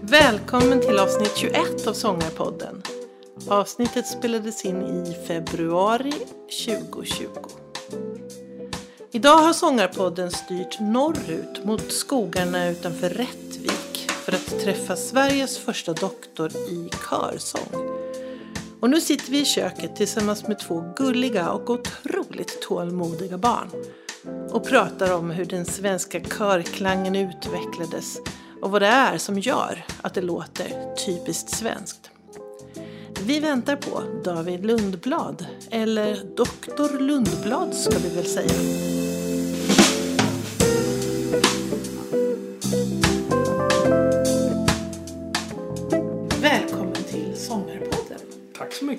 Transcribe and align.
Välkommen 0.00 0.80
till 0.80 0.98
avsnitt 0.98 1.36
21 1.36 1.86
av 1.86 1.92
Sångarpodden. 1.92 2.82
Avsnittet 3.48 4.06
spelades 4.06 4.64
in 4.64 4.82
i 4.82 5.16
februari 5.26 6.12
2020. 6.66 7.26
Idag 9.10 9.36
har 9.36 9.52
Sångarpodden 9.52 10.30
styrt 10.30 10.80
norrut 10.80 11.64
mot 11.64 11.92
skogarna 11.92 12.68
utanför 12.68 13.08
Rättvik 13.08 14.10
för 14.10 14.32
att 14.32 14.60
träffa 14.60 14.96
Sveriges 14.96 15.58
första 15.58 15.92
doktor 15.92 16.56
i 16.56 16.90
körsång. 17.10 18.01
Och 18.82 18.90
nu 18.90 19.00
sitter 19.00 19.30
vi 19.30 19.40
i 19.40 19.44
köket 19.44 19.96
tillsammans 19.96 20.48
med 20.48 20.58
två 20.58 20.92
gulliga 20.96 21.50
och 21.50 21.70
otroligt 21.70 22.62
tålmodiga 22.62 23.38
barn 23.38 23.70
och 24.50 24.68
pratar 24.68 25.14
om 25.14 25.30
hur 25.30 25.44
den 25.44 25.64
svenska 25.64 26.20
körklangen 26.20 27.16
utvecklades 27.16 28.18
och 28.62 28.70
vad 28.70 28.82
det 28.82 28.86
är 28.86 29.18
som 29.18 29.38
gör 29.38 29.84
att 30.00 30.14
det 30.14 30.22
låter 30.22 30.94
typiskt 31.06 31.50
svenskt. 31.50 32.10
Vi 33.26 33.40
väntar 33.40 33.76
på 33.76 34.02
David 34.24 34.66
Lundblad, 34.66 35.46
eller 35.70 36.36
Doktor 36.36 36.98
Lundblad 36.98 37.74
ska 37.74 37.98
vi 37.98 38.16
väl 38.16 38.26
säga. 38.26 38.91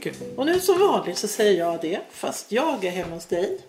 Mycket. 0.05 0.38
Och 0.38 0.45
nu 0.45 0.59
som 0.59 0.80
vanligt 0.80 1.17
så 1.17 1.27
säger 1.27 1.59
jag 1.59 1.81
det, 1.81 2.02
fast 2.09 2.52
jag 2.52 2.85
är 2.85 2.91
hemma 2.91 3.15
hos 3.15 3.26
dig. 3.26 3.59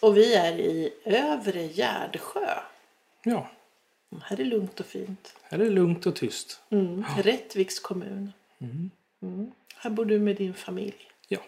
Och 0.00 0.16
vi 0.16 0.34
är 0.34 0.52
i 0.52 0.92
Övre 1.04 1.66
Gärdsjö. 1.66 2.58
Ja, 3.22 3.50
Här 4.22 4.40
är 4.40 4.44
lugnt 4.44 4.80
och 4.80 4.86
fint. 4.86 5.34
här 5.42 5.58
är 5.58 5.70
lugnt 5.70 6.06
och 6.06 6.16
tyst. 6.16 6.60
Mm. 6.70 7.04
Rättviks 7.18 7.80
kommun. 7.80 8.32
Mm. 9.22 9.52
Här 9.76 9.90
bor 9.90 10.04
du 10.04 10.18
med 10.18 10.36
din 10.36 10.54
familj. 10.54 11.10
Ja. 11.28 11.40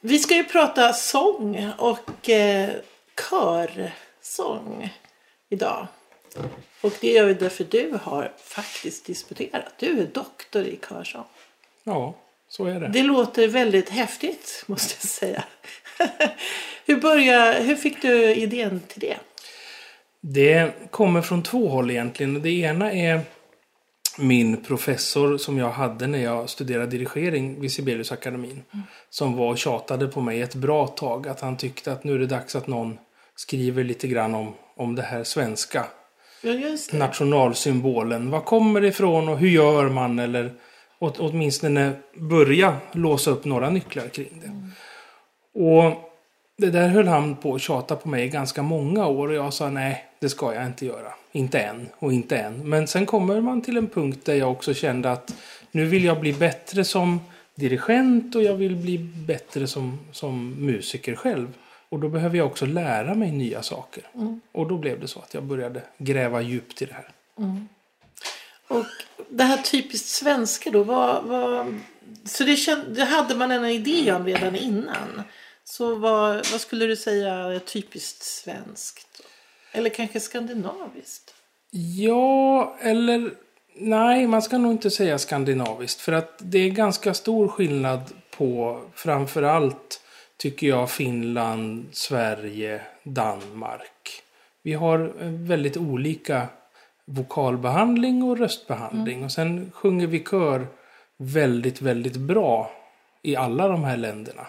Vi 0.00 0.18
ska 0.18 0.34
ju 0.34 0.44
prata 0.44 0.92
sång 0.92 1.72
och 1.78 2.28
eh, 2.28 2.70
körsång 3.16 4.94
idag. 5.48 5.86
Och 6.80 6.92
det 7.00 7.12
gör 7.12 7.26
vi 7.26 7.34
därför 7.34 7.64
du 7.64 7.98
har 8.02 8.32
faktiskt 8.38 9.04
disputerat. 9.04 9.74
Du 9.78 10.00
är 10.00 10.06
doktor 10.06 10.64
i 10.64 10.78
körsång. 10.88 11.24
Ja, 11.84 12.14
så 12.48 12.66
är 12.66 12.80
det. 12.80 12.88
Det 12.88 13.02
låter 13.02 13.48
väldigt 13.48 13.88
häftigt 13.88 14.64
måste 14.66 14.94
jag 15.00 15.10
säga. 15.10 15.44
hur, 16.86 16.96
började, 16.96 17.62
hur 17.62 17.76
fick 17.76 18.02
du 18.02 18.34
idén 18.34 18.80
till 18.88 19.00
det? 19.00 19.16
Det 20.20 20.90
kommer 20.90 21.22
från 21.22 21.42
två 21.42 21.68
håll 21.68 21.90
egentligen. 21.90 22.42
Det 22.42 22.50
ena 22.50 22.92
är 22.92 23.20
min 24.18 24.64
professor 24.64 25.38
som 25.38 25.58
jag 25.58 25.70
hade 25.70 26.06
när 26.06 26.18
jag 26.18 26.50
studerade 26.50 26.86
dirigering 26.86 27.60
vid 27.60 27.72
Sibeliusakademin. 27.72 28.62
Som 29.10 29.36
var 29.36 29.48
och 29.48 29.58
tjatade 29.58 30.08
på 30.08 30.20
mig 30.20 30.42
ett 30.42 30.54
bra 30.54 30.86
tag. 30.86 31.28
Att 31.28 31.40
han 31.40 31.56
tyckte 31.56 31.92
att 31.92 32.04
nu 32.04 32.14
är 32.14 32.18
det 32.18 32.26
dags 32.26 32.56
att 32.56 32.66
någon 32.66 32.98
skriver 33.36 33.84
lite 33.84 34.08
grann 34.08 34.34
om, 34.34 34.54
om 34.76 34.94
det 34.94 35.02
här 35.02 35.24
svenska. 35.24 35.86
Ja, 36.42 36.52
det. 36.52 36.92
nationalsymbolen. 36.92 38.30
Var 38.30 38.40
kommer 38.40 38.80
det 38.80 38.88
ifrån 38.88 39.28
och 39.28 39.38
hur 39.38 39.48
gör 39.48 39.88
man? 39.88 40.18
Eller 40.18 40.50
åt, 41.02 41.18
åtminstone 41.18 41.92
börja 42.14 42.76
låsa 42.92 43.30
upp 43.30 43.44
några 43.44 43.70
nycklar 43.70 44.08
kring 44.08 44.42
det. 44.42 44.50
Och 45.60 46.12
det 46.58 46.70
där 46.70 46.88
höll 46.88 47.08
han 47.08 47.36
på 47.36 47.54
att 47.54 47.60
tjata 47.60 47.96
på 47.96 48.08
mig 48.08 48.24
i 48.24 48.28
ganska 48.28 48.62
många 48.62 49.06
år 49.06 49.28
och 49.28 49.34
jag 49.34 49.52
sa 49.52 49.70
nej, 49.70 50.04
det 50.20 50.28
ska 50.28 50.54
jag 50.54 50.66
inte 50.66 50.86
göra. 50.86 51.12
Inte 51.32 51.60
än 51.60 51.88
och 51.98 52.12
inte 52.12 52.36
än. 52.36 52.68
Men 52.68 52.86
sen 52.86 53.06
kommer 53.06 53.40
man 53.40 53.62
till 53.62 53.76
en 53.76 53.88
punkt 53.88 54.24
där 54.24 54.34
jag 54.34 54.52
också 54.52 54.74
kände 54.74 55.12
att 55.12 55.34
nu 55.70 55.84
vill 55.84 56.04
jag 56.04 56.20
bli 56.20 56.32
bättre 56.32 56.84
som 56.84 57.20
dirigent 57.54 58.34
och 58.34 58.42
jag 58.42 58.54
vill 58.54 58.76
bli 58.76 58.98
bättre 58.98 59.66
som, 59.66 59.98
som 60.12 60.50
musiker 60.50 61.14
själv. 61.14 61.48
Och 61.88 61.98
då 61.98 62.08
behöver 62.08 62.38
jag 62.38 62.46
också 62.46 62.66
lära 62.66 63.14
mig 63.14 63.32
nya 63.32 63.62
saker. 63.62 64.04
Och 64.52 64.68
då 64.68 64.76
blev 64.76 65.00
det 65.00 65.08
så 65.08 65.18
att 65.18 65.34
jag 65.34 65.42
började 65.42 65.82
gräva 65.98 66.40
djupt 66.40 66.82
i 66.82 66.84
det 66.84 66.94
här. 66.94 67.08
Och 68.72 68.86
det 69.28 69.44
här 69.44 69.62
typiskt 69.62 70.08
svenska 70.08 70.70
då, 70.70 70.82
vad, 70.82 71.24
vad, 71.24 71.80
så 72.24 72.44
det, 72.44 72.56
känd, 72.56 72.94
det 72.96 73.04
hade 73.04 73.34
man 73.34 73.50
en 73.50 73.64
idé 73.64 74.12
om 74.12 74.26
redan 74.26 74.56
innan. 74.56 75.22
Så 75.64 75.94
vad, 75.94 76.34
vad 76.34 76.60
skulle 76.60 76.86
du 76.86 76.96
säga 76.96 77.34
är 77.34 77.58
typiskt 77.58 78.22
svenskt? 78.22 79.22
Eller 79.72 79.90
kanske 79.90 80.20
skandinaviskt? 80.20 81.34
Ja, 81.70 82.76
eller 82.80 83.30
nej, 83.76 84.26
man 84.26 84.42
ska 84.42 84.58
nog 84.58 84.72
inte 84.72 84.90
säga 84.90 85.18
skandinaviskt. 85.18 86.00
För 86.00 86.12
att 86.12 86.34
det 86.38 86.58
är 86.58 86.70
ganska 86.70 87.14
stor 87.14 87.48
skillnad 87.48 88.00
på 88.36 88.80
framförallt 88.94 90.00
tycker 90.36 90.66
jag 90.66 90.90
Finland, 90.90 91.86
Sverige, 91.92 92.82
Danmark. 93.02 94.22
Vi 94.62 94.72
har 94.72 95.12
väldigt 95.46 95.76
olika 95.76 96.48
vokalbehandling 97.06 98.22
och 98.22 98.38
röstbehandling. 98.38 99.24
Och 99.24 99.32
sen 99.32 99.70
sjunger 99.74 100.06
vi 100.06 100.24
kör 100.24 100.66
väldigt, 101.18 101.82
väldigt 101.82 102.16
bra 102.16 102.70
i 103.22 103.36
alla 103.36 103.68
de 103.68 103.84
här 103.84 103.96
länderna. 103.96 104.46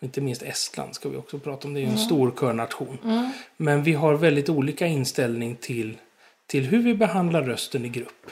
Inte 0.00 0.20
minst 0.20 0.42
Estland 0.42 0.94
ska 0.94 1.08
vi 1.08 1.16
också 1.16 1.38
prata 1.38 1.68
om. 1.68 1.74
Det 1.74 1.80
är 1.80 1.82
ju 1.82 1.90
en 1.90 1.98
stor 1.98 2.32
körnation. 2.40 2.98
Men 3.56 3.82
vi 3.82 3.92
har 3.92 4.14
väldigt 4.14 4.48
olika 4.48 4.86
inställning 4.86 5.56
till, 5.56 5.98
till 6.46 6.64
hur 6.64 6.82
vi 6.82 6.94
behandlar 6.94 7.42
rösten 7.42 7.84
i 7.84 7.88
grupp. 7.88 8.30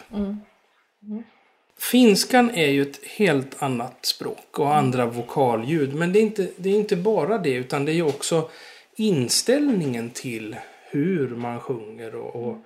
Finskan 1.78 2.50
är 2.50 2.68
ju 2.68 2.82
ett 2.82 3.04
helt 3.04 3.62
annat 3.62 4.06
språk 4.06 4.58
och 4.58 4.76
andra 4.76 5.06
vokalljud. 5.06 5.94
Men 5.94 6.12
det 6.12 6.18
är, 6.18 6.22
inte, 6.22 6.48
det 6.56 6.70
är 6.70 6.74
inte 6.74 6.96
bara 6.96 7.38
det 7.38 7.52
utan 7.54 7.84
det 7.84 7.92
är 7.92 7.94
ju 7.94 8.02
också 8.02 8.50
inställningen 8.96 10.10
till 10.10 10.56
hur 10.90 11.28
man 11.28 11.60
sjunger 11.60 12.14
och, 12.14 12.48
och 12.48 12.56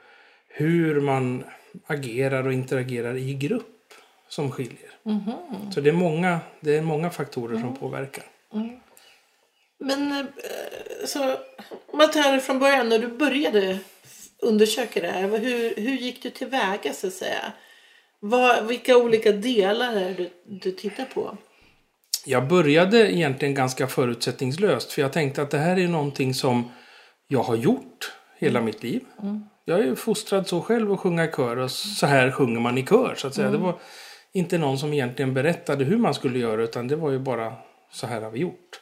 hur 0.57 1.01
man 1.01 1.45
agerar 1.87 2.47
och 2.47 2.53
interagerar 2.53 3.17
i 3.17 3.35
grupp 3.35 3.95
som 4.29 4.51
skiljer. 4.51 4.91
Så 5.75 5.81
det 5.81 5.91
är 5.91 5.95
många, 5.95 6.41
det 6.61 6.77
är 6.77 6.83
många 6.83 7.11
faktorer 7.11 7.61
som 7.61 7.77
påverkar. 7.77 8.25
Men 9.79 10.13
eh, 10.13 10.27
så, 11.07 11.33
om 11.87 11.99
man 11.99 12.11
tar 12.11 12.33
det 12.33 12.41
från 12.41 12.59
början 12.59 12.89
när 12.89 12.99
du 12.99 13.09
började 13.09 13.79
undersöka 14.43 15.01
det 15.01 15.11
här. 15.11 15.39
Hur, 15.39 15.75
hur 15.77 15.97
gick 15.97 16.23
du 16.23 16.31
tillväga 16.31 16.93
så 16.93 17.07
att 17.07 17.13
säga? 17.13 17.53
Vad, 18.21 18.67
vilka 18.67 18.97
olika 18.97 19.33
delar 19.33 19.93
är 19.93 20.15
du, 20.15 20.31
du 20.45 20.71
tittar 20.71 21.05
på? 21.05 21.37
Jag 22.27 22.49
började 22.49 23.15
egentligen 23.15 23.55
ganska 23.55 23.87
förutsättningslöst. 23.87 24.93
För 24.93 25.03
jag 25.03 25.13
tänkte 25.13 25.43
att 25.43 25.51
det 25.51 25.59
här 25.59 25.79
är 25.79 25.89
någonting 25.89 26.35
som 26.35 26.71
jag 27.29 27.43
har 27.43 27.57
gjort 27.57 28.13
hela 28.39 28.61
mitt 28.61 28.83
liv. 28.83 29.05
Jag 29.65 29.79
är 29.79 29.85
ju 29.85 29.97
fostrad 29.97 30.49
så 30.49 30.61
själv 30.61 30.93
att 30.93 31.01
sjunga 31.01 31.25
i 31.25 31.31
kör 31.37 31.57
och 31.57 31.71
så 31.71 32.07
här 32.07 32.31
sjunger 32.31 32.61
man 32.61 32.79
i 32.79 32.87
kör. 32.87 33.15
Så 33.15 33.27
att 33.27 33.35
säga. 33.35 33.51
Det 33.51 33.59
var 33.59 33.75
inte 34.33 34.59
någon 34.59 34.79
som 34.79 34.93
egentligen 34.93 35.35
berättade 35.35 35.85
hur 35.85 35.97
man 35.97 36.15
skulle 36.15 36.39
göra 36.39 36.63
utan 36.63 36.89
det 36.89 36.97
var 36.97 37.11
ju 37.11 37.19
bara 37.19 37.53
så 37.91 38.07
här 38.07 38.21
har 38.21 38.31
vi 38.31 38.39
gjort. 38.39 38.81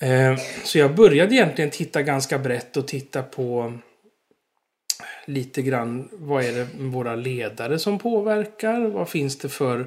Eh, 0.00 0.36
så 0.64 0.78
jag 0.78 0.94
började 0.94 1.34
egentligen 1.34 1.70
titta 1.70 2.02
ganska 2.02 2.38
brett 2.38 2.76
och 2.76 2.88
titta 2.88 3.22
på 3.22 3.72
lite 5.24 5.62
grann 5.62 6.08
vad 6.12 6.44
är 6.44 6.52
det 6.52 6.66
våra 6.78 7.14
ledare 7.14 7.78
som 7.78 7.98
påverkar? 7.98 8.80
Vad 8.80 9.08
finns 9.08 9.38
det 9.38 9.48
för 9.48 9.86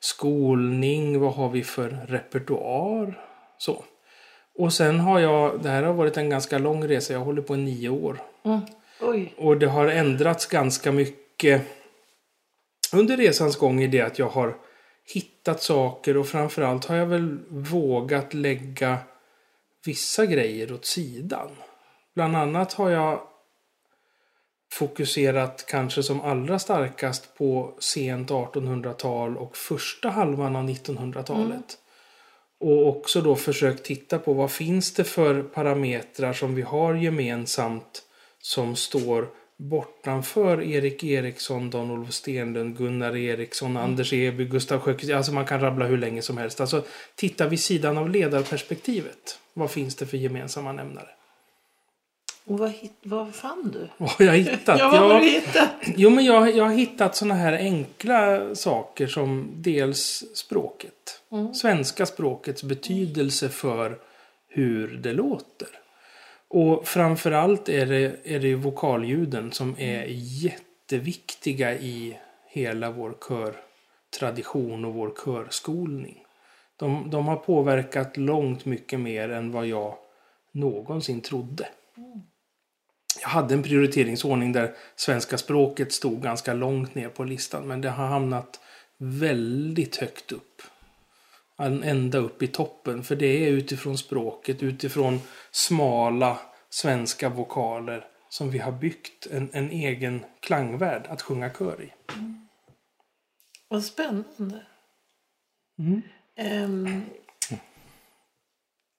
skolning? 0.00 1.20
Vad 1.20 1.34
har 1.34 1.48
vi 1.48 1.64
för 1.64 1.98
repertoar? 2.08 3.18
Så. 3.58 3.84
Och 4.58 4.72
sen 4.72 5.00
har 5.00 5.20
jag, 5.20 5.62
det 5.62 5.68
här 5.68 5.82
har 5.82 5.92
varit 5.92 6.16
en 6.16 6.30
ganska 6.30 6.58
lång 6.58 6.88
resa, 6.88 7.12
jag 7.12 7.20
håller 7.20 7.42
på 7.42 7.54
i 7.54 7.58
nio 7.58 7.88
år. 7.88 8.20
Oj. 9.00 9.34
Och 9.36 9.56
det 9.58 9.66
har 9.66 9.86
ändrats 9.86 10.46
ganska 10.46 10.92
mycket 10.92 11.62
under 12.92 13.16
resans 13.16 13.56
gång 13.56 13.82
i 13.82 13.86
det 13.86 14.00
att 14.00 14.18
jag 14.18 14.28
har 14.28 14.56
hittat 15.14 15.62
saker 15.62 16.16
och 16.16 16.26
framförallt 16.26 16.84
har 16.84 16.96
jag 16.96 17.06
väl 17.06 17.38
vågat 17.48 18.34
lägga 18.34 18.98
vissa 19.84 20.26
grejer 20.26 20.72
åt 20.72 20.86
sidan. 20.86 21.50
Bland 22.14 22.36
annat 22.36 22.72
har 22.72 22.90
jag 22.90 23.20
fokuserat 24.72 25.64
kanske 25.68 26.02
som 26.02 26.20
allra 26.20 26.58
starkast 26.58 27.34
på 27.38 27.74
sent 27.78 28.30
1800-tal 28.30 29.36
och 29.36 29.56
första 29.56 30.08
halvan 30.08 30.56
av 30.56 30.68
1900-talet. 30.68 31.78
Och 32.60 32.88
också 32.88 33.20
då 33.20 33.36
försökt 33.36 33.84
titta 33.84 34.18
på 34.18 34.32
vad 34.32 34.50
finns 34.50 34.94
det 34.94 35.04
för 35.04 35.42
parametrar 35.42 36.32
som 36.32 36.54
vi 36.54 36.62
har 36.62 36.94
gemensamt 36.94 38.02
som 38.48 38.76
står 38.76 39.28
bortanför 39.56 40.62
Erik 40.62 41.04
Eriksson, 41.04 41.70
Dan-Olof 41.70 42.12
Stenlund, 42.12 42.76
Gunnar 42.76 43.16
Eriksson, 43.16 43.76
Anders 43.76 44.12
Eby, 44.12 44.44
Gustav 44.44 44.80
Sjökvist. 44.80 45.12
Alltså 45.12 45.32
man 45.32 45.46
kan 45.46 45.60
rabbla 45.60 45.86
hur 45.86 45.98
länge 45.98 46.22
som 46.22 46.38
helst. 46.38 46.60
Alltså 46.60 46.82
titta 47.14 47.48
vid 47.48 47.60
sidan 47.60 47.98
av 47.98 48.10
ledarperspektivet. 48.10 49.38
Vad 49.54 49.70
finns 49.70 49.94
det 49.96 50.06
för 50.06 50.16
gemensamma 50.16 50.72
nämnare? 50.72 51.08
Och 52.44 52.58
vad, 52.58 52.72
vad 53.02 53.34
fann 53.34 53.70
du? 53.72 53.88
Vad 53.98 54.10
har 54.10 54.24
jag 54.24 54.36
hittat? 54.36 54.78
Ja, 54.78 54.88
vad 54.90 55.00
har 55.00 55.20
du 55.20 55.26
hittat? 55.26 55.70
Jo, 55.96 56.10
men 56.10 56.24
jag, 56.24 56.56
jag 56.56 56.64
har 56.64 56.74
hittat 56.74 57.16
såna 57.16 57.34
här 57.34 57.52
enkla 57.52 58.54
saker 58.54 59.06
som 59.06 59.50
dels 59.56 60.24
språket. 60.34 61.22
Svenska 61.54 62.06
språkets 62.06 62.62
betydelse 62.62 63.48
för 63.48 63.98
hur 64.48 64.88
det 64.88 65.12
låter. 65.12 65.68
Och 66.48 66.88
framförallt 66.88 67.68
är 67.68 67.86
det, 67.86 68.16
är 68.24 68.40
det 68.40 68.54
vokalljuden 68.54 69.52
som 69.52 69.74
är 69.78 70.04
jätteviktiga 70.08 71.74
i 71.74 72.18
hela 72.46 72.90
vår 72.90 73.14
körtradition 73.28 74.84
och 74.84 74.94
vår 74.94 75.14
körskolning. 75.24 76.24
De, 76.76 77.10
de 77.10 77.28
har 77.28 77.36
påverkat 77.36 78.16
långt 78.16 78.64
mycket 78.64 79.00
mer 79.00 79.28
än 79.28 79.52
vad 79.52 79.66
jag 79.66 79.94
någonsin 80.52 81.20
trodde. 81.20 81.68
Jag 83.20 83.28
hade 83.28 83.54
en 83.54 83.62
prioriteringsordning 83.62 84.52
där 84.52 84.74
svenska 84.96 85.38
språket 85.38 85.92
stod 85.92 86.22
ganska 86.22 86.54
långt 86.54 86.94
ner 86.94 87.08
på 87.08 87.24
listan. 87.24 87.68
Men 87.68 87.80
det 87.80 87.90
har 87.90 88.06
hamnat 88.06 88.60
väldigt 88.98 89.96
högt 89.96 90.32
upp. 90.32 90.62
Ända 91.58 92.18
upp 92.18 92.42
i 92.42 92.46
toppen. 92.46 93.04
För 93.04 93.16
det 93.16 93.26
är 93.46 93.48
utifrån 93.48 93.98
språket, 93.98 94.62
utifrån 94.62 95.20
smala 95.50 96.38
svenska 96.70 97.28
vokaler 97.28 98.04
som 98.28 98.50
vi 98.50 98.58
har 98.58 98.72
byggt 98.72 99.26
en, 99.26 99.50
en 99.52 99.70
egen 99.70 100.24
klangvärld 100.40 101.06
att 101.08 101.22
sjunga 101.22 101.50
kör 101.50 101.82
i. 101.82 101.92
Vad 103.68 103.84
spännande. 103.84 104.66
Mm. 105.78 106.02
Ehm, 106.36 107.04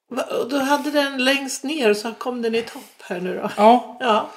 va- 0.09 0.27
och 0.41 0.49
då 0.49 0.57
hade 0.57 0.91
den 0.91 1.23
längst 1.23 1.63
ner 1.63 1.89
och 1.89 1.97
så 1.97 2.13
kom 2.13 2.41
den 2.41 2.55
i 2.55 2.61
topp 2.61 3.01
här 3.01 3.19
nu 3.21 3.35
då. 3.35 3.51
Ja, 3.57 3.97
Ja. 3.99 4.29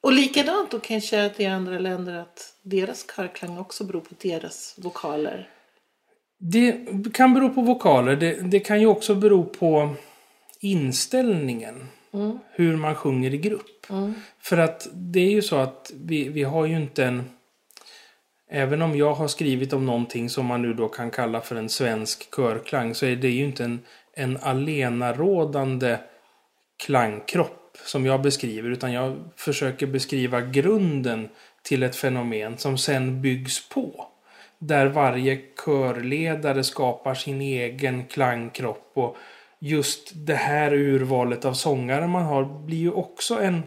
Och 0.00 0.12
likadant 0.12 0.70
då 0.70 0.80
kanske 0.80 1.26
att 1.26 1.40
i 1.40 1.46
andra 1.46 1.78
länder 1.78 2.14
att 2.14 2.54
deras 2.62 3.06
körklang 3.16 3.58
också 3.58 3.84
beror 3.84 4.00
på 4.00 4.14
deras 4.20 4.74
vokaler. 4.78 5.48
Det 6.44 6.76
kan 7.14 7.34
bero 7.34 7.54
på 7.54 7.62
vokaler. 7.62 8.16
Det, 8.16 8.50
det 8.50 8.60
kan 8.60 8.80
ju 8.80 8.86
också 8.86 9.14
bero 9.14 9.44
på 9.44 9.94
inställningen. 10.60 11.88
Hur 12.50 12.76
man 12.76 12.94
sjunger 12.94 13.34
i 13.34 13.38
grupp. 13.38 13.86
För 14.40 14.58
att 14.58 14.88
det 14.92 15.20
är 15.20 15.30
ju 15.30 15.42
så 15.42 15.56
att 15.56 15.92
vi, 15.94 16.28
vi 16.28 16.42
har 16.42 16.66
ju 16.66 16.76
inte 16.76 17.04
en... 17.04 17.24
Även 18.50 18.82
om 18.82 18.96
jag 18.96 19.14
har 19.14 19.28
skrivit 19.28 19.72
om 19.72 19.86
någonting 19.86 20.30
som 20.30 20.46
man 20.46 20.62
nu 20.62 20.74
då 20.74 20.88
kan 20.88 21.10
kalla 21.10 21.40
för 21.40 21.56
en 21.56 21.68
svensk 21.68 22.34
körklang 22.36 22.94
så 22.94 23.06
är 23.06 23.16
det 23.16 23.28
ju 23.28 23.44
inte 23.44 23.64
en, 23.64 23.80
en 24.14 24.38
alenarådande 24.42 25.98
klangkropp 26.86 27.78
som 27.84 28.06
jag 28.06 28.22
beskriver. 28.22 28.70
Utan 28.70 28.92
jag 28.92 29.16
försöker 29.36 29.86
beskriva 29.86 30.40
grunden 30.40 31.28
till 31.62 31.82
ett 31.82 31.96
fenomen 31.96 32.58
som 32.58 32.78
sen 32.78 33.22
byggs 33.22 33.68
på. 33.68 34.11
Där 34.62 34.86
varje 34.86 35.40
körledare 35.64 36.64
skapar 36.64 37.14
sin 37.14 37.40
egen 37.40 38.04
klangkropp. 38.04 38.90
Och 38.94 39.16
just 39.58 40.10
det 40.14 40.34
här 40.34 40.72
urvalet 40.72 41.44
av 41.44 41.52
sångare 41.52 42.06
man 42.06 42.22
har 42.22 42.44
blir 42.44 42.78
ju 42.78 42.90
också 42.90 43.40
en, 43.40 43.62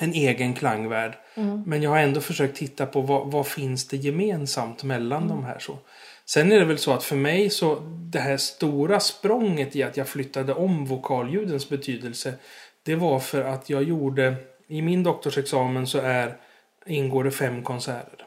en 0.00 0.12
egen 0.12 0.54
klangvärld. 0.54 1.14
Men 1.66 1.82
jag 1.82 1.90
har 1.90 1.98
ändå 1.98 2.20
försökt 2.20 2.56
titta 2.56 2.86
på 2.86 3.00
vad, 3.00 3.30
vad 3.30 3.46
finns 3.46 3.88
det 3.88 3.96
gemensamt 3.96 4.82
mellan 4.84 5.28
de 5.28 5.44
här. 5.44 5.58
så. 5.58 5.78
Sen 6.26 6.52
är 6.52 6.58
det 6.58 6.64
väl 6.64 6.78
så 6.78 6.92
att 6.92 7.04
för 7.04 7.16
mig 7.16 7.50
så 7.50 7.78
det 8.12 8.18
här 8.18 8.36
stora 8.36 9.00
språnget 9.00 9.76
i 9.76 9.82
att 9.82 9.96
jag 9.96 10.08
flyttade 10.08 10.54
om 10.54 10.86
vokalljudens 10.86 11.68
betydelse. 11.68 12.34
Det 12.82 12.94
var 12.94 13.18
för 13.18 13.44
att 13.44 13.70
jag 13.70 13.82
gjorde, 13.82 14.34
i 14.68 14.82
min 14.82 15.02
doktorsexamen 15.02 15.86
så 15.86 15.98
är, 15.98 16.36
ingår 16.86 17.24
det 17.24 17.30
fem 17.30 17.62
konserter. 17.62 18.23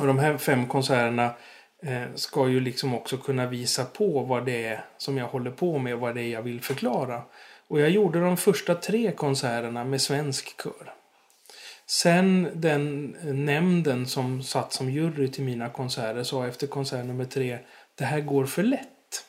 Och 0.00 0.06
de 0.06 0.18
här 0.18 0.38
fem 0.38 0.66
konserterna 0.66 1.34
eh, 1.82 2.14
ska 2.14 2.48
ju 2.48 2.60
liksom 2.60 2.94
också 2.94 3.16
kunna 3.16 3.46
visa 3.46 3.84
på 3.84 4.20
vad 4.20 4.46
det 4.46 4.64
är 4.64 4.84
som 4.98 5.18
jag 5.18 5.26
håller 5.26 5.50
på 5.50 5.78
med, 5.78 5.98
vad 5.98 6.14
det 6.14 6.22
är 6.22 6.28
jag 6.32 6.42
vill 6.42 6.60
förklara. 6.60 7.22
Och 7.68 7.80
jag 7.80 7.90
gjorde 7.90 8.20
de 8.20 8.36
första 8.36 8.74
tre 8.74 9.12
konserterna 9.12 9.84
med 9.84 10.00
svensk 10.00 10.62
kör. 10.62 10.94
Sen 11.86 12.48
den 12.54 13.14
eh, 13.14 13.34
nämnden 13.34 14.06
som 14.06 14.42
satt 14.42 14.72
som 14.72 14.90
jury 14.90 15.28
till 15.28 15.44
mina 15.44 15.68
konserter 15.68 16.22
sa 16.22 16.46
efter 16.46 16.66
konsert 16.66 17.06
nummer 17.06 17.24
tre, 17.24 17.58
det 17.94 18.04
här 18.04 18.20
går 18.20 18.46
för 18.46 18.62
lätt. 18.62 19.24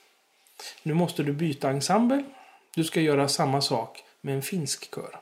Nu 0.84 0.94
måste 0.94 1.24
du 1.24 1.34
byta 1.34 1.70
ensemble. 1.70 2.24
Du 2.76 2.84
ska 2.84 3.02
göra 3.02 3.28
samma 3.28 3.62
sak 3.62 4.04
med 4.22 4.36
en 4.36 4.42
finsk 4.42 4.96
kör. 4.96 5.20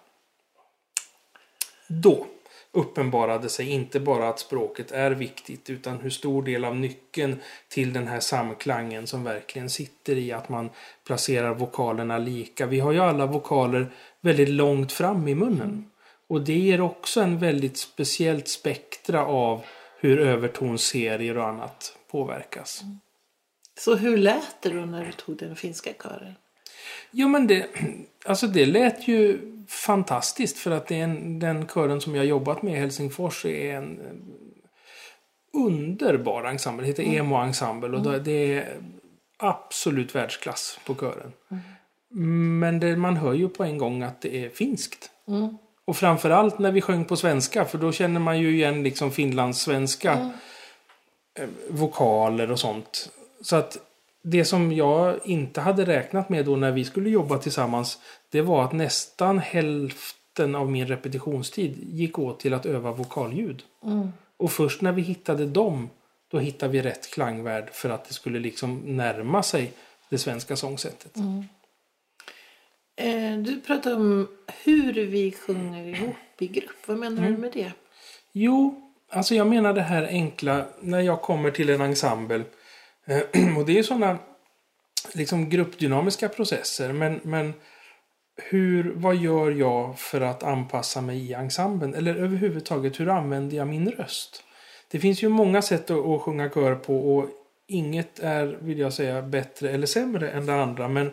Då 1.88 2.26
uppenbarade 2.74 3.50
sig 3.50 3.70
inte 3.70 4.00
bara 4.00 4.30
att 4.30 4.40
språket 4.40 4.92
är 4.92 5.12
viktigt 5.12 5.70
utan 5.70 6.00
hur 6.00 6.10
stor 6.10 6.44
del 6.44 6.66
av 6.66 6.76
nyckeln 6.76 7.40
till 7.68 7.94
den 7.94 8.08
här 8.08 8.20
samklangen 8.20 9.08
som 9.08 9.24
verkligen 9.24 9.70
sitter 9.70 10.18
i 10.18 10.32
att 10.32 10.50
man 10.50 10.70
placerar 11.06 11.54
vokalerna 11.54 12.18
lika. 12.18 12.66
Vi 12.66 12.80
har 12.80 12.92
ju 12.92 13.00
alla 13.00 13.26
vokaler 13.26 13.92
väldigt 14.22 14.50
långt 14.50 14.92
fram 14.92 15.28
i 15.28 15.36
munnen. 15.36 15.92
Och 16.28 16.42
det 16.42 16.58
ger 16.58 16.82
också 16.82 17.22
en 17.22 17.40
väldigt 17.40 17.78
speciellt 17.78 18.48
spektra 18.48 19.26
av 19.26 19.62
hur 20.00 20.20
övertonsserier 20.20 21.38
och 21.38 21.48
annat 21.48 21.98
påverkas. 22.12 22.82
Så 23.80 23.96
hur 23.96 24.18
lät 24.18 24.62
det 24.62 24.70
då 24.70 24.86
när 24.86 25.06
du 25.06 25.12
tog 25.12 25.38
den 25.38 25.56
finska 25.56 25.94
kören? 25.94 26.34
Jo 27.12 27.28
men 27.28 27.48
det, 27.48 27.68
alltså 28.26 28.48
det 28.48 28.66
lät 28.66 29.08
ju 29.08 29.40
fantastiskt 29.68 30.58
för 30.58 30.72
att 30.72 30.88
det 30.88 30.96
är 31.00 31.04
en, 31.04 31.40
den 31.40 31.68
kören 31.68 32.02
som 32.02 32.16
jag 32.16 32.26
jobbat 32.26 32.62
med 32.62 32.74
i 32.74 32.78
Helsingfors 32.80 33.46
är 33.46 33.76
en 33.76 34.00
underbar 35.54 36.44
ensemble. 36.44 36.84
Det 36.84 36.88
heter 36.88 37.04
Emo 37.04 37.36
Ensemble 37.36 37.98
och 37.98 38.04
då- 38.04 38.18
det 38.18 38.54
är 38.54 38.78
absolut 39.38 40.16
världsklass 40.16 40.80
på 40.86 40.96
kören. 40.96 41.32
Men 42.60 42.80
det, 42.80 42.96
man 42.96 43.18
hör 43.18 43.34
ju 43.34 43.50
på 43.50 43.64
en 43.64 43.78
gång 43.78 44.04
att 44.04 44.22
det 44.22 44.46
är 44.46 44.50
finskt. 44.50 45.10
Och 45.86 45.98
framförallt 45.98 46.60
när 46.60 46.72
vi 46.72 46.82
sjöng 46.82 47.06
på 47.06 47.16
svenska 47.16 47.66
för 47.66 47.78
då 47.78 47.92
känner 47.92 48.20
man 48.20 48.40
ju 48.40 48.56
igen 48.56 48.84
liksom 48.84 49.12
finlandssvenska 49.12 50.32
eh, 51.40 51.50
vokaler 51.70 52.52
och 52.52 52.60
sånt. 52.60 53.10
Så 53.42 53.56
att 53.56 53.78
det 54.22 54.46
som 54.46 54.72
jag 54.72 55.20
inte 55.26 55.62
hade 55.62 55.86
räknat 55.86 56.30
med 56.30 56.46
då 56.46 56.56
när 56.56 56.72
vi 56.72 56.86
skulle 56.86 57.10
jobba 57.10 57.38
tillsammans 57.38 58.00
det 58.30 58.42
var 58.42 58.64
att 58.64 58.74
nästan 58.74 59.40
hälften 59.40 60.56
av 60.56 60.72
min 60.72 60.88
repetitionstid 60.88 61.78
gick 61.84 62.20
åt 62.20 62.40
till 62.40 62.54
att 62.54 62.66
öva 62.66 62.92
vokalljud. 62.92 63.64
Och 64.38 64.52
först 64.52 64.82
när 64.82 64.92
vi 64.92 65.02
hittade 65.02 65.46
dem 65.46 65.90
då 66.32 66.40
hittade 66.40 66.72
vi 66.72 66.82
rätt 66.82 67.12
klangvärd 67.12 67.70
för 67.72 67.90
att 67.90 68.08
det 68.08 68.14
skulle 68.14 68.40
liksom 68.40 68.82
närma 68.86 69.44
sig 69.44 69.72
det 70.10 70.18
svenska 70.18 70.56
sångsättet. 70.56 71.18
Eh, 72.96 73.38
du 73.38 73.62
pratar 73.62 73.96
om 73.96 74.28
hur 74.64 74.94
vi 74.94 75.32
sjunger 75.32 75.86
ihop 75.88 76.16
i 76.40 76.48
grupp. 76.48 76.88
Vad 76.88 76.98
menar 76.98 77.30
du 77.30 77.38
med 77.38 77.52
det? 77.54 77.72
Jo, 78.32 78.92
alltså 79.10 79.36
jag 79.36 79.48
menar 79.48 79.74
det 79.74 79.82
här 79.82 80.04
enkla 80.08 80.66
när 80.80 81.00
jag 81.00 81.22
kommer 81.22 81.52
till 81.52 81.70
en 81.70 81.82
ensemble. 81.82 82.44
Eh, 83.10 83.58
och 83.58 83.66
det 83.66 83.72
är 83.72 83.78
ju 83.78 83.84
sådana 83.84 84.18
liksom 85.14 85.50
gruppdynamiska 85.50 86.30
processer. 86.30 86.94
Men, 86.94 87.20
men 87.24 87.54
hur, 88.36 88.94
vad 88.96 89.16
gör 89.16 89.52
jag 89.52 90.00
för 90.00 90.22
att 90.22 90.44
anpassa 90.44 91.02
mig 91.02 91.18
i 91.18 91.34
ensemblen? 91.34 91.94
Eller 91.94 92.16
överhuvudtaget, 92.16 93.00
hur 93.00 93.10
använder 93.10 93.58
jag 93.58 93.68
min 93.68 93.92
röst? 93.92 94.44
Det 94.92 95.00
finns 95.00 95.24
ju 95.24 95.30
många 95.30 95.62
sätt 95.62 95.90
att, 95.90 96.06
att 96.06 96.22
sjunga 96.22 96.50
kör 96.50 96.76
på 96.76 97.16
och 97.16 97.30
inget 97.68 98.20
är, 98.20 98.58
vill 98.62 98.80
jag 98.80 98.94
säga, 98.94 99.22
bättre 99.22 99.70
eller 99.70 99.88
sämre 99.88 100.32
än 100.32 100.46
det 100.46 100.62
andra. 100.62 100.88
Men 100.88 101.12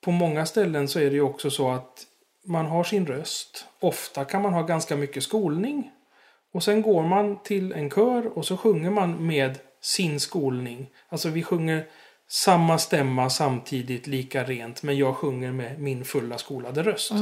på 0.00 0.10
många 0.10 0.46
ställen 0.46 0.88
så 0.88 0.98
är 0.98 1.10
det 1.10 1.16
ju 1.16 1.22
också 1.22 1.50
så 1.50 1.70
att 1.70 2.06
man 2.44 2.66
har 2.66 2.84
sin 2.84 3.06
röst. 3.06 3.66
Ofta 3.80 4.24
kan 4.24 4.42
man 4.42 4.52
ha 4.52 4.62
ganska 4.62 4.96
mycket 4.96 5.22
skolning. 5.22 5.90
Och 6.52 6.62
sen 6.62 6.82
går 6.82 7.02
man 7.02 7.42
till 7.42 7.72
en 7.72 7.90
kör 7.90 8.38
och 8.38 8.46
så 8.46 8.56
sjunger 8.56 8.90
man 8.90 9.26
med 9.26 9.58
sin 9.80 10.20
skolning. 10.20 10.86
Alltså 11.08 11.28
vi 11.28 11.42
sjunger 11.42 11.86
samma 12.28 12.78
stämma 12.78 13.30
samtidigt 13.30 14.06
lika 14.06 14.44
rent 14.44 14.82
men 14.82 14.96
jag 14.96 15.16
sjunger 15.16 15.52
med 15.52 15.80
min 15.80 16.04
fulla 16.04 16.38
skolade 16.38 16.82
röst. 16.82 17.12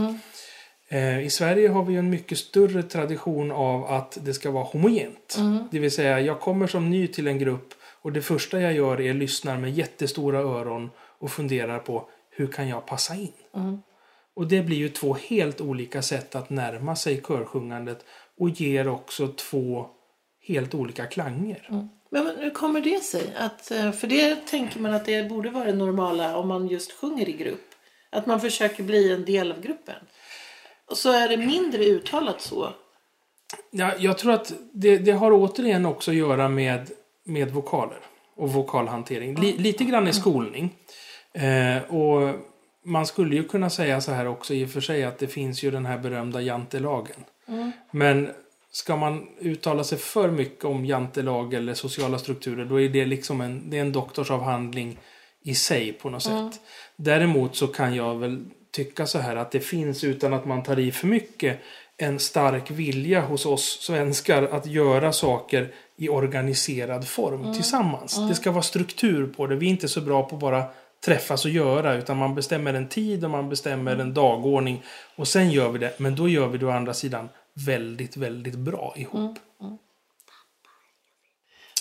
Eh, 0.89 1.21
I 1.21 1.31
Sverige 1.31 1.69
har 1.69 1.85
vi 1.85 1.97
en 1.97 2.11
mycket 2.11 2.39
större 2.39 2.83
tradition 2.83 3.53
av 3.53 3.85
att 3.85 4.19
det 4.25 4.35
ska 4.35 4.51
vara 4.51 4.65
homogent. 4.65 5.37
Det 5.71 5.79
vill 5.79 5.91
säga 5.91 6.21
jag 6.21 6.41
kommer 6.41 6.67
som 6.67 6.91
ny 6.91 7.07
till 7.07 7.27
en 7.27 7.39
grupp 7.39 7.75
och 8.03 8.13
det 8.13 8.23
första 8.23 8.61
jag 8.61 8.73
gör 8.73 9.01
är 9.01 9.15
lyssnar 9.15 9.59
med 9.59 9.71
jättestora 9.71 10.39
öron 10.39 10.91
och 10.99 11.31
funderar 11.31 11.79
på 11.79 12.09
hur 12.31 12.47
kan 12.47 12.69
jag 12.69 12.87
passa 12.87 13.15
in? 13.15 13.33
Och 14.37 14.49
det 14.49 14.63
blir 14.63 14.77
ju 14.77 14.89
två 14.89 15.15
helt 15.15 15.61
olika 15.61 16.03
sätt 16.03 16.35
att 16.35 16.51
närma 16.51 16.97
sig 16.97 17.23
körsjungandet 17.29 18.05
och 18.39 18.49
ger 18.49 18.89
också 18.89 19.29
två 19.29 19.87
helt 20.47 20.75
olika 20.75 21.07
klanger. 21.07 21.67
Mm. 21.71 21.89
Men 22.11 22.37
hur 22.37 22.51
kommer 22.51 22.81
det 22.81 23.05
sig? 23.05 23.33
Att, 23.37 23.71
eh, 23.71 23.93
för 23.93 24.07
det 24.07 24.47
tänker 24.47 24.81
man 24.81 24.95
att 24.95 25.05
det 25.05 25.29
borde 25.29 25.51
vara 25.51 25.65
det 25.65 25.75
normala 25.75 26.37
om 26.37 26.49
man 26.49 26.69
just 26.69 26.93
sjunger 26.93 27.29
i 27.29 27.33
grupp. 27.33 27.65
Att 28.11 28.27
man 28.27 28.41
försöker 28.41 28.83
bli 28.83 29.13
en 29.13 29.25
del 29.25 29.53
av 29.53 29.61
gruppen. 29.61 29.97
Och 30.87 30.97
så 30.97 31.13
är 31.13 31.29
det 31.29 31.37
mindre 31.37 31.85
uttalat 31.85 32.41
så. 32.41 32.73
Ja, 33.71 33.93
jag 33.99 34.19
tror 34.19 34.33
att 34.33 34.53
det, 34.73 34.99
det 34.99 35.13
har 35.13 35.33
återigen 35.33 35.87
också 35.87 36.11
att 36.11 36.17
göra 36.17 36.49
med, 36.49 36.91
med 37.25 37.51
vokaler 37.51 37.99
och 38.37 38.53
vokalhantering. 38.53 39.35
Li, 39.35 39.59
lite 39.59 39.85
grann 39.85 40.09
i 40.09 40.13
skolning. 40.13 40.75
Eh, 41.33 41.95
och 41.95 42.35
man 42.85 43.07
skulle 43.07 43.37
ju 43.37 43.45
kunna 43.45 43.71
säga 43.71 44.01
så 44.01 44.13
här 44.13 44.29
också 44.29 44.55
i 44.55 44.65
och 44.65 44.71
för 44.71 44.81
sig 44.81 45.05
att 45.05 45.19
det 45.19 45.27
finns 45.27 45.63
ju 45.63 45.71
den 45.71 45.87
här 45.87 45.99
berömda 45.99 46.41
jantelagen. 46.41 47.25
Mm. 47.49 47.73
Men 47.91 48.31
ska 48.79 48.97
man 48.97 49.27
uttala 49.41 49.85
sig 49.85 49.99
för 49.99 50.31
mycket 50.31 50.65
om 50.65 50.85
jantelag 50.87 51.55
eller 51.55 51.75
sociala 51.75 52.19
strukturer 52.19 52.65
då 52.65 52.81
är 52.81 52.89
det 52.89 53.05
liksom 53.05 53.41
en, 53.41 53.71
det 53.71 53.77
är 53.77 53.81
en 53.81 53.93
doktorsavhandling 53.93 54.99
i 55.43 55.55
sig 55.55 55.93
på 55.93 56.11
något 56.11 56.27
Mm. 56.27 56.51
sätt. 56.53 56.61
Däremot 56.97 57.57
så 57.57 57.67
kan 57.67 57.95
jag 57.95 58.15
väl 58.19 58.45
tycka 58.71 59.07
så 59.07 59.19
här 59.19 59.37
att 59.37 59.51
det 59.51 59.61
finns 59.61 60.05
utan 60.05 60.33
att 60.35 60.47
man 60.47 60.63
tar 60.63 60.79
i 60.79 60.93
för 60.93 61.07
mycket 61.07 61.59
en 61.97 62.19
stark 62.19 62.71
vilja 62.71 63.21
hos 63.21 63.47
oss 63.47 63.79
svenskar 63.81 64.43
att 64.43 64.67
göra 64.67 65.13
saker 65.13 65.69
i 65.97 66.09
organiserad 66.09 67.09
form 67.09 67.41
Mm. 67.41 67.55
tillsammans. 67.55 68.29
Det 68.29 68.35
ska 68.35 68.51
vara 68.51 68.63
struktur 68.63 69.27
på 69.27 69.47
det. 69.47 69.57
Vi 69.57 69.67
är 69.67 69.71
inte 69.71 69.89
så 69.89 70.01
bra 70.01 70.23
på 70.23 70.35
att 70.35 70.41
bara 70.41 70.65
träffas 71.05 71.45
och 71.45 71.51
göra 71.51 71.95
utan 71.95 72.17
man 72.17 72.35
bestämmer 72.35 72.75
en 72.75 72.89
tid 72.89 73.25
och 73.25 73.31
man 73.31 73.49
bestämmer 73.49 73.93
Mm. 73.95 74.07
en 74.07 74.15
dagordning 74.15 74.83
och 75.17 75.29
sen 75.29 75.51
gör 75.51 75.69
vi 75.71 75.79
det. 75.79 75.93
Men 75.99 76.17
då 76.17 76.29
gör 76.29 76.47
vi 76.49 76.59
det 76.59 76.67
å 76.67 76.71
andra 76.71 76.95
sidan 76.95 77.29
väldigt, 77.67 78.17
väldigt 78.17 78.55
bra 78.55 78.95
ihop. 78.97 79.39
Mm. 79.61 79.79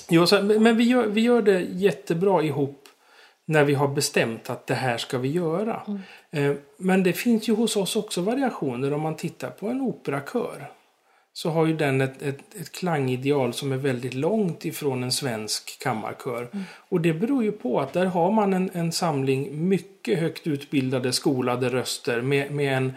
Jo, 0.10 0.28
så, 0.28 0.42
men 0.42 0.78
vi 0.78 0.84
gör, 0.84 1.08
vi 1.08 1.22
gör 1.22 1.42
det 1.42 1.62
jättebra 1.62 2.44
ihop 2.44 2.90
när 3.46 3.64
vi 3.64 3.74
har 3.74 3.88
bestämt 3.88 4.50
att 4.50 4.68
det 4.68 4.76
här 4.76 4.98
ska 4.98 5.18
vi 5.18 5.32
göra. 5.32 5.82
Eh, 6.32 6.54
Men 6.78 7.04
det 7.04 7.14
finns 7.14 7.50
ju 7.50 7.56
hos 7.56 7.76
oss 7.76 7.96
också 7.96 8.22
variationer. 8.22 8.94
Om 8.94 9.02
man 9.02 9.16
tittar 9.16 9.50
på 9.50 9.68
en 9.68 9.82
operakör 9.82 10.72
så 11.34 11.50
har 11.50 11.66
ju 11.66 11.76
den 11.78 12.02
ett, 12.02 12.22
ett, 12.22 12.56
ett 12.62 12.72
klangideal 12.72 13.54
som 13.54 13.72
är 13.72 13.78
väldigt 13.78 14.14
långt 14.14 14.66
ifrån 14.66 15.04
en 15.04 15.12
svensk 15.12 15.80
kammarkör. 15.80 16.48
Och 16.90 17.02
det 17.02 17.14
beror 17.14 17.44
ju 17.44 17.52
på 17.52 17.80
att 17.80 17.94
där 17.94 18.06
har 18.06 18.32
man 18.32 18.54
en, 18.54 18.70
en 18.74 18.92
samling 18.92 19.68
mycket 19.68 20.20
högt 20.20 20.48
utbildade 20.48 21.14
skolade 21.14 21.70
röster 21.70 22.22
med, 22.22 22.52
med 22.52 22.78
en, 22.78 22.94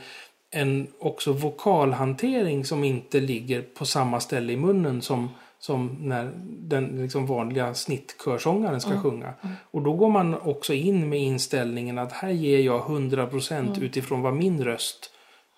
en 0.50 0.86
också 0.98 1.32
vokalhantering 1.32 2.64
som 2.64 2.84
inte 2.84 3.20
ligger 3.20 3.62
på 3.62 3.84
samma 3.84 4.20
ställe 4.20 4.52
i 4.52 4.56
munnen 4.56 5.02
som, 5.02 5.28
som 5.58 5.96
när 6.00 6.30
den 6.46 7.02
liksom 7.02 7.26
vanliga 7.26 7.74
snittkörsångaren 7.74 8.80
ska 8.80 9.00
sjunga. 9.00 9.34
Och 9.70 9.82
då 9.82 9.92
går 9.92 10.08
man 10.10 10.34
också 10.40 10.74
in 10.74 11.08
med 11.08 11.18
inställningen 11.20 11.98
att 11.98 12.12
här 12.12 12.30
ger 12.30 12.60
jag 12.60 12.80
100% 12.80 13.82
utifrån 13.82 14.22
vad 14.22 14.34
min 14.34 14.64
röst 14.64 15.10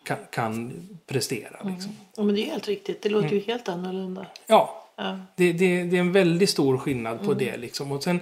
kan, 0.04 0.16
kan 0.30 0.72
prestera. 1.06 1.68
Liksom. 1.70 1.92
Ja, 2.16 2.22
men 2.22 2.34
det 2.34 2.46
är 2.46 2.50
helt 2.50 2.68
riktigt. 2.68 3.02
Det 3.02 3.08
låter 3.08 3.28
ju 3.28 3.40
helt 3.40 3.68
annorlunda. 3.68 4.26
Ja, 4.46 4.78
Ja. 4.96 5.18
det, 5.37 5.52
det, 5.52 5.84
det 5.84 5.96
är 5.96 6.00
en 6.00 6.12
väldigt 6.12 6.50
stor 6.50 6.78
skillnad 6.78 7.25
på 7.25 7.34
det. 7.34 7.56
Liksom. 7.56 7.92
Och 7.92 8.02
sen, 8.02 8.20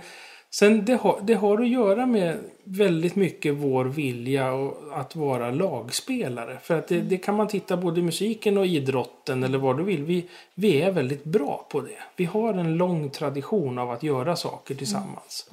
sen 0.50 0.84
det, 0.84 0.94
har, 0.94 1.20
det 1.22 1.34
har 1.34 1.60
att 1.62 1.68
göra 1.68 2.06
med 2.06 2.38
väldigt 2.64 3.16
mycket 3.16 3.54
vår 3.54 3.84
vilja 3.84 4.52
och 4.52 5.00
att 5.00 5.16
vara 5.16 5.50
lagspelare. 5.50 6.58
För 6.62 6.78
att 6.78 6.88
det, 6.88 7.00
det 7.00 7.18
kan 7.18 7.36
man 7.36 7.48
titta 7.48 7.76
både 7.76 8.00
i 8.00 8.02
musiken 8.02 8.58
och 8.58 8.66
idrotten 8.66 9.44
eller 9.44 9.58
vad 9.58 9.76
du 9.76 9.82
vill. 9.82 10.04
Vi, 10.04 10.28
vi 10.54 10.82
är 10.82 10.90
väldigt 10.90 11.24
bra 11.24 11.66
på 11.70 11.80
det. 11.80 11.98
Vi 12.16 12.24
har 12.24 12.54
en 12.54 12.76
lång 12.76 13.10
tradition 13.10 13.78
av 13.78 13.90
att 13.90 14.02
göra 14.02 14.36
saker 14.36 14.74
tillsammans. 14.74 15.50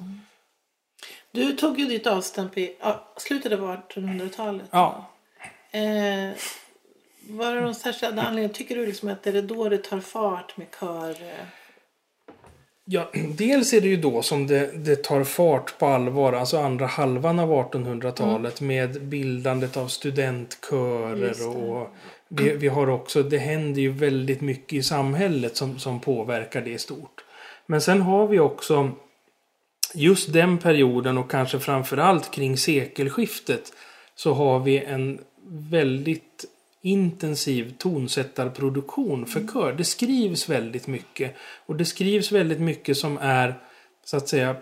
Du 1.30 1.52
tog 1.52 1.78
ju 1.78 1.86
ditt 1.86 2.06
avstamp 2.06 2.58
i 2.58 2.76
ja, 2.80 3.12
slutet 3.16 3.52
av 3.52 3.60
1800-talet. 3.60 4.66
Ja, 4.70 5.08
Eh, 5.70 6.32
var 7.28 7.54
det 7.54 7.60
någon 7.60 7.74
särskild 7.74 8.18
anledning? 8.18 8.52
Tycker 8.52 8.76
du 8.76 8.86
liksom 8.86 9.08
att 9.08 9.22
det 9.22 9.30
är 9.30 9.42
då 9.42 9.68
det 9.68 9.78
tar 9.78 10.00
fart 10.00 10.56
med 10.56 10.66
kör? 10.80 11.16
Ja, 12.90 13.10
dels 13.36 13.72
är 13.72 13.80
det 13.80 13.88
ju 13.88 13.96
då 13.96 14.22
som 14.22 14.46
det, 14.46 14.70
det 14.84 15.04
tar 15.04 15.24
fart 15.24 15.78
på 15.78 15.86
allvar, 15.86 16.32
alltså 16.32 16.58
andra 16.58 16.86
halvan 16.86 17.38
av 17.38 17.50
1800-talet 17.50 18.60
med 18.60 19.02
bildandet 19.02 19.76
av 19.76 19.88
studentkörer 19.88 21.48
och 21.48 21.88
vi, 22.28 22.56
vi 22.56 22.68
har 22.68 22.90
också, 22.90 23.22
det 23.22 23.38
händer 23.38 23.80
ju 23.82 23.92
väldigt 23.92 24.40
mycket 24.40 24.72
i 24.72 24.82
samhället 24.82 25.56
som, 25.56 25.78
som 25.78 26.00
påverkar 26.00 26.60
det 26.60 26.70
i 26.70 26.78
stort. 26.78 27.24
Men 27.66 27.80
sen 27.80 28.02
har 28.02 28.26
vi 28.26 28.38
också 28.38 28.90
just 29.94 30.32
den 30.32 30.58
perioden 30.58 31.18
och 31.18 31.30
kanske 31.30 31.58
framförallt 31.58 32.30
kring 32.30 32.56
sekelskiftet 32.56 33.72
så 34.14 34.32
har 34.32 34.58
vi 34.58 34.78
en 34.78 35.18
väldigt 35.48 36.44
intensiv 36.82 37.74
tonsättarproduktion 37.78 39.26
för 39.26 39.40
kör. 39.52 39.72
Det 39.72 39.84
skrivs 39.84 40.48
väldigt 40.48 40.86
mycket. 40.86 41.34
Och 41.66 41.76
det 41.76 41.84
skrivs 41.84 42.32
väldigt 42.32 42.60
mycket 42.60 42.96
som 42.96 43.18
är 43.20 43.54
så 44.04 44.16
att 44.16 44.28
säga 44.28 44.56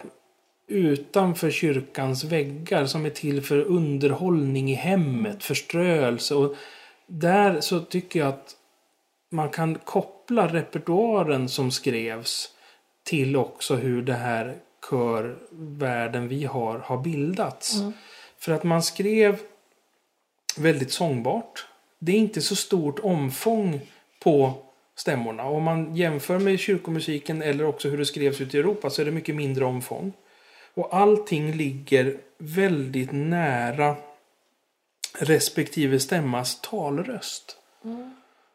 utanför 0.69 1.51
kyrkans 1.51 2.25
väggar 2.25 2.87
som 2.87 3.07
är 3.07 3.11
till 3.11 3.43
för 3.43 3.59
underhållning 3.59 4.71
i 4.71 4.75
hemmet, 4.75 5.45
förströelse. 5.45 6.35
Och 6.35 6.57
där 7.07 7.61
så 7.61 7.81
tycker 7.81 8.21
jag 8.21 8.29
att 8.29 8.57
man 9.31 9.49
kan 9.49 9.75
koppla 9.75 10.49
repertoaren 10.49 11.49
som 11.49 11.71
skrevs 11.71 12.51
till 13.05 13.37
också 13.37 13.77
hur 13.77 14.03
det 14.03 14.15
här 14.15 14.57
körvärlden 14.91 16.29
vi 16.29 16.45
har 16.45 16.79
har 16.79 16.99
bildats. 16.99 17.77
För 18.39 18.53
att 18.53 18.65
man 18.65 18.83
skrev 18.83 19.39
väldigt 20.57 20.93
sångbart. 20.93 21.67
Det 21.99 22.13
är 22.13 22.17
inte 22.17 22.43
så 22.43 22.57
stort 22.57 22.99
omfång 22.99 23.81
på 24.21 24.53
stämmorna. 24.97 25.45
Om 25.45 25.63
man 25.63 25.97
jämför 25.97 26.39
med 26.39 26.59
kyrkomusiken 26.59 27.43
eller 27.43 27.65
också 27.65 27.89
hur 27.89 27.99
det 27.99 28.07
skrevs 28.07 28.41
ut 28.41 28.55
i 28.55 28.59
Europa 28.59 28.91
så 28.91 29.03
är 29.03 29.07
det 29.07 29.13
mycket 29.13 29.35
mindre 29.35 29.65
omfång. 29.65 30.13
Och 30.75 30.97
allting 30.97 31.53
ligger 31.53 32.19
väldigt 32.39 33.13
nära 33.13 33.97
respektive 35.19 36.01
stämmas 36.01 36.61
talröst. 36.61 37.57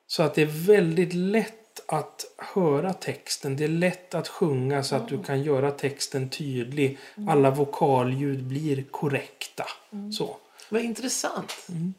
Så 0.08 0.24
att 0.24 0.36
det 0.36 0.42
är 0.42 0.66
väldigt 0.68 1.14
lätt 1.14 1.82
att 1.86 2.26
höra 2.38 2.94
texten. 2.94 3.56
Det 3.56 3.64
är 3.64 3.68
lätt 3.68 4.16
att 4.16 4.28
sjunga 4.28 4.84
så 4.84 4.96
att 4.96 5.08
du 5.08 5.24
kan 5.24 5.44
göra 5.44 5.72
texten 5.72 6.30
tydlig. 6.30 6.98
Alla 7.28 7.52
vokalljud 7.52 8.44
blir 8.44 8.84
korrekta. 8.84 9.66
Så. 10.18 10.38
Vad 10.70 10.82
intressant. 10.82 11.54
Mm. 11.70 11.94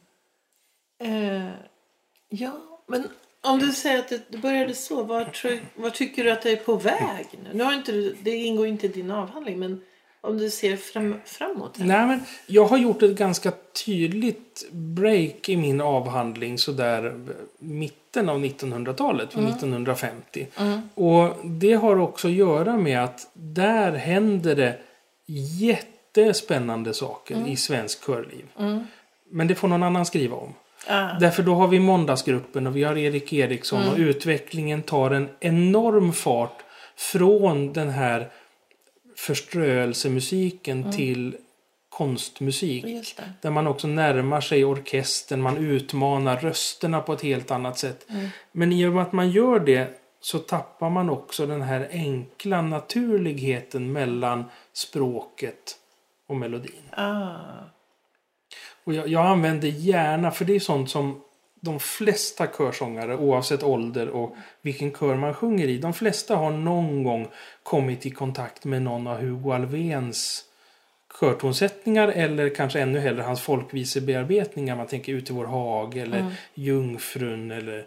Eh, 1.03 1.49
ja, 2.29 2.53
men 2.87 3.09
om 3.41 3.59
du 3.59 3.73
säger 3.73 3.99
att 3.99 4.13
det 4.29 4.39
började 4.39 4.75
så, 4.75 5.03
vad, 5.03 5.33
tror, 5.33 5.59
vad 5.77 5.95
tycker 5.95 6.25
du 6.25 6.31
att 6.31 6.43
det 6.43 6.51
är 6.51 6.57
på 6.57 6.75
väg 6.77 7.27
nu? 7.45 7.49
nu 7.53 7.65
har 7.65 7.73
inte, 7.73 7.93
du- 7.93 8.17
det 8.23 8.31
ingår 8.37 8.67
inte 8.67 8.87
i 8.87 8.89
din 8.89 9.11
avhandling, 9.11 9.59
men 9.59 9.81
om 10.21 10.39
du 10.39 10.51
ser 10.51 10.77
fram, 10.77 11.15
framåt? 11.25 11.75
Nej, 11.79 12.07
men 12.07 12.21
jag 12.47 12.65
har 12.65 12.79
gjort 12.79 13.03
ett 13.03 13.17
ganska 13.17 13.53
tydligt 13.85 14.67
break 14.73 15.49
i 15.49 15.57
min 15.57 15.81
avhandling 15.81 16.59
sådär 16.59 17.21
mitten 17.59 18.29
av 18.29 18.39
1900-talet, 18.45 19.37
vid 19.37 19.45
1950. 19.49 20.47
Och 20.95 21.37
det 21.47 21.73
har 21.73 21.97
också 21.99 22.29
att 22.29 22.35
göra 22.35 22.77
med 22.77 23.05
att 23.05 23.31
där 23.35 23.93
händer 23.93 24.57
det 24.57 24.79
jättespännande 25.27 26.95
saker 26.95 27.49
i 27.49 27.57
svensk 27.57 28.07
körliv. 28.07 28.47
Men 29.31 29.47
det 29.47 29.55
får 29.55 29.69
någon 29.69 29.83
annan 29.83 30.07
skriva 30.07 30.37
om. 30.37 30.55
Ah, 30.87 31.19
Därför 31.21 31.43
då 31.43 31.55
har 31.55 31.69
vi 31.69 31.81
Måndagsgruppen 31.81 32.67
och 32.67 32.77
vi 32.77 32.85
har 32.85 32.99
Erik 32.99 33.33
Eriksson 33.33 33.89
och 33.89 33.99
utvecklingen 33.99 34.83
tar 34.83 35.11
en 35.11 35.29
enorm 35.41 36.13
fart 36.13 36.63
från 36.97 37.73
den 37.73 37.89
här 37.91 38.31
förströelsemusiken 39.17 40.93
till 40.93 41.37
konstmusik. 41.89 43.17
Där 43.41 43.51
man 43.51 43.67
också 43.67 43.87
närmar 43.87 44.41
sig 44.41 44.65
orkestern, 44.65 45.43
man 45.43 45.57
utmanar 45.57 46.37
rösterna 46.37 47.01
på 47.01 47.13
ett 47.13 47.23
helt 47.23 47.51
annat 47.51 47.79
sätt. 47.79 48.07
Men 48.53 48.73
i 48.73 48.87
och 48.87 48.93
med 48.93 49.03
att 49.03 49.13
man 49.13 49.31
gör 49.31 49.61
det 49.61 49.99
så 50.21 50.39
tappar 50.39 50.91
man 50.91 51.11
också 51.11 51.47
den 51.47 51.63
här 51.63 51.89
enkla 51.93 52.63
naturligheten 52.63 53.93
mellan 53.93 54.45
språket 54.73 55.77
och 56.29 56.37
melodin. 56.37 56.83
Ah, 56.91 57.35
Och 58.85 58.95
jag, 58.95 59.09
jag 59.09 59.27
använder 59.27 59.69
gärna, 59.69 60.31
för 60.31 60.45
det 60.45 60.55
är 60.55 60.61
sånt 60.61 60.91
som 60.91 61.21
de 61.61 61.81
flesta 61.81 62.47
körsångare, 62.47 63.17
oavsett 63.17 63.63
ålder 63.63 64.09
och 64.09 64.37
vilken 64.63 64.93
kör 64.93 65.17
man 65.17 65.35
sjunger 65.35 65.69
i, 65.69 65.79
de 65.79 65.93
flesta 65.93 66.37
har 66.37 66.51
någon 66.51 67.03
gång 67.03 67.29
kommit 67.63 68.07
i 68.07 68.11
kontakt 68.11 68.65
med 68.65 68.83
någon 68.83 69.07
av 69.07 69.17
Hugo 69.21 69.53
Alvéns 69.53 70.45
körtonsättningar 71.21 72.09
eller 72.09 72.55
kanske 72.55 72.81
ännu 72.81 72.99
hellre 72.99 73.23
hans 73.23 73.41
folkvisebearbetningar. 73.41 74.77
Man 74.77 74.87
tänker 74.87 75.13
Ut 75.13 75.31
i 75.31 75.33
vår 75.33 75.45
hage 75.45 76.01
eller 76.01 76.19
Mm. 76.21 76.33
Jungfrun 76.55 77.51
eller 77.51 77.87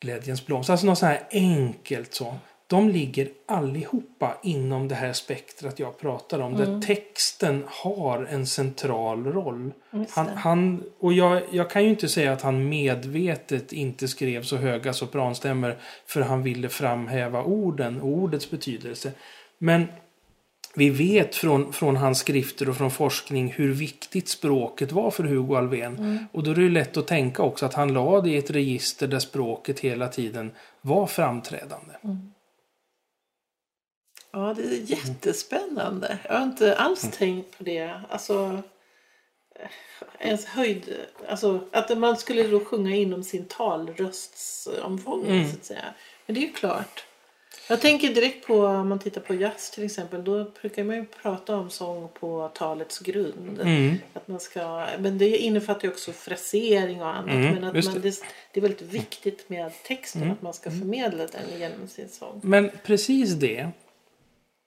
Glädjens 0.00 0.46
blomster. 0.46 0.72
Alltså 0.72 0.86
något 0.86 0.98
så 0.98 1.06
här 1.06 1.20
enkelt 1.30 2.14
så. 2.14 2.34
De 2.66 2.88
ligger 2.88 3.28
allihopa 3.46 4.38
inom 4.42 4.88
det 4.88 4.94
här 4.94 5.12
spektrat 5.12 5.78
jag 5.78 5.98
pratar 5.98 6.38
om. 6.38 6.54
Mm. 6.54 6.80
Där 6.80 6.86
texten 6.86 7.64
har 7.66 8.24
en 8.24 8.46
central 8.46 9.26
roll. 9.26 9.72
Just 9.90 10.16
Han, 10.16 10.28
han, 10.28 10.82
och 10.98 11.12
jag, 11.12 11.42
jag 11.50 11.70
kan 11.70 11.84
ju 11.84 11.90
inte 11.90 12.08
säga 12.08 12.32
att 12.32 12.42
han 12.42 12.68
medvetet 12.68 13.72
inte 13.72 14.08
skrev 14.08 14.42
så 14.42 14.56
höga 14.56 14.92
sopranstämmor 14.92 15.76
för 16.06 16.20
han 16.20 16.42
ville 16.42 16.68
framhäva 16.68 17.42
orden 17.42 18.00
och 18.00 18.08
ordets 18.08 18.50
betydelse. 18.50 19.12
Men 19.58 19.86
vi 20.76 20.90
vet 20.90 21.36
från, 21.36 21.72
från 21.72 21.96
hans 21.96 22.18
skrifter 22.18 22.68
och 22.68 22.76
från 22.76 22.90
forskning 22.90 23.52
hur 23.52 23.72
viktigt 23.72 24.28
språket 24.28 24.92
var 24.92 25.10
för 25.10 25.24
Hugo 25.24 25.56
Alfvén. 25.56 26.26
Och 26.32 26.42
då 26.42 26.50
är 26.50 26.54
det 26.54 26.62
ju 26.62 26.70
lätt 26.70 26.96
att 26.96 27.06
tänka 27.06 27.42
också 27.42 27.66
att 27.66 27.74
han 27.74 27.92
la 27.92 28.20
det 28.20 28.30
i 28.30 28.36
ett 28.36 28.50
register 28.50 29.06
där 29.06 29.18
språket 29.18 29.80
hela 29.80 30.08
tiden 30.08 30.50
var 30.80 31.06
framträdande. 31.06 31.94
Ja, 34.34 34.54
det 34.56 34.62
är 34.62 34.90
jättespännande. 34.90 36.18
Jag 36.24 36.34
har 36.34 36.42
inte 36.42 36.76
alls 36.76 37.02
Mm. 37.04 37.12
tänkt 37.12 37.58
på 37.58 37.64
det. 37.64 38.00
Alltså, 38.10 38.62
eh, 39.60 39.68
ens 40.28 40.44
höjd, 40.44 40.94
alltså 41.28 41.60
att 41.72 41.98
man 41.98 42.16
skulle 42.16 42.42
då 42.42 42.60
sjunga 42.64 42.96
inom 42.96 43.24
sin 43.24 43.44
talröstsomfång 43.44 45.26
Mm. 45.26 45.50
så 45.50 45.56
att 45.56 45.64
säga. 45.64 45.84
Men 46.26 46.34
det 46.34 46.40
är 46.40 46.46
ju 46.46 46.52
klart. 46.52 47.04
Jag 47.68 47.80
tänker 47.80 48.14
direkt 48.14 48.46
på 48.46 48.66
om 48.66 48.88
man 48.88 48.98
tittar 48.98 49.20
på 49.20 49.34
jazz 49.34 49.70
till 49.70 49.84
exempel. 49.84 50.24
Då 50.24 50.44
brukar 50.60 50.84
man 50.84 50.96
ju 50.96 51.04
prata 51.04 51.56
om 51.56 51.70
sång 51.70 52.08
på 52.08 52.50
talets 52.54 52.98
grund. 52.98 53.60
Mm. 53.60 53.96
Att 54.12 54.28
man 54.28 54.40
ska, 54.40 54.86
men 54.98 55.18
det 55.18 55.36
innefattar 55.38 55.82
ju 55.82 55.90
också 55.90 56.12
frasering 56.12 57.02
och 57.02 57.08
annat. 57.08 57.30
Mm, 57.30 57.54
men 57.54 57.64
att 57.64 57.84
man, 57.84 57.94
det. 57.94 58.00
det. 58.52 58.60
Är 58.60 58.60
väldigt 58.60 58.82
viktigt 58.82 59.48
med 59.48 59.72
texten. 59.86 60.30
Att 60.30 60.42
man 60.42 60.54
ska 60.54 60.70
förmedla 60.70 61.26
den 61.26 61.58
genom 61.60 61.88
sin 61.88 62.08
sång. 62.08 62.40
Men 62.44 62.70
precis 62.84 63.32
det, 63.32 63.68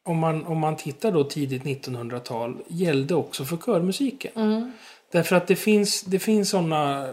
om 0.07 0.17
man, 0.17 0.45
om 0.45 0.59
man 0.59 0.75
tittar 0.75 1.11
då 1.11 1.23
tidigt 1.23 1.63
1900-tal, 1.63 2.57
gällde 2.67 3.15
också 3.15 3.45
för 3.45 3.57
körmusiken. 3.57 4.71
Därför 5.11 5.35
att 5.35 5.47
det 5.47 5.55
finns, 5.55 6.01
det 6.01 6.19
finns 6.19 6.49
sådana 6.49 7.07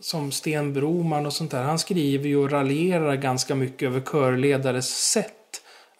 som 0.00 0.32
Sten 0.32 0.74
Broman 0.74 1.26
och 1.26 1.32
sånt 1.32 1.50
där. 1.50 1.62
Han 1.62 1.78
skriver 1.78 2.28
ju 2.28 2.36
och 2.36 2.50
raljerar 2.50 3.16
ganska 3.16 3.54
mycket 3.54 3.86
över 3.86 4.00
körledares 4.00 5.10
sätt 5.12 5.34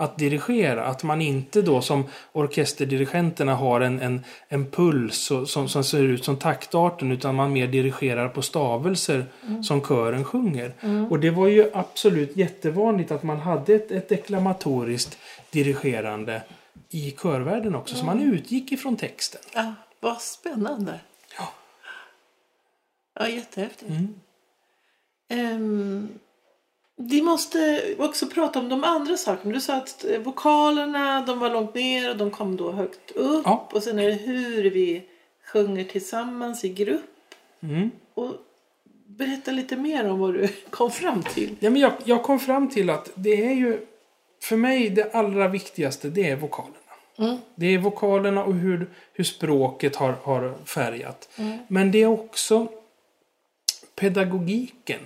att 0.00 0.18
dirigera. 0.18 0.84
Att 0.84 1.02
man 1.02 1.22
inte 1.22 1.62
då 1.62 1.80
som 1.80 2.04
orkesterdirigenterna 2.32 3.54
har 3.54 3.80
en, 3.80 4.00
en, 4.00 4.20
en 4.48 4.66
puls 4.70 5.32
som, 5.46 5.68
som 5.68 5.84
ser 5.84 6.02
ut 6.02 6.24
som 6.24 6.36
taktarten 6.36 7.12
utan 7.12 7.34
man 7.34 7.52
mer 7.52 7.66
dirigerar 7.66 8.28
på 8.28 8.42
stavelser 8.42 9.24
som 9.62 9.80
kören 9.80 10.24
sjunger. 10.24 10.72
Och 11.10 11.20
det 11.20 11.30
var 11.30 11.48
ju 11.48 11.70
absolut 11.72 12.36
jättevanligt 12.36 13.10
att 13.10 13.22
man 13.22 13.40
hade 13.40 13.74
ett, 13.74 13.90
ett 13.90 14.08
deklamatoriskt 14.08 15.18
dirigerande 15.50 16.42
i 16.90 17.10
körvärlden 17.10 17.74
också. 17.74 17.94
Så 17.94 18.04
man 18.04 18.22
utgick 18.22 18.72
ifrån 18.72 18.96
texten. 18.96 19.40
Ja, 19.54 19.74
vad 20.00 20.20
spännande. 20.20 21.00
Ja. 21.38 21.52
Ja, 23.14 23.28
jättehäftigt. 23.28 23.90
Mm. 23.90 24.14
Ehm, 25.28 26.08
vi 26.96 27.22
måste 27.22 27.82
också 27.98 28.26
prata 28.26 28.58
om 28.58 28.68
de 28.68 28.84
andra 28.84 29.16
sakerna. 29.16 29.54
Du 29.54 29.60
sa 29.60 29.76
att 29.76 30.04
vokalerna 30.24 31.24
de 31.26 31.38
var 31.38 31.50
långt 31.50 31.74
ner 31.74 32.10
och 32.10 32.16
de 32.16 32.30
kom 32.30 32.56
då 32.56 32.72
högt 32.72 33.10
upp. 33.10 33.42
Ja. 33.44 33.68
Och 33.72 33.82
sen 33.82 33.98
är 33.98 34.08
det 34.08 34.14
hur 34.14 34.70
vi 34.70 35.02
sjunger 35.52 35.84
tillsammans 35.84 36.64
i 36.64 36.68
grupp. 36.68 37.34
Mm. 37.60 37.90
Och 38.14 38.34
berätta 39.06 39.50
lite 39.50 39.76
mer 39.76 40.10
om 40.10 40.18
vad 40.18 40.34
du 40.34 40.48
kom 40.70 40.90
fram 40.90 41.22
till. 41.22 41.56
Ja, 41.60 41.70
men 41.70 41.82
jag, 41.82 41.92
jag 42.04 42.22
kom 42.22 42.40
fram 42.40 42.68
till 42.68 42.90
att 42.90 43.10
det 43.14 43.46
är 43.46 43.54
ju, 43.54 43.86
för 44.42 44.56
mig, 44.56 44.90
det 44.90 45.14
allra 45.14 45.48
viktigaste, 45.48 46.08
det 46.08 46.30
är 46.30 46.36
vokalerna. 46.36 46.74
Mm. 47.18 47.38
Det 47.54 47.66
är 47.66 47.78
vokalerna 47.78 48.44
och 48.44 48.54
hur, 48.54 48.90
hur 49.12 49.24
språket 49.24 49.96
har, 49.96 50.14
har 50.22 50.54
färgat. 50.64 51.28
Mm. 51.36 51.58
Men 51.68 51.90
det 51.90 52.02
är 52.02 52.06
också 52.06 52.68
pedagogiken. 53.94 55.00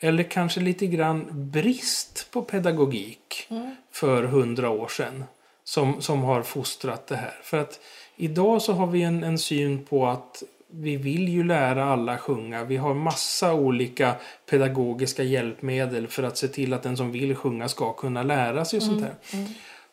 Eller 0.00 0.22
kanske 0.22 0.60
lite 0.60 0.86
grann 0.86 1.26
brist 1.50 2.28
på 2.30 2.42
pedagogik 2.42 3.18
Mm. 3.50 3.76
för 3.90 4.22
hundra 4.22 4.70
år 4.70 4.88
sedan. 4.88 5.24
Som, 5.64 6.02
som 6.02 6.22
har 6.22 6.42
fostrat 6.42 7.06
det 7.06 7.16
här. 7.16 7.40
För 7.42 7.58
att 7.58 7.80
idag 8.16 8.62
så 8.62 8.72
har 8.72 8.86
vi 8.86 9.02
en, 9.02 9.24
en 9.24 9.38
syn 9.38 9.84
på 9.84 10.06
att 10.06 10.42
vi 10.74 10.96
vill 10.96 11.28
ju 11.28 11.44
lära 11.44 11.84
alla 11.84 12.18
sjunga. 12.18 12.64
Vi 12.64 12.76
har 12.76 12.94
massa 12.94 13.54
olika 13.54 14.14
pedagogiska 14.50 15.22
hjälpmedel 15.22 16.08
för 16.08 16.22
att 16.22 16.38
se 16.38 16.48
till 16.48 16.72
att 16.72 16.82
den 16.82 16.96
som 16.96 17.12
vill 17.12 17.34
sjunga 17.34 17.68
ska 17.68 17.92
kunna 17.92 18.22
lära 18.22 18.64
sig 18.64 18.76
och 18.76 18.82
sånt 18.82 19.00
där. 19.00 19.14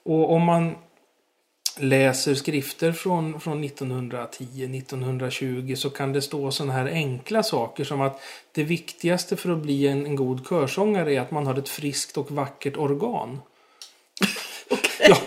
Och 0.04 0.34
om 0.34 0.44
man 0.44 0.76
läser 1.78 2.36
skrifter 2.36 2.92
från, 2.92 3.40
från 3.40 3.64
1910-1920 3.64 5.76
så 5.76 5.90
kan 5.90 6.14
det 6.14 6.22
stå 6.22 6.52
sådana 6.52 6.74
här 6.74 6.86
enkla 6.86 7.44
saker 7.44 7.84
som 7.84 8.02
att 8.02 8.22
det 8.52 8.64
viktigaste 8.64 9.36
för 9.36 9.52
att 9.52 9.60
bli 9.60 9.88
en, 9.88 10.06
en 10.06 10.16
god 10.16 10.48
körsångare 10.50 11.14
är 11.14 11.22
att 11.22 11.32
man 11.32 11.48
har 11.48 11.56
ett 11.56 11.70
friskt 11.70 12.18
och 12.18 12.32
vackert 12.32 12.78
organ. 12.78 13.40
Ja, 15.02 15.18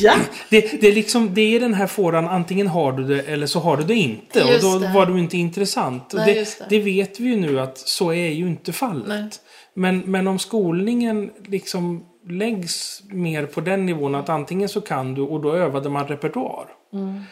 Ja, 0.00 0.14
det, 0.50 0.80
det, 0.80 0.88
är 0.88 0.92
liksom, 0.94 1.34
det 1.34 1.56
är 1.56 1.60
den 1.60 1.74
här 1.74 1.86
fåran, 1.86 2.28
antingen 2.28 2.66
har 2.66 2.92
du 2.92 3.04
det 3.04 3.22
eller 3.22 3.46
så 3.46 3.60
har 3.60 3.76
du 3.76 3.84
det 3.84 3.94
inte. 3.94 4.38
Just 4.38 4.64
och 4.64 4.72
då 4.72 4.78
det. 4.78 4.92
var 4.94 5.06
du 5.06 5.18
inte 5.18 5.36
intressant. 5.36 6.12
Nej, 6.14 6.34
det, 6.34 6.66
det. 6.68 6.78
vet 6.78 7.20
vi 7.20 7.28
ju 7.28 7.36
nu 7.36 7.60
att 7.60 7.78
så 7.78 8.12
är 8.12 8.28
ju 8.30 8.46
inte 8.46 8.72
fallet. 8.72 9.08
Nej. 9.08 9.28
Men, 9.74 9.98
men 9.98 10.26
om 10.28 10.38
skolningen 10.38 11.30
liksom 11.46 12.04
läggs 12.28 13.02
mer 13.08 13.46
på 13.46 13.60
den 13.60 13.86
nivån 13.86 14.14
att 14.14 14.28
antingen 14.28 14.68
så 14.68 14.80
kan 14.80 15.14
du 15.14 15.22
och 15.22 15.40
då 15.40 15.52
övade 15.52 15.88
man 15.88 16.06
repertoar. 16.06 16.66
Mm. 16.92 17.22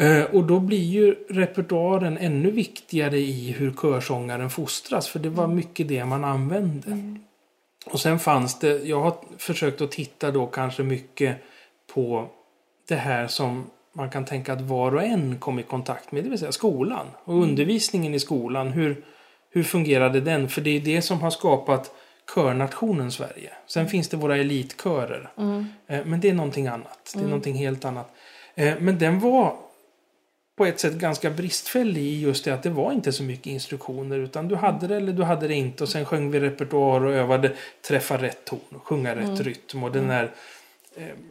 Eh, 0.00 0.24
och 0.24 0.44
då 0.44 0.60
blir 0.60 0.84
ju 0.84 1.14
repertoaren 1.28 2.18
ännu 2.18 2.50
viktigare 2.50 3.18
i 3.18 3.54
hur 3.58 3.70
körsångaren 3.72 4.50
fostras. 4.50 5.08
För 5.08 5.18
det 5.18 5.28
var 5.28 5.44
Mm. 5.44 5.56
mycket 5.56 5.88
det 5.88 6.04
man 6.04 6.24
använde. 6.24 7.16
Och 7.86 8.00
sen 8.00 8.18
fanns 8.18 8.58
det, 8.58 8.84
jag 8.84 9.00
har 9.00 9.14
försökt 9.38 9.80
att 9.80 9.90
titta 9.90 10.30
då 10.30 10.46
kanske 10.46 10.82
mycket 10.82 11.36
på 11.94 12.28
det 12.88 12.94
här 12.94 13.26
som 13.26 13.70
man 13.92 14.10
kan 14.10 14.24
tänka 14.24 14.52
att 14.52 14.60
var 14.60 14.94
och 14.94 15.02
en 15.02 15.38
kom 15.38 15.58
i 15.58 15.62
kontakt 15.62 16.12
med, 16.12 16.24
det 16.24 16.30
vill 16.30 16.38
säga 16.38 16.52
skolan. 16.52 17.06
Och 17.24 17.34
undervisningen 17.42 18.14
i 18.14 18.18
skolan, 18.20 18.68
hur, 18.68 19.04
hur 19.50 19.62
fungerade 19.62 20.20
den? 20.20 20.48
För 20.48 20.60
det 20.60 20.70
är 20.70 20.80
det 20.80 21.02
som 21.02 21.20
har 21.20 21.30
skapat 21.30 21.90
körnationen 22.34 23.10
Sverige. 23.10 23.50
Sen 23.66 23.88
finns 23.88 24.08
det 24.08 24.16
våra 24.16 24.36
elitkörer. 24.36 25.30
Eh, 25.86 26.04
Men 26.04 26.20
det 26.20 26.28
är 26.30 26.34
någonting 26.34 26.66
annat. 26.66 27.12
Det 27.14 27.20
är 27.20 27.24
någonting 27.24 27.54
helt 27.54 27.84
annat. 27.84 28.10
Eh, 28.54 28.74
Men 28.78 28.98
den 28.98 29.20
var 29.20 29.56
på 30.56 30.66
ett 30.66 30.80
sätt 30.80 30.94
ganska 30.94 31.30
bristfällig 31.30 32.02
i 32.02 32.20
just 32.20 32.44
det 32.44 32.54
att 32.54 32.62
det 32.62 32.70
var 32.70 32.92
inte 32.92 33.12
så 33.12 33.22
mycket 33.22 33.46
instruktioner 33.46 34.18
utan 34.18 34.48
du 34.48 34.56
hade 34.56 34.86
det 34.86 34.96
eller 34.96 35.12
du 35.12 35.22
hade 35.22 35.48
det 35.48 35.54
inte 35.54 35.82
och 35.82 35.88
sen 35.88 36.04
sjöng 36.04 36.30
vi 36.30 36.40
repertoar 36.40 37.04
och 37.04 37.12
övade 37.12 37.52
träffa 37.88 38.16
rätt 38.22 38.44
ton 38.44 38.60
och 38.74 38.86
sjunga 38.86 39.16
rätt 39.16 39.40
rytm 39.40 39.84
och 39.84 39.92
den 39.92 40.08
där 40.08 40.24
eh, 40.24 40.30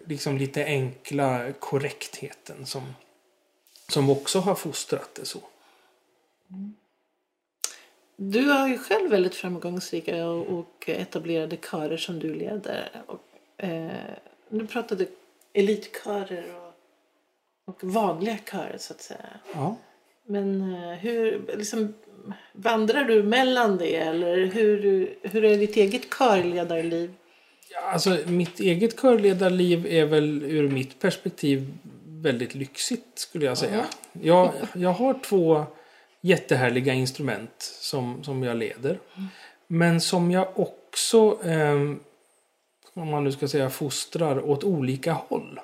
liksom 0.05 0.37
lite 0.37 0.65
enkla 0.65 1.53
korrektheten 1.53 2.65
som, 2.65 2.93
som 3.87 4.09
också 4.09 4.39
har 4.39 4.55
fostrat 4.55 5.15
det 5.15 5.25
så. 5.25 5.39
du 8.15 8.49
har 8.49 8.67
ju 8.67 8.77
själv 8.77 9.11
väldigt 9.11 9.35
framgångsrika 9.35 10.27
och, 10.27 10.59
och 10.59 10.89
etablerade 10.89 11.57
körer 11.57 11.97
som 11.97 12.19
du 12.19 12.33
leder. 12.33 12.89
Och, 13.05 13.63
eh, 13.63 13.91
du 14.49 14.67
pratade 14.67 15.05
elitkörer 15.53 16.55
och, 16.55 16.73
och 17.65 17.83
vanliga 17.83 18.37
körer 18.51 18.77
så 18.77 18.93
att 18.93 19.01
säga. 19.01 19.29
Ja. 19.53 19.75
Men 20.25 20.73
eh, 20.73 20.97
hur 20.97 21.45
liksom, 21.57 21.93
vandrar 22.53 23.03
du 23.03 23.23
mellan 23.23 23.77
det 23.77 23.95
eller 23.95 24.45
hur, 24.45 25.15
hur 25.21 25.43
är 25.43 25.57
ditt 25.57 25.75
eget 25.75 26.09
körledarliv? 26.09 27.13
Alltså 27.91 28.17
mitt 28.25 28.59
eget 28.59 29.01
körledarliv 29.01 29.85
är 29.85 30.05
väl 30.05 30.43
ur 30.43 30.69
mitt 30.69 30.99
perspektiv 30.99 31.73
väldigt 32.05 32.55
lyxigt 32.55 33.19
skulle 33.19 33.45
jag 33.45 33.57
säga. 33.57 33.85
Jag, 34.21 34.51
jag 34.73 34.89
har 34.89 35.13
två 35.13 35.65
jättehärliga 36.21 36.93
instrument 36.93 37.53
som, 37.81 38.23
som 38.23 38.43
jag 38.43 38.57
leder. 38.57 38.99
Men 39.67 40.01
som 40.01 40.31
jag 40.31 40.59
också, 40.59 41.39
ehm, 41.43 41.99
om 42.93 43.09
man 43.09 43.23
nu 43.23 43.31
ska 43.31 43.47
säga 43.47 43.69
fostrar 43.69 44.49
åt 44.49 44.63
olika 44.63 45.13
håll. 45.13 45.59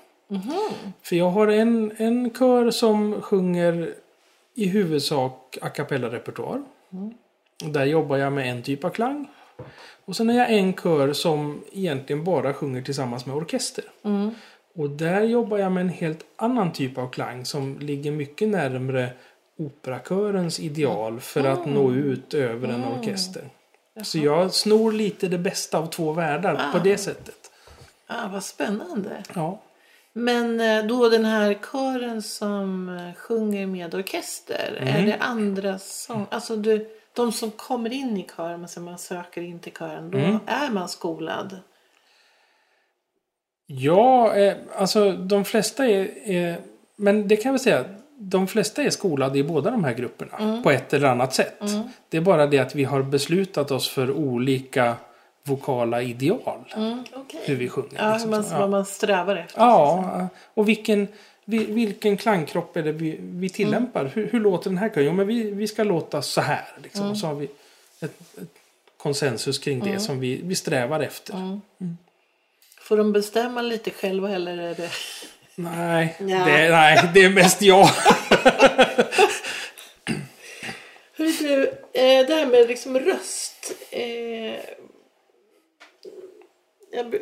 För 1.01 1.15
jag 1.15 1.29
har 1.29 1.47
en, 1.47 1.91
en 1.97 2.33
kör 2.33 2.71
som 2.71 3.21
sjunger 3.21 3.93
i 4.55 4.67
huvudsak 4.67 5.57
a 5.61 5.69
cappella-repertoar. 5.69 6.63
Och 7.63 7.69
Där 7.69 7.85
jobbar 7.85 8.17
jag 8.17 8.33
med 8.33 8.51
en 8.51 8.63
typ 8.63 8.83
av 8.83 8.89
klang. 8.89 9.27
Och 10.09 10.15
sen 10.15 10.29
är 10.29 10.33
jag 10.37 10.51
en 10.53 10.73
kör 10.73 11.13
som 11.13 11.63
egentligen 11.71 12.23
bara 12.23 12.53
sjunger 12.53 12.81
tillsammans 12.81 13.25
med 13.25 13.35
orkester. 13.35 13.83
Och 14.75 14.89
där 14.89 15.21
jobbar 15.21 15.57
jag 15.57 15.71
med 15.71 15.81
en 15.81 15.89
helt 15.89 16.25
annan 16.35 16.73
typ 16.73 16.97
av 16.97 17.09
klang 17.09 17.45
som 17.45 17.79
ligger 17.79 18.11
mycket 18.11 18.47
närmre 18.49 19.09
operakörens 19.57 20.59
ideal 20.59 21.19
för 21.19 21.43
att 21.43 21.65
nå 21.65 21.91
ut 21.93 22.33
över 22.33 22.67
en 22.67 22.83
orkester. 22.85 23.43
Så 24.03 24.17
jag 24.17 24.53
snor 24.53 24.91
lite 24.91 25.27
det 25.27 25.37
bästa 25.37 25.77
av 25.77 25.85
två 25.87 26.11
världar 26.11 26.55
på 26.71 26.77
Ah. 26.77 26.81
det 26.83 26.97
sättet. 26.97 27.51
Ah, 28.07 28.27
vad 28.27 28.43
spännande. 28.43 29.23
Ja. 29.35 29.61
Men 30.13 30.59
eh, 30.61 30.85
då 30.85 31.09
den 31.09 31.25
här 31.25 31.53
kören 31.71 32.21
som 32.21 32.89
eh, 32.89 33.13
sjunger 33.15 33.65
med 33.67 33.95
orkester, 33.95 34.77
Mm. 34.81 34.95
är 34.95 35.05
det 35.07 35.17
andra 35.19 35.79
sång... 35.79 36.25
Alltså 36.31 36.55
du, 36.55 36.87
de 37.13 37.31
som 37.31 37.51
kommer 37.51 37.93
in 37.93 38.17
i 38.17 38.27
kören, 38.37 38.61
alltså 38.61 38.79
man 38.79 38.97
söker 38.97 39.41
in 39.41 39.59
till 39.59 39.71
kören, 39.73 40.11
då 40.11 40.17
Mm. 40.17 40.39
är 40.45 40.69
man 40.71 40.89
skolad? 40.89 41.59
Ja, 43.65 44.35
eh, 44.35 44.53
alltså 44.77 45.11
de 45.11 45.45
flesta 45.45 45.85
är, 45.87 46.29
är... 46.29 46.57
Men 46.95 47.27
det 47.27 47.35
kan 47.35 47.43
jag 47.49 47.53
väl 47.53 47.59
säga. 47.59 47.85
De 48.17 48.47
flesta 48.47 48.83
är 48.83 48.89
skolade 48.89 49.39
i 49.39 49.43
båda 49.43 49.71
de 49.71 49.83
här 49.83 49.93
grupperna. 49.93 50.37
Mm. 50.39 50.63
På 50.63 50.71
ett 50.71 50.93
eller 50.93 51.07
annat 51.07 51.33
sätt. 51.33 51.61
Det 52.09 52.17
är 52.17 52.21
bara 52.21 52.47
det 52.47 52.59
att 52.59 52.75
vi 52.75 52.83
har 52.83 53.01
beslutat 53.03 53.71
oss 53.71 53.89
för 53.89 54.11
olika 54.11 54.95
vokala 55.43 56.01
ideal. 56.01 56.73
Mm, 56.75 57.03
okej. 57.15 57.41
Hur 57.45 57.55
vi 57.55 57.69
sjunger. 57.69 57.89
Ja, 57.97 58.11
liksom 58.13 58.31
man. 58.31 58.45
Ja. 58.51 58.59
vad 58.59 58.69
man 58.69 58.85
strävar 58.85 59.35
efter. 59.35 59.59
Ja, 59.61 60.27
och 60.53 60.69
vilken, 60.69 60.99
vi- 60.99 61.07
vilken 61.57 62.17
klangkropp 62.17 62.77
är 62.77 62.83
det 62.83 62.91
vi, 62.91 63.17
vi 63.19 63.49
tillämpar? 63.49 64.11
Hur, 64.13 64.29
hur 64.31 64.39
låter 64.39 64.69
den 64.69 64.77
här 64.77 64.89
kören? 64.89 65.05
Jo, 65.05 65.13
men 65.13 65.27
vi, 65.27 65.51
vi 65.51 65.67
ska 65.67 65.83
låta 65.83 66.21
så 66.21 66.41
här. 66.41 66.65
Liksom. 66.83 67.09
Och 67.09 67.17
så 67.17 67.27
har 67.27 67.35
vi 67.35 67.45
ett, 67.99 68.37
ett 68.41 68.49
konsensus 68.97 69.59
kring 69.59 69.79
det 69.79 69.99
som 69.99 70.19
vi, 70.19 70.41
vi 70.43 70.55
strävar 70.55 70.99
efter. 70.99 71.59
Får 72.81 72.97
de 72.97 73.11
bestämma 73.11 73.61
lite 73.61 73.91
själva 73.91 74.31
eller 74.31 74.57
är 74.57 74.75
det... 74.75 74.89
Nej, 75.55 76.15
Ja. 76.19 76.25
det, 76.45 76.69
nej, 76.69 77.09
det 77.13 77.23
är 77.23 77.29
mest 77.29 77.61
jag. 77.61 77.89
Hur 81.13 81.43
du, 81.43 81.63
eh, 81.93 82.27
det 82.27 82.33
här 82.35 82.45
med 82.45 82.67
liksom 82.67 82.99
röst. 82.99 83.73
Eh, 83.91 84.55
jag 86.91 87.15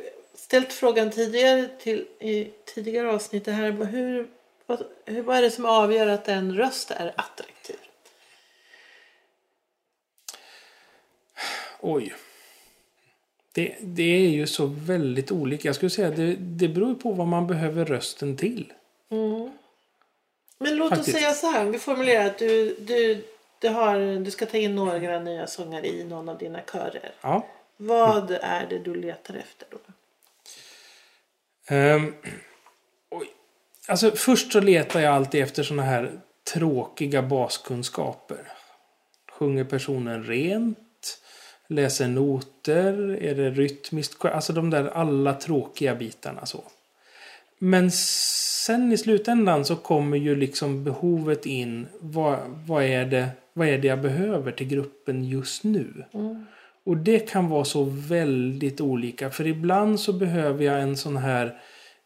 ställt 0.47 0.73
frågan 0.73 1.11
tidigare 1.11 1.67
till, 1.79 2.05
i 2.19 2.51
tidigare 2.65 3.11
avsnitt. 3.11 3.47
Här, 3.47 3.71
hur, 3.71 4.27
vad, 4.65 4.83
hur, 5.05 5.21
vad 5.21 5.37
är 5.37 5.41
det 5.41 5.51
som 5.51 5.65
avgör 5.65 6.07
att 6.07 6.27
en 6.27 6.55
röst 6.55 6.91
är 6.91 7.13
attraktiv? 7.15 7.75
Oj. 11.79 12.13
Det, 13.53 13.75
det 13.81 14.03
är 14.03 14.29
ju 14.29 14.47
så 14.47 14.65
väldigt 14.65 15.31
olika. 15.31 15.67
Jag 15.67 15.75
skulle 15.75 15.89
säga 15.89 16.09
det, 16.09 16.35
det 16.35 16.67
beror 16.67 16.95
på 16.95 17.11
vad 17.11 17.27
man 17.27 17.47
behöver 17.47 17.85
rösten 17.85 18.37
till. 18.37 18.73
Men 20.57 20.75
låt 20.75 20.89
Faktiskt. 20.89 21.15
oss 21.15 21.21
säga 21.21 21.33
så 21.33 21.47
här. 21.47 21.65
Vi 21.65 21.79
formulerar 21.79 22.25
att 22.25 22.37
du, 22.37 22.75
du, 22.79 23.25
du, 23.59 23.69
har, 23.69 24.19
du 24.25 24.31
ska 24.31 24.45
ta 24.45 24.57
in 24.57 24.75
några 24.75 25.19
nya 25.19 25.47
sångare 25.47 25.87
i 25.87 26.03
någon 26.03 26.29
av 26.29 26.37
dina 26.37 26.61
körer. 26.61 27.11
Ja. 27.21 27.47
Vad 27.77 28.31
är 28.31 28.67
det 28.69 28.79
du 28.79 28.95
letar 28.95 29.33
efter 29.33 29.67
då? 29.71 29.77
Ehm, 31.67 32.05
um, 32.05 32.13
och, 33.09 33.23
Alltså 33.89 34.11
först 34.11 34.51
så 34.51 34.59
letar 34.59 34.99
jag 34.99 35.13
alltid 35.13 35.43
efter 35.43 35.63
såna 35.63 35.83
här 35.83 36.11
tråkiga 36.53 37.21
baskunskaper. 37.21 38.51
Sjunger 39.31 39.63
personen 39.63 40.23
rent? 40.23 40.77
Läser 41.67 42.07
noter? 42.07 43.23
Är 43.23 43.35
det 43.35 43.49
rytmiskt? 43.49 44.25
Alltså 44.25 44.53
de 44.53 44.69
där 44.69 44.87
alla 44.87 45.33
tråkiga 45.33 45.95
bitarna 45.95 46.45
så. 46.45 46.63
Men 47.59 47.91
sen 47.91 48.91
i 48.91 48.97
slutändan 48.97 49.65
så 49.65 49.75
kommer 49.75 50.17
ju 50.17 50.35
liksom 50.35 50.83
behovet 50.83 51.45
in. 51.45 51.87
Vad, 51.99 52.39
vad, 52.67 52.83
är, 52.83 53.05
det, 53.05 53.29
vad 53.53 53.67
är 53.67 53.77
det 53.77 53.87
jag 53.87 54.01
behöver 54.01 54.51
till 54.51 54.67
gruppen 54.67 55.23
just 55.23 55.63
nu? 55.63 56.05
Mm. 56.13 56.45
Och 56.87 56.97
det 56.97 57.19
kan 57.19 57.49
vara 57.49 57.65
så 57.65 57.83
väldigt 57.83 58.81
olika. 58.81 59.29
För 59.29 59.47
ibland 59.47 59.99
så 59.99 60.13
behöver 60.13 60.65
jag 60.65 60.81
en 60.81 60.97
sån 60.97 61.17
här 61.17 61.59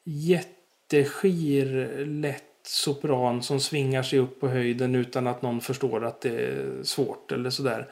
jätteskir, 0.03 1.65
lätt 2.05 2.43
sopran 2.63 3.43
som 3.43 3.59
svingar 3.59 4.03
sig 4.03 4.19
upp 4.19 4.39
på 4.39 4.47
höjden 4.47 4.95
utan 4.95 5.27
att 5.27 5.41
någon 5.41 5.61
förstår 5.61 6.05
att 6.05 6.21
det 6.21 6.29
är 6.29 6.83
svårt 6.83 7.31
eller 7.31 7.49
sådär. 7.49 7.87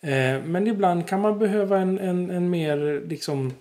Eh, 0.00 0.42
men 0.44 0.66
ibland 0.66 1.08
kan 1.08 1.20
man 1.20 1.38
behöva 1.38 1.78
en, 1.78 1.98
en, 1.98 2.30
en 2.30 2.50
mer 2.50 3.08
liksom 3.08 3.52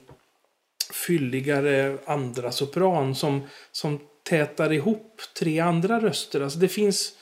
fylligare 0.94 1.98
andra 2.06 2.52
sopran 2.52 3.16
som, 3.16 3.42
som 3.72 4.00
tätar 4.30 4.74
ihop 4.74 5.22
tre 5.40 5.60
andra 5.60 6.00
röster. 6.00 6.42
Alltså 6.42 6.60
det 6.60 6.68
finns 6.68 7.14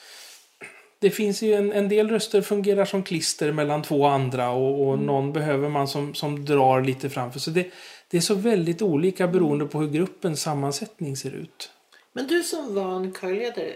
det 1.04 1.12
finns 1.12 1.42
ju 1.42 1.54
en, 1.54 1.72
en 1.72 1.89
del 1.89 2.10
röster 2.10 2.42
fungerar 2.42 2.86
som 2.86 3.04
klister 3.04 3.52
mellan 3.52 3.82
två 3.82 4.06
andra 4.06 4.50
och, 4.50 4.88
och 4.88 5.00
någon 5.00 5.34
behöver 5.34 5.70
man 5.70 5.88
som, 5.88 6.13
som 6.16 6.46
drar 6.46 6.82
lite 6.82 7.10
framför. 7.10 7.39
Så 7.39 7.50
det, 7.52 7.72
det 8.08 8.18
är 8.18 8.22
så 8.22 8.36
väldigt 8.36 8.82
olika 8.82 9.28
beroende 9.28 9.66
på 9.66 9.80
hur 9.80 9.89
gruppens 9.89 10.42
sammansättning 10.42 11.18
ser 11.18 11.32
ut. 11.32 11.72
Men 12.13 12.28
du 12.28 12.44
som 12.44 12.76
van 12.76 13.13
körledare, 13.13 13.74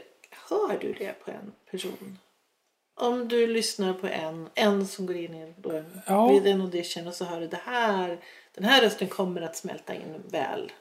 hör 0.50 0.80
du 0.80 0.94
det 0.94 1.26
på 1.26 1.32
en 1.32 1.52
person? 1.72 2.18
Om 3.00 3.28
du 3.28 3.48
lyssnar 3.48 3.94
på 3.94 4.08
en, 4.08 4.50
en 4.56 4.88
som 4.88 5.06
går 5.06 5.16
in 5.16 5.36
i 5.36 5.42
en, 5.42 5.54
då, 5.58 5.84
Ja. 6.06 6.28
vid 6.28 6.48
en 6.48 6.62
audition 6.62 7.08
och 7.08 7.14
så 7.14 7.26
hör 7.26 7.40
du 7.42 7.48
det 7.48 7.62
här, 7.66 8.20
den 8.56 8.64
här 8.64 8.82
rösten 8.82 9.08
kommer 9.08 9.42
att 9.42 9.56
smälta 9.56 9.94
in 9.94 10.24
väl. 10.32 10.72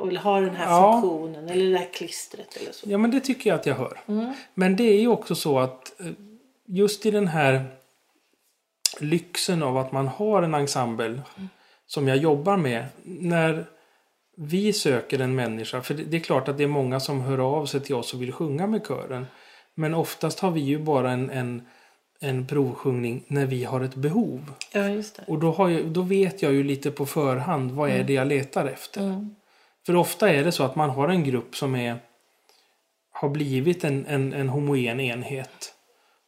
Eller 0.00 0.20
har 0.20 0.42
den 0.42 0.56
här 0.56 0.70
Ja. 0.70 0.92
funktionen 0.92 1.48
eller 1.48 1.70
det 1.70 1.78
här 1.78 1.88
klistret 1.92 2.56
eller 2.56 2.72
så. 2.72 2.90
Ja, 2.90 2.98
men 2.98 3.10
det 3.10 3.20
tycker 3.20 3.50
jag 3.50 3.60
att 3.60 3.66
jag 3.66 3.74
hör. 3.74 4.00
Men 4.54 4.76
det 4.76 4.84
är 4.84 5.00
ju 5.00 5.08
också 5.08 5.34
så 5.34 5.58
att 5.58 6.00
eh, 6.00 6.06
just 6.66 7.06
i 7.06 7.10
den 7.10 7.28
här 7.28 7.64
lyxen 9.00 9.62
av 9.62 9.76
att 9.78 9.92
man 9.92 10.08
har 10.08 10.42
en 10.42 10.54
ensemble 10.54 11.20
som 11.86 12.08
jag 12.08 12.16
jobbar 12.16 12.56
med. 12.56 12.84
När 13.02 13.66
vi 14.36 14.72
söker 14.72 15.18
en 15.18 15.34
människa, 15.34 15.82
för 15.82 15.94
det 15.94 16.16
är 16.16 16.20
klart 16.20 16.48
att 16.48 16.58
det 16.58 16.64
är 16.64 16.68
många 16.68 17.00
som 17.00 17.20
hör 17.20 17.38
av 17.38 17.66
sig 17.66 17.80
till 17.80 17.94
oss 17.94 18.14
och 18.14 18.22
vill 18.22 18.32
sjunga 18.32 18.66
med 18.66 18.86
kören. 18.86 19.26
Men 19.74 19.94
oftast 19.94 20.40
har 20.40 20.50
vi 20.50 20.60
ju 20.60 20.78
bara 20.78 21.10
en, 21.10 21.30
en, 21.30 21.62
en 22.20 22.46
provsjungning 22.46 23.24
när 23.26 23.46
vi 23.46 23.64
har 23.64 23.80
ett 23.80 23.94
behov. 23.94 24.52
Ja, 24.72 24.88
just 24.88 25.16
det. 25.16 25.24
Och 25.26 25.38
då, 25.38 25.52
har 25.52 25.68
jag, 25.68 25.86
då 25.86 26.02
vet 26.02 26.42
jag 26.42 26.52
ju 26.52 26.62
lite 26.64 26.90
på 26.90 27.06
förhand 27.06 27.70
vad 27.70 27.90
är 27.90 28.04
det 28.04 28.12
jag 28.12 28.26
letar 28.26 28.66
efter. 28.66 29.00
Mm. 29.00 29.34
För 29.86 29.96
ofta 29.96 30.30
är 30.30 30.44
det 30.44 30.52
så 30.52 30.64
att 30.64 30.76
man 30.76 30.90
har 30.90 31.08
en 31.08 31.24
grupp 31.24 31.56
som 31.56 31.74
är 31.74 31.98
har 33.12 33.28
blivit 33.28 33.84
en, 33.84 34.06
en, 34.06 34.32
en 34.32 34.48
homogen 34.48 35.00
enhet. 35.00 35.74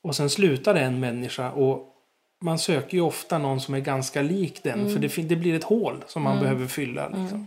Och 0.02 0.16
sen 0.16 0.30
slutar 0.30 0.74
en 0.74 1.00
människa 1.00 1.50
och 1.50 1.92
man 2.40 2.58
söker 2.58 2.96
ju 2.96 3.00
ofta 3.00 3.38
någon 3.38 3.60
som 3.60 3.74
är 3.74 3.80
ganska 3.80 4.22
lik 4.22 4.62
den. 4.62 4.90
För 4.90 4.98
det, 4.98 5.28
det 5.28 5.36
blir 5.36 5.54
ett 5.54 5.64
hål 5.64 6.04
som 6.06 6.22
man 6.22 6.40
behöver 6.40 6.66
fylla. 6.66 7.08
Liksom. 7.08 7.46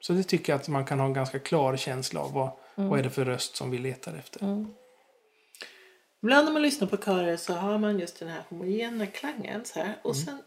Så 0.00 0.12
det 0.12 0.22
tycker 0.22 0.52
jag 0.52 0.60
att 0.60 0.68
man 0.68 0.84
kan 0.84 1.00
ha 1.00 1.06
en 1.06 1.12
ganska 1.12 1.38
klar 1.38 1.76
känsla 1.76 2.20
av 2.20 2.32
vad, 2.32 2.50
vad 2.74 2.98
är 2.98 3.02
det 3.02 3.10
för 3.10 3.24
röst 3.24 3.56
som 3.56 3.70
vi 3.70 3.78
letar 3.78 4.14
efter. 4.14 4.66
Ibland 6.22 6.44
när 6.44 6.52
man 6.52 6.62
lyssnar 6.62 6.88
på 6.88 6.96
körer 6.96 7.36
så 7.36 7.52
har 7.52 7.78
man 7.78 7.98
just 7.98 8.18
den 8.18 8.28
här 8.28 8.42
homogena 8.48 9.06
klangen 9.06 9.64
så 9.64 9.78
här. 9.78 9.96
Och 10.02 10.16
sen 10.16 10.42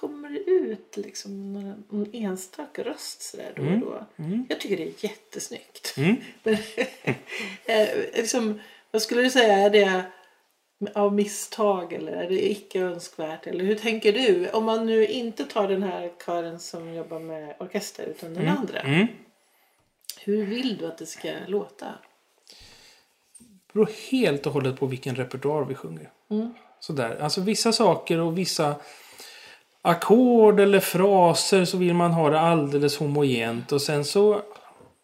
kommer 0.00 0.30
det 0.30 0.38
ut 0.38 0.96
liksom 0.96 1.52
några, 1.52 1.74
någon 1.88 2.10
enstaka 2.12 2.84
röst 2.84 3.22
så 3.22 3.36
där 3.36 3.52
då 3.56 3.62
och 3.62 3.80
då. 3.80 4.06
Jag 4.48 4.60
tycker 4.60 4.76
det 4.76 4.82
är 4.82 5.04
jättesnyggt. 5.04 5.94
Mm. 5.96 6.16
Men, 6.42 6.54
eh, 7.64 7.88
liksom, 8.14 8.60
vad 8.90 9.02
skulle 9.02 9.22
du 9.22 9.30
säga? 9.30 9.58
Är 9.58 9.70
det 9.70 10.04
av 10.94 11.14
misstag 11.14 11.92
eller 11.92 12.12
är 12.12 12.28
det 12.28 12.50
icke 12.50 12.80
önskvärt? 12.80 13.46
Eller 13.46 13.64
hur 13.64 13.74
tänker 13.74 14.12
du? 14.12 14.50
Om 14.50 14.64
man 14.64 14.86
nu 14.86 15.06
inte 15.06 15.44
tar 15.44 15.68
den 15.68 15.82
här 15.82 16.12
kören 16.26 16.60
som 16.60 16.94
jobbar 16.94 17.18
med 17.18 17.56
orkester 17.58 18.04
utan 18.04 18.34
den 18.34 18.48
andra. 18.48 18.80
Mm. 18.80 19.06
Hur 20.20 20.46
vill 20.46 20.76
du 20.76 20.86
att 20.86 20.98
det 20.98 21.06
ska 21.06 21.32
låta? 21.46 21.86
Det 23.38 23.72
beror 23.72 23.90
helt 24.10 24.46
och 24.46 24.52
hållet 24.52 24.78
på 24.78 24.86
vilken 24.86 25.16
repertoar 25.16 25.64
vi 25.64 25.74
sjunger. 25.74 26.10
Sådär. 26.80 27.16
Alltså 27.20 27.40
vissa 27.40 27.72
saker 27.72 28.18
och 28.18 28.38
vissa 28.38 28.76
ackord 29.84 30.60
eller 30.60 30.80
fraser 30.80 31.64
så 31.64 31.76
vill 31.76 31.94
man 31.94 32.12
ha 32.12 32.30
det 32.30 32.40
alldeles 32.40 32.96
homogent. 32.96 33.72
Och 33.72 33.82
sen 33.82 34.04
så 34.04 34.42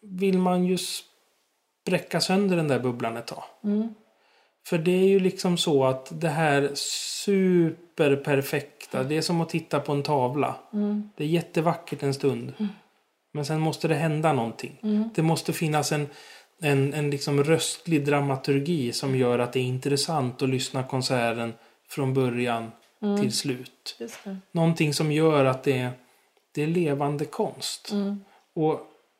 vill 0.01 0.37
man 0.37 0.63
ju 0.65 0.77
spräcka 0.77 2.21
sönder 2.21 2.57
den 2.57 2.67
där 2.67 2.79
bubblan 2.79 3.17
ett 3.17 3.27
tag. 3.27 3.43
För 4.67 4.77
det 4.77 4.91
är 4.91 5.07
ju 5.07 5.19
liksom 5.19 5.57
så 5.57 5.85
att 5.85 6.21
det 6.21 6.29
här 6.29 6.71
superperfekta, 7.23 9.03
det 9.03 9.17
är 9.17 9.21
som 9.21 9.41
att 9.41 9.49
titta 9.49 9.79
på 9.79 9.91
en 9.91 10.03
tavla. 10.03 10.55
Det 11.17 11.23
är 11.23 11.27
jättevackert 11.27 12.03
en 12.03 12.13
stund. 12.13 12.53
Men 13.33 13.45
sen 13.45 13.59
måste 13.59 13.87
det 13.87 13.95
hända 13.95 14.33
någonting. 14.33 14.77
Det 15.15 15.21
måste 15.21 15.53
finnas 15.53 15.91
en, 15.91 16.07
en, 16.61 16.93
en 16.93 17.09
liksom 17.09 17.43
röstlig 17.43 18.05
dramaturgi 18.05 18.93
som 18.93 19.15
gör 19.15 19.39
att 19.39 19.53
det 19.53 19.59
är 19.59 19.63
intressant 19.63 20.41
att 20.41 20.49
lyssna 20.49 20.83
konserten 20.83 21.53
från 21.89 22.13
början 22.13 22.71
till 23.19 23.31
slut. 23.33 23.95
Någonting 24.51 24.93
som 24.93 25.11
gör 25.11 25.45
att 25.45 25.63
det 25.63 25.77
är, 25.77 25.91
det 26.51 26.63
är 26.63 26.67
levande 26.67 27.25
konst. 27.25 27.91
Och 28.53 28.79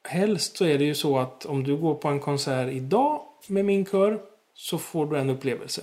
helst 0.10 0.58
så 0.58 0.66
är 0.66 0.78
det 0.78 0.84
ju 0.86 0.96
så 0.96 1.18
att 1.18 1.46
om 1.46 1.64
du 1.64 1.78
går 1.78 1.96
på 1.96 2.08
en 2.08 2.20
konsert 2.20 2.72
idag 2.72 3.22
med 3.48 3.66
min 3.66 3.86
kör 3.86 4.22
så 4.54 4.78
får 4.78 5.06
du 5.06 5.18
en 5.20 5.30
upplevelse. 5.30 5.82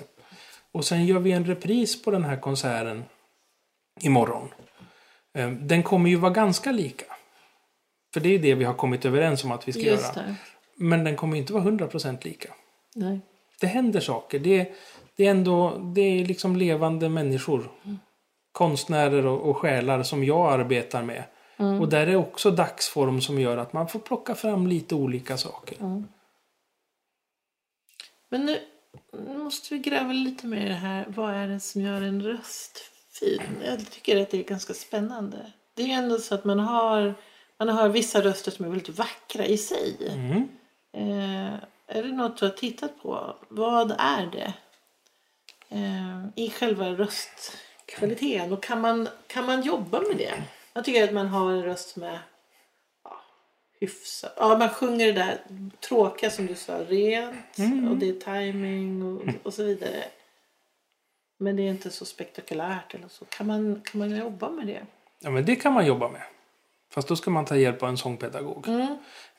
Och 0.72 0.84
sen 0.84 1.06
gör 1.06 1.18
vi 1.18 1.32
en 1.32 1.44
repris 1.44 2.02
på 2.02 2.11
den 2.11 2.24
här 2.24 2.37
konserten 2.37 3.04
imorgon. 4.00 4.48
Eh, 5.34 5.50
Den 5.50 5.82
kommer 5.82 6.11
ju 6.11 6.16
vara 6.16 6.32
ganska 6.32 6.72
lika. 6.72 7.04
För 8.14 8.20
det 8.20 8.28
är 8.34 8.38
det 8.38 8.54
vi 8.54 8.64
har 8.64 8.74
kommit 8.74 9.04
överens 9.04 9.44
om 9.44 9.52
att 9.52 9.68
vi 9.68 9.72
ska 9.72 9.82
Just 9.82 10.16
göra. 10.16 10.26
det. 10.26 10.34
Men 10.76 11.04
den 11.04 11.16
kommer 11.16 11.37
inte 11.37 11.52
vara 11.52 11.64
100% 11.64 12.24
lika. 12.24 12.54
Nej. 12.94 13.20
Det 13.61 13.66
händer 13.66 14.00
saker. 14.00 14.38
Det, 14.38 14.72
det 15.18 15.26
är 15.26 15.31
ändå 15.31 15.78
det 15.94 16.00
är 16.00 16.24
liksom 16.24 16.57
levande 16.57 17.09
människor. 17.09 17.70
Konstnärer 18.52 19.26
och, 19.26 19.50
och 19.50 19.57
själar 19.57 20.02
som 20.02 20.24
jag 20.24 20.52
arbetar 20.52 21.02
med. 21.02 21.24
Och 21.81 21.88
där 21.88 22.07
är 22.07 22.16
också 22.16 22.50
dagsform 22.50 23.20
som 23.20 23.40
gör 23.40 23.57
att 23.57 23.72
man 23.72 23.88
får 23.88 23.98
plocka 23.98 24.35
fram 24.35 24.66
lite 24.66 24.94
olika 24.94 25.37
saker. 25.37 25.76
Men 28.31 28.46
nu, 28.46 28.59
nu 29.12 29.38
måste 29.38 29.74
vi 29.74 29.81
gräva 29.81 30.12
lite 30.12 30.46
mer 30.46 30.66
i 30.66 30.68
det 30.68 30.74
här. 30.74 31.04
Vad 31.09 31.35
är 31.35 31.48
det 31.48 31.61
som 31.61 31.83
gör 31.83 32.02
en 32.02 32.22
röst 32.22 32.81
fin? 33.20 33.42
Jag 33.64 33.90
tycker 33.90 34.22
att 34.22 34.31
det 34.31 34.38
är 34.38 34.44
ganska 34.44 34.74
spännande. 34.74 35.52
Det 35.74 35.83
är 35.83 35.87
ju 35.87 35.92
ändå 35.92 36.18
så 36.18 36.35
att 36.35 36.44
man 36.44 36.61
har, 36.61 37.14
man 37.59 37.68
har 37.68 37.88
vissa 37.88 38.20
röster 38.20 38.50
som 38.50 38.64
är 38.64 38.68
väldigt 38.68 38.98
vackra 38.98 39.46
i 39.46 39.59
sig. 39.59 39.96
Mm. 40.09 40.48
Eh, 40.96 41.54
är 41.87 42.02
det 42.02 42.12
något 42.12 42.38
du 42.38 42.44
har 42.44 42.52
tittat 42.52 43.02
på? 43.02 43.37
Vad 43.48 43.90
är 43.98 44.26
det? 44.26 44.54
Eh, 45.68 46.26
I 46.35 46.50
själva 46.50 46.88
röstkvaliteten. 46.88 48.52
Och 48.52 48.62
kan 48.62 48.81
man, 48.81 49.09
kan 49.26 49.46
man 49.46 49.62
jobba 49.62 50.00
med 50.00 50.16
det? 50.16 50.42
Jag 50.72 50.85
tycker 50.85 51.04
att 51.04 51.14
man 51.14 51.26
har 51.26 51.52
en 51.52 51.62
röst 51.62 51.88
som 51.88 52.02
är 52.02 52.20
ja, 53.04 53.20
hyfsad. 53.81 54.31
Ja, 54.37 54.59
man 54.59 54.68
sjunger 54.68 55.07
det 55.07 55.12
där 55.12 55.38
tråkiga 55.81 56.31
som 56.31 56.46
du 56.46 56.54
sa, 56.54 56.78
rent. 56.85 57.59
Och 57.90 57.96
det 57.96 58.09
är 58.09 58.42
timing 58.42 59.02
och, 59.02 59.46
och 59.46 59.54
så 59.54 59.62
vidare. 59.62 60.04
Men 61.38 61.57
det 61.57 61.62
är 61.62 61.70
inte 61.70 61.90
så 61.90 62.04
spektakulärt 62.04 62.94
eller 62.94 63.09
så. 63.09 63.24
Kan 63.24 63.46
man, 63.46 63.83
kan 63.85 63.98
man 63.98 64.16
jobba 64.16 64.50
med 64.50 64.66
det? 64.66 64.87
Ja, 65.18 65.31
men 65.31 65.44
det 65.44 65.57
kan 65.57 65.72
man 65.72 65.87
jobba 65.87 66.09
med. 66.09 66.22
Fast 66.90 67.09
då 67.09 67.16
ska 67.16 67.31
man 67.31 67.44
ta 67.44 67.57
hjälp 67.57 67.83
av 67.83 67.88
en 67.88 67.96
sångpedagog. 67.96 68.66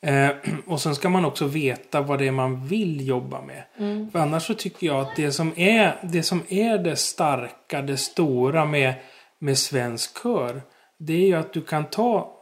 Eh, 0.02 0.30
och 0.68 0.82
sen 0.82 0.96
ska 0.96 1.10
man 1.10 1.26
också 1.26 1.46
veta 1.46 2.02
vad 2.02 2.20
det 2.20 2.28
är 2.28 2.32
man 2.32 2.68
vill 2.68 3.08
jobba 3.08 3.42
med. 3.42 3.64
För 4.12 4.20
annars 4.20 4.48
så 4.48 4.54
tycker 4.54 4.88
jag 4.88 5.00
att 5.00 5.16
det 5.16 5.32
som 5.32 5.54
är 5.56 6.00
det, 6.04 6.24
som 6.24 6.44
är 6.50 6.78
det 6.78 6.96
starka, 6.96 7.82
det 7.82 7.98
stora 7.98 8.66
med, 8.66 8.94
med 9.40 9.58
svensk 9.58 10.24
kör. 10.24 10.62
Det 10.98 11.14
är 11.14 11.28
ju 11.28 11.34
att 11.36 11.54
du 11.54 11.62
kan 11.62 11.86
ta 11.86 12.36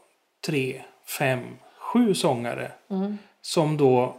tre, 0.45 0.81
fem, 1.19 1.39
sju 1.79 2.13
sångare. 2.13 2.71
Som 3.41 3.77
då 3.77 4.15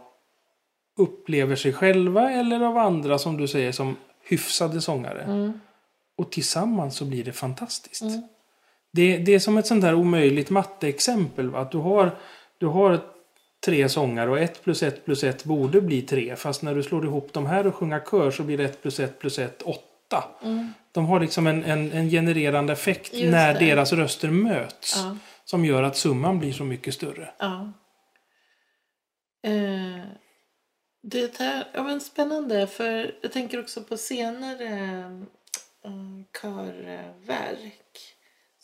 upplever 0.97 1.55
sig 1.55 1.73
själva 1.73 2.31
eller 2.31 2.61
av 2.61 2.77
andra 2.77 3.17
som 3.17 3.37
du 3.37 3.47
säger 3.47 3.71
som 3.71 3.95
hyfsade 4.29 4.81
sångare. 4.81 5.53
Och 6.17 6.31
tillsammans 6.31 6.95
så 6.95 7.05
blir 7.05 7.23
det 7.23 7.31
fantastiskt. 7.33 8.03
Det, 8.91 9.17
det 9.17 9.35
är 9.35 9.39
som 9.39 9.57
ett 9.57 9.67
sånt 9.67 9.81
där 9.81 9.93
omöjligt 9.93 10.49
matteexempel. 10.49 11.49
va? 11.49 11.59
Att 11.59 11.71
du 11.71 11.77
har, 11.77 12.17
du 12.57 12.65
har 12.65 12.99
tre 13.65 13.89
sångare 13.89 14.29
och 14.29 14.39
ett 14.39 14.63
plus 14.63 14.83
ett 14.83 15.05
plus 15.05 15.23
ett 15.23 15.43
borde 15.43 15.81
bli 15.81 16.01
tre. 16.01 16.35
Fast 16.35 16.61
när 16.61 16.75
du 16.75 16.83
slår 16.83 17.05
ihop 17.05 17.29
de 17.33 17.45
här 17.45 17.67
och 17.67 17.75
sjunger 17.75 18.01
kör 18.11 18.31
så 18.31 18.43
blir 18.43 18.57
det 18.57 18.63
ett 18.63 18.81
plus 18.81 18.99
ett 18.99 19.19
plus 19.19 19.39
ett 19.39 19.61
åtta. 19.61 20.23
De 20.91 21.05
har 21.05 21.19
liksom 21.19 21.47
en, 21.47 21.63
en, 21.63 21.91
en 21.91 22.09
genererande 22.09 22.73
effekt 22.73 23.13
Just 23.13 23.31
när 23.31 23.53
det. 23.53 23.59
deras 23.59 23.93
röster 23.93 24.29
möts. 24.29 24.93
Ja. 24.97 25.17
Som 25.45 25.65
gör 25.65 25.83
att 25.83 25.97
summan 25.97 26.39
blir 26.39 26.53
så 26.53 26.63
mycket 26.63 26.93
större. 26.93 27.29
Ja. 27.39 27.71
Eh, 29.43 30.05
det 31.03 31.37
här, 31.39 31.67
ja 31.73 31.83
men 31.83 32.01
spännande 32.01 32.67
för 32.67 33.15
jag 33.21 33.31
tänker 33.31 33.59
också 33.59 33.83
på 33.83 33.97
senare 33.97 34.65
eh, 35.85 35.91
körverk 36.41 38.15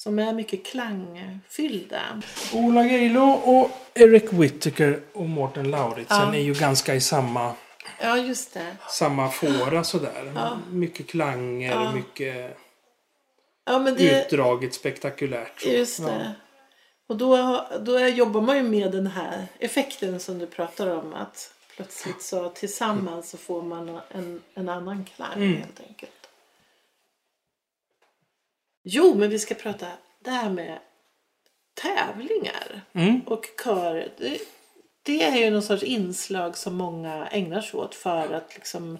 som 0.05 0.19
är 0.19 0.33
mycket 0.33 0.65
klangfyllda. 0.65 2.21
Ola 2.53 2.83
Geilo 2.85 3.21
och 3.31 3.71
Eric 3.93 4.33
Whittaker 4.33 4.99
och 5.13 5.25
Mårten 5.29 5.71
Lauritsen 5.71 6.17
Ja. 6.33 6.35
är 6.35 6.39
ju 6.41 6.53
ganska 6.53 6.95
i 6.95 7.01
samma, 7.01 7.53
Ja 8.01 8.17
just 8.17 8.53
det. 8.53 8.75
samma 8.89 9.29
fåra 9.29 9.83
sådär. 9.83 10.31
Ja. 10.35 10.57
Mycket 10.71 11.07
klanger, 11.07 11.71
Ja. 11.71 11.91
mycket 11.91 12.57
Ja 13.65 13.79
men 13.79 13.95
det, 13.95 14.21
utdraget, 14.25 14.73
spektakulärt. 14.73 15.61
så. 15.61 15.69
just 15.69 15.99
Ja. 15.99 16.05
det. 16.07 16.31
Och 17.07 17.17
då, 17.17 17.65
då 17.81 17.99
jobbar 17.99 18.41
man 18.41 18.57
ju 18.57 18.63
med 18.63 18.91
den 18.91 19.07
här 19.07 19.47
effekten 19.59 20.19
som 20.19 20.39
du 20.39 20.47
pratar 20.47 20.87
om. 20.87 21.13
Att 21.13 21.53
plötsligt 21.75 22.21
så 22.21 22.49
tillsammans 22.49 23.29
så 23.29 23.37
får 23.37 23.61
man 23.61 23.99
en, 24.09 24.41
en 24.53 24.69
annan 24.69 25.05
klang 25.15 25.33
Mm. 25.35 25.57
helt 25.57 25.79
enkelt. 25.87 26.11
Jo, 28.87 29.15
men 29.15 29.29
vi 29.29 29.39
ska 29.39 29.55
prata 29.55 29.87
det 30.19 30.29
här 30.31 30.49
med 30.49 30.79
tävlingar 31.81 32.81
Mm. 32.93 33.21
och 33.25 33.45
kör. 33.63 34.07
Det, 34.17 34.37
det 35.03 35.23
är 35.23 35.35
ju 35.37 35.49
någon 35.49 35.61
sorts 35.63 35.83
inslag 35.83 36.57
som 36.57 36.75
många 36.75 37.27
ägnar 37.27 37.61
sig 37.61 37.79
åt 37.79 37.95
för 37.95 38.33
att 38.33 38.55
liksom, 38.55 38.97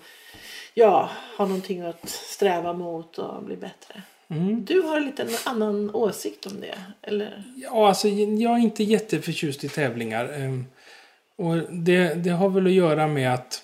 ja, 0.74 1.10
ha 1.38 1.46
någonting 1.46 1.82
att 1.82 2.10
sträva 2.10 2.74
mot 2.74 3.18
och 3.18 3.44
bli 3.44 3.56
bättre. 3.58 4.02
Mm. 4.28 4.66
Du 4.66 4.82
har 4.82 5.00
lite 5.00 5.24
en 5.24 5.30
annan 5.46 5.96
åsikt 5.96 6.46
om 6.46 6.62
det, 6.62 6.78
eller? 7.02 7.44
Ja, 7.56 7.88
alltså 7.88 8.08
jag 8.08 8.54
är 8.54 8.58
inte 8.60 8.84
jätteförtjust 8.84 9.64
i 9.64 9.70
tävlingar. 9.70 10.34
ehm, 10.34 10.66
Och 11.36 11.58
det, 11.58 12.14
det 12.14 12.30
har 12.30 12.50
väl 12.50 12.66
att 12.66 12.72
göra 12.72 13.08
med 13.08 13.34
att 13.34 13.64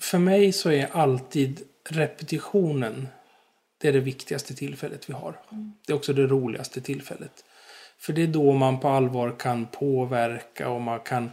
för 0.00 0.18
mig 0.18 0.52
så 0.52 0.70
är 0.70 0.88
alltid 0.92 1.60
repetitionen 1.88 3.08
det 3.84 3.88
är 3.88 3.92
det 3.92 4.00
viktigaste 4.00 4.54
tillfället 4.54 5.08
vi 5.10 5.12
har. 5.12 5.34
Det 5.86 5.92
är 5.92 5.96
också 5.96 6.12
det 6.12 6.26
roligaste 6.26 6.80
tillfället. 6.80 7.44
För 7.98 8.12
det 8.12 8.22
är 8.22 8.26
då 8.26 8.52
man 8.52 8.80
på 8.80 8.88
allvar 8.88 9.34
kan 9.38 9.66
påverka 9.66 10.68
och 10.68 10.80
man 10.80 11.00
kan 11.00 11.30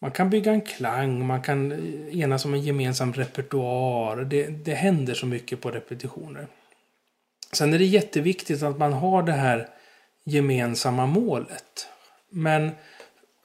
man 0.00 0.10
kan 0.10 0.30
bygga 0.30 0.52
en 0.52 0.60
klang, 0.60 1.26
man 1.26 1.42
kan 1.42 1.72
enas 2.10 2.44
om 2.44 2.54
en 2.54 2.62
gemensam 2.62 3.12
repertoar. 3.12 4.16
Det, 4.16 4.46
det 4.46 4.74
händer 4.74 5.14
så 5.14 5.26
mycket 5.26 5.60
på 5.60 5.70
repetitioner. 5.70 6.46
Sen 7.52 7.74
är 7.74 7.78
det 7.78 7.84
jätteviktigt 7.84 8.62
att 8.62 8.78
man 8.78 8.92
har 8.92 9.22
det 9.22 9.32
här 9.32 9.68
gemensamma 10.24 11.06
målet. 11.06 11.88
Men 12.30 12.70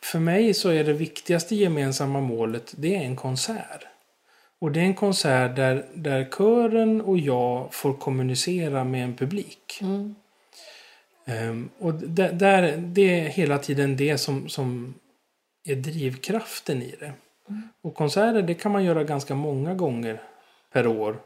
för 0.03 0.19
mig 0.19 0.53
så 0.53 0.69
är 0.69 0.83
det 0.83 0.93
viktigaste 0.93 1.55
gemensamma 1.55 2.21
målet 2.21 2.73
det 2.77 2.95
är 2.95 3.01
en 3.01 3.15
konsert. 3.15 3.88
Och 4.59 4.71
det 4.71 4.79
är 4.79 4.83
en 4.83 4.93
konsert 4.93 5.55
där, 5.55 5.85
där 5.93 6.25
kören 6.25 7.01
och 7.01 7.17
jag 7.17 7.73
får 7.73 7.93
kommunicera 7.93 8.83
med 8.83 9.03
en 9.03 9.15
publik. 9.15 9.81
Ehm, 11.25 11.69
och 11.79 11.93
där, 11.93 12.77
det 12.77 13.19
är 13.19 13.29
hela 13.29 13.57
tiden 13.57 13.97
det 13.97 14.17
som, 14.17 14.49
som 14.49 14.93
är 15.63 15.75
drivkraften 15.75 16.81
i 16.81 16.95
det. 16.99 17.13
Och 17.81 17.95
konserter 17.95 18.41
det 18.41 18.53
kan 18.53 18.71
man 18.71 18.83
göra 18.83 19.03
ganska 19.03 19.35
många 19.35 19.73
gånger 19.73 20.21
per 20.71 20.87
år. 20.87 21.17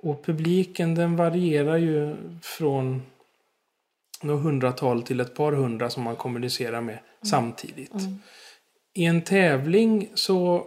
Och 0.00 0.24
publiken 0.24 0.94
den 0.94 1.16
varierar 1.16 1.76
ju 1.76 2.16
från 2.42 3.02
några 4.22 4.40
hundratal 4.40 5.02
till 5.02 5.20
ett 5.20 5.34
par 5.34 5.52
hundra 5.52 5.90
som 5.90 6.02
man 6.02 6.16
kommunicerar 6.16 6.80
med 6.80 6.98
samtidigt. 7.22 7.92
I 8.94 9.04
en 9.04 9.22
tävling 9.22 10.08
så 10.14 10.66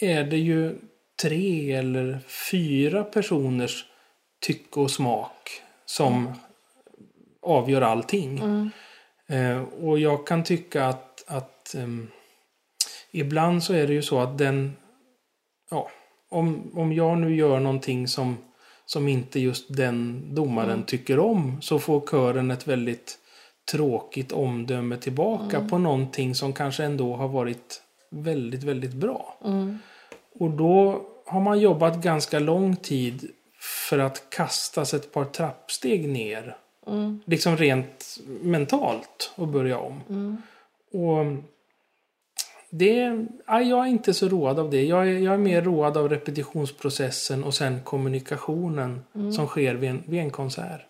är 0.00 0.24
det 0.24 0.36
ju 0.36 0.78
tre 1.24 1.72
eller 1.72 2.18
fyra 2.50 3.04
personers 3.04 3.84
tycke 4.46 4.80
och 4.80 4.90
smak 4.90 5.50
som 5.86 6.32
avgör 7.42 7.82
allting. 7.82 8.40
Eh, 9.26 9.62
och 9.62 9.98
jag 9.98 10.26
kan 10.26 10.44
tycka 10.44 10.86
att, 10.86 11.24
att 11.26 11.74
ehm, 11.74 12.08
ibland 13.10 13.62
så 13.62 13.74
är 13.74 13.86
det 13.86 13.92
ju 13.92 14.02
så 14.02 14.18
att 14.18 14.38
den 14.38 14.76
ja, 15.70 15.90
om, 16.30 16.70
om 16.74 16.92
jag 16.92 17.18
nu 17.18 17.36
gör 17.36 17.60
någonting 17.60 18.08
som, 18.08 18.36
som 18.86 19.08
inte 19.08 19.40
just 19.40 19.76
den 19.76 20.22
domaren 20.34 20.82
tycker 20.82 21.18
om 21.18 21.62
så 21.62 21.78
får 21.78 22.00
kören 22.00 22.50
ett 22.50 22.66
väldigt 22.66 23.18
tråkigt 23.70 24.32
omdöme 24.32 24.96
tillbaka 24.96 25.68
på 25.68 25.78
någonting 25.78 26.34
som 26.34 26.52
kanske 26.52 26.84
ändå 26.84 27.16
har 27.16 27.28
varit 27.28 27.82
väldigt, 28.10 28.62
väldigt 28.62 28.94
bra. 28.94 29.38
Och 30.40 30.50
då 30.50 31.06
har 31.26 31.40
man 31.40 31.60
jobbat 31.60 31.96
ganska 32.02 32.38
lång 32.38 32.76
tid 32.76 33.30
för 33.60 33.98
att 33.98 34.30
kastas 34.30 34.94
ett 34.94 35.12
par 35.12 35.24
trappsteg 35.24 36.08
ner. 36.08 36.56
Liksom 37.24 37.56
rent 37.56 38.18
mentalt 38.26 39.32
och 39.34 39.48
börja 39.48 39.78
om. 39.78 40.00
Och 40.92 41.26
det, 42.70 43.26
ja, 43.46 43.60
jag 43.62 43.80
är 43.80 43.86
inte 43.86 44.14
så 44.14 44.28
road 44.28 44.58
av 44.58 44.70
det. 44.70 44.84
Jag 44.84 45.08
är, 45.08 45.18
jag 45.18 45.34
är 45.34 45.38
mer 45.38 45.62
road 45.62 45.96
av 45.96 46.08
repetitionsprocessen 46.08 47.44
och 47.44 47.54
sen 47.54 47.80
kommunikationen 47.84 49.04
som 49.36 49.46
sker 49.46 49.74
vid 49.74 49.90
en, 49.90 50.02
vid 50.06 50.20
en 50.20 50.30
konsert. 50.30 50.86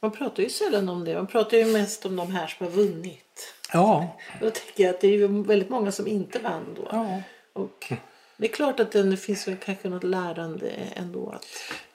Man 0.00 0.10
pratar 0.10 0.42
ju 0.42 0.48
sällan 0.48 0.88
om 0.88 1.04
det. 1.04 1.14
Man 1.14 1.26
pratar 1.26 1.56
ju 1.56 1.64
mest 1.72 2.06
om 2.06 2.16
de 2.16 2.30
här 2.32 2.46
som 2.46 2.66
har 2.66 2.72
vunnit. 2.72 3.54
Ja, 3.72 4.16
Då 4.40 4.50
tänker 4.50 4.84
jag 4.84 4.94
att 4.94 5.00
det 5.00 5.08
är 5.14 5.46
väldigt 5.46 5.70
många 5.70 5.92
som 5.92 6.06
inte 6.06 6.38
vann 6.38 6.64
då. 6.76 6.88
ja. 6.90 7.22
Och 7.52 7.92
det 8.36 8.46
är 8.46 8.52
klart 8.52 8.80
att 8.80 8.92
det 8.92 9.16
finns 9.16 9.48
väl 9.48 9.56
kanske 9.56 9.88
något 9.88 10.04
lärande 10.04 10.70
ändå. 10.96 11.30
Att, 11.30 11.46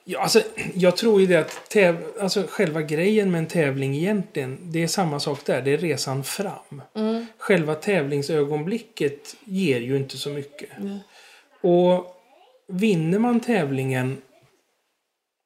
Ja, 0.04 0.20
alltså, 0.20 0.42
jag 0.74 0.96
tror 0.96 1.20
ju 1.20 1.26
det 1.26 1.36
att 1.36 1.68
täv 1.68 2.04
alltså, 2.20 2.44
själva 2.48 2.82
grejen 2.82 3.30
med 3.30 3.38
en 3.38 3.46
tävling 3.46 3.96
egentligen, 3.96 4.58
det 4.62 4.82
är 4.82 4.86
samma 4.86 5.20
sak 5.20 5.44
där. 5.44 5.62
Det 5.62 5.70
är 5.70 5.78
resan 5.78 6.24
fram. 6.24 6.82
Själva 7.38 7.74
tävlingsögonblicket 7.74 9.36
ger 9.44 9.80
ju 9.80 9.96
inte 9.96 10.16
så 10.18 10.30
mycket. 10.30 10.70
Och 11.60 12.16
vinner 12.68 13.18
man 13.18 13.40
tävlingen, 13.40 14.22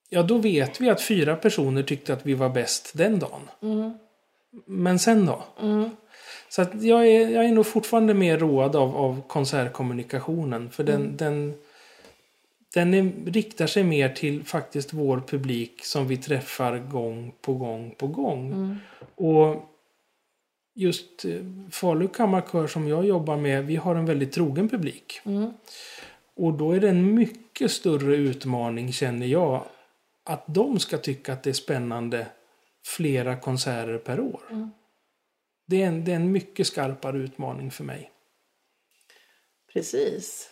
ja 0.08 0.22
då 0.22 0.38
vet 0.38 0.80
vi 0.80 0.90
att 0.90 1.02
fyra 1.02 1.36
personer 1.36 1.82
tyckte 1.82 2.12
att 2.12 2.26
vi 2.26 2.34
var 2.34 2.48
bäst 2.48 2.90
den 2.94 3.18
dagen. 3.18 3.48
Men 4.66 4.98
sen 4.98 5.26
då? 5.26 5.44
Så 6.54 6.62
att 6.62 6.82
jag, 6.82 7.06
är, 7.06 7.28
jag 7.28 7.44
är 7.44 7.52
nog 7.52 7.66
fortfarande 7.66 8.14
mer 8.14 8.38
road 8.38 8.76
av, 8.76 8.96
av 8.96 9.22
konsertkommunikationen. 9.26 10.70
För 10.70 10.84
den, 10.84 11.16
den, 11.16 11.54
den 12.74 12.94
är, 12.94 13.12
riktar 13.26 13.66
sig 13.66 13.84
mer 13.84 14.08
till 14.08 14.44
faktiskt 14.44 14.92
vår 14.92 15.22
publik 15.26 15.84
som 15.84 16.08
vi 16.08 16.16
träffar 16.16 16.78
gång 16.78 17.32
på 17.40 17.54
gång 17.54 17.94
på 17.98 18.06
gång. 18.06 18.78
Och 19.14 19.64
just 20.74 21.24
eh, 21.24 21.32
Falu 21.70 22.08
kammarkör 22.08 22.66
som 22.66 22.88
jag 22.88 23.06
jobbar 23.06 23.36
med, 23.36 23.66
vi 23.66 23.76
har 23.76 23.94
en 23.94 24.06
väldigt 24.06 24.32
trogen 24.32 24.68
publik. 24.68 25.20
Och 26.36 26.52
då 26.52 26.72
är 26.72 26.80
det 26.80 26.88
en 26.88 27.14
mycket 27.14 27.70
större 27.70 28.16
utmaning 28.16 28.92
känner 28.92 29.26
jag. 29.26 29.64
Att 30.24 30.44
de 30.46 30.78
ska 30.78 30.98
tycka 30.98 31.32
att 31.32 31.42
det 31.42 31.50
är 31.50 31.54
spännande 31.54 32.26
flera 32.86 33.36
konserter 33.36 33.98
per 33.98 34.20
år. 34.20 34.40
Det, 35.66 35.82
är 35.82 35.86
en, 35.86 36.04
det 36.04 36.12
är 36.12 36.16
en 36.16 36.32
mycket 36.32 36.66
skarpare 36.66 37.18
utmaning 37.18 37.70
för 37.70 37.84
mig. 37.84 38.10
precis. 39.72 40.50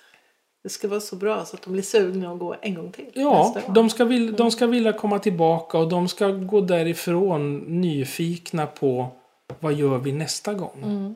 Det 0.62 0.68
ska 0.68 0.88
vara 0.88 1.00
så 1.00 1.16
bra 1.16 1.44
så 1.44 1.56
att 1.56 1.62
de 1.62 1.72
blir 1.72 1.82
sugna 1.82 2.32
att 2.32 2.38
gå 2.38 2.56
en 2.62 2.74
gång 2.74 2.92
till. 2.92 3.10
Ja, 3.14 3.56
de 3.74 3.90
ska, 3.90 4.04
vilja, 4.04 4.32
de 4.32 4.50
ska 4.50 4.66
vilja 4.66 4.92
komma 4.92 5.18
tillbaka 5.18 5.78
och 5.78 5.88
de 5.88 6.08
ska 6.08 6.28
gå 6.28 6.60
därifrån 6.60 7.58
nyfikna 7.58 8.66
på 8.66 9.08
vad 9.60 9.72
gör 9.72 9.98
vi 9.98 10.12
nästa 10.12 10.54
gång. 10.54 11.14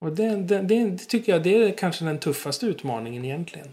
Och 0.00 0.12
det, 0.12 0.36
det, 0.36 0.62
det, 0.62 0.84
det 0.90 0.96
tycker 0.96 1.32
jag 1.32 1.42
det 1.42 1.54
är 1.54 1.72
kanske 1.72 2.04
den 2.04 2.18
tuffaste 2.18 2.66
utmaningen 2.66 3.24
egentligen. 3.24 3.68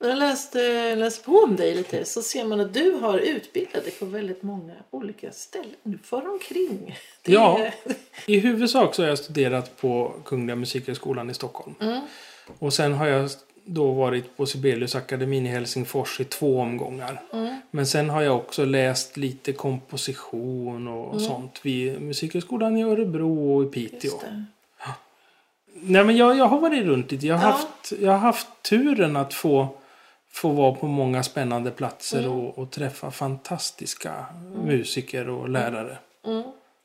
När 0.00 0.08
jag 0.08 0.18
läste, 0.18 0.94
läste 0.94 1.24
på 1.24 1.32
om 1.38 1.56
dig 1.56 1.74
lite 1.74 2.04
så 2.04 2.22
ser 2.22 2.44
man 2.44 2.60
att 2.60 2.74
du 2.74 2.92
har 2.92 3.18
utbildat 3.18 3.84
dig 3.84 3.92
på 3.92 4.04
väldigt 4.06 4.42
många 4.42 4.72
olika 4.90 5.32
ställen. 5.32 5.74
Du 5.82 5.98
far 5.98 6.28
omkring. 6.28 6.98
Det 7.22 7.32
Ja. 7.32 7.58
är- 7.58 7.74
I 8.26 8.38
huvudsak 8.38 8.94
så 8.94 9.02
har 9.02 9.08
jag 9.08 9.18
studerat 9.18 9.76
på 9.80 10.14
Kungliga 10.24 10.56
Musikhögskolan 10.56 11.30
i 11.30 11.34
Stockholm. 11.34 11.74
Och 12.58 12.72
sen 12.72 12.92
har 12.92 13.06
jag 13.06 13.30
då 13.64 13.92
varit 13.92 14.36
på 14.36 14.46
Sibeliusakademin 14.46 15.46
i 15.46 15.48
Helsingfors 15.48 16.20
i 16.20 16.24
två 16.24 16.60
omgångar. 16.60 17.22
Men 17.70 17.86
sen 17.86 18.10
har 18.10 18.22
jag 18.22 18.36
också 18.36 18.64
läst 18.64 19.16
lite 19.16 19.52
komposition 19.52 20.88
och 20.88 21.20
sånt 21.20 21.60
vid 21.62 22.00
Musikhögskolan 22.02 22.76
i 22.76 22.82
Örebro 22.82 23.54
och 23.56 23.62
i 23.62 23.66
Piteå. 23.66 24.10
Det. 24.20 24.44
Nej 25.80 26.04
men 26.04 26.16
jag, 26.16 26.36
jag 26.38 26.44
har 26.44 26.60
varit 26.60 26.84
runt 26.84 27.12
lite. 27.12 27.26
Jag 27.26 27.34
har, 27.36 27.48
Ja. 27.48 27.52
haft, 27.52 27.92
jag 28.00 28.10
har 28.12 28.18
haft 28.18 28.46
turen 28.62 29.16
att 29.16 29.34
få, 29.34 29.68
få 30.32 30.48
vara 30.48 30.74
på 30.74 30.86
många 30.86 31.22
spännande 31.22 31.70
platser 31.70 32.28
och, 32.28 32.58
och 32.58 32.70
träffa 32.70 33.10
fantastiska 33.10 34.26
musiker 34.64 35.28
och 35.28 35.48
lärare. 35.48 35.98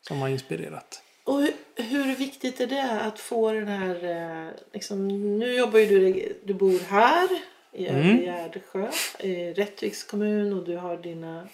Som 0.07 0.21
har 0.21 0.29
inspirerat. 0.29 1.03
Och 1.23 1.41
hur, 1.41 1.53
hur 1.75 2.15
viktigt 2.15 2.59
är 2.61 2.67
det 2.67 3.01
att 3.01 3.19
få 3.19 3.51
den 3.51 3.67
här... 3.67 4.03
eh, 4.45 4.49
Liksom, 4.73 5.07
nu 5.39 5.53
jobbar 5.53 5.79
ju 5.79 5.85
du, 5.85 6.33
du 6.45 6.53
bor 6.53 6.79
här 6.89 7.27
i 7.73 7.87
Mm. 7.87 8.01
Övre 8.09 8.23
Gärdesjö, 8.23 8.89
i 9.19 9.53
Rättviks 9.53 10.03
kommun 10.03 10.53
och 10.53 10.63
du 10.65 10.77
har 10.77 10.97
dina 10.97 11.47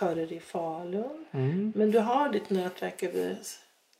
körer 0.00 0.32
i 0.32 0.40
Falun. 0.40 1.26
Mm. 1.30 1.72
Men 1.76 1.90
du 1.90 1.98
har 1.98 2.28
ditt 2.28 2.50
nätverk 2.50 3.02
över 3.02 3.36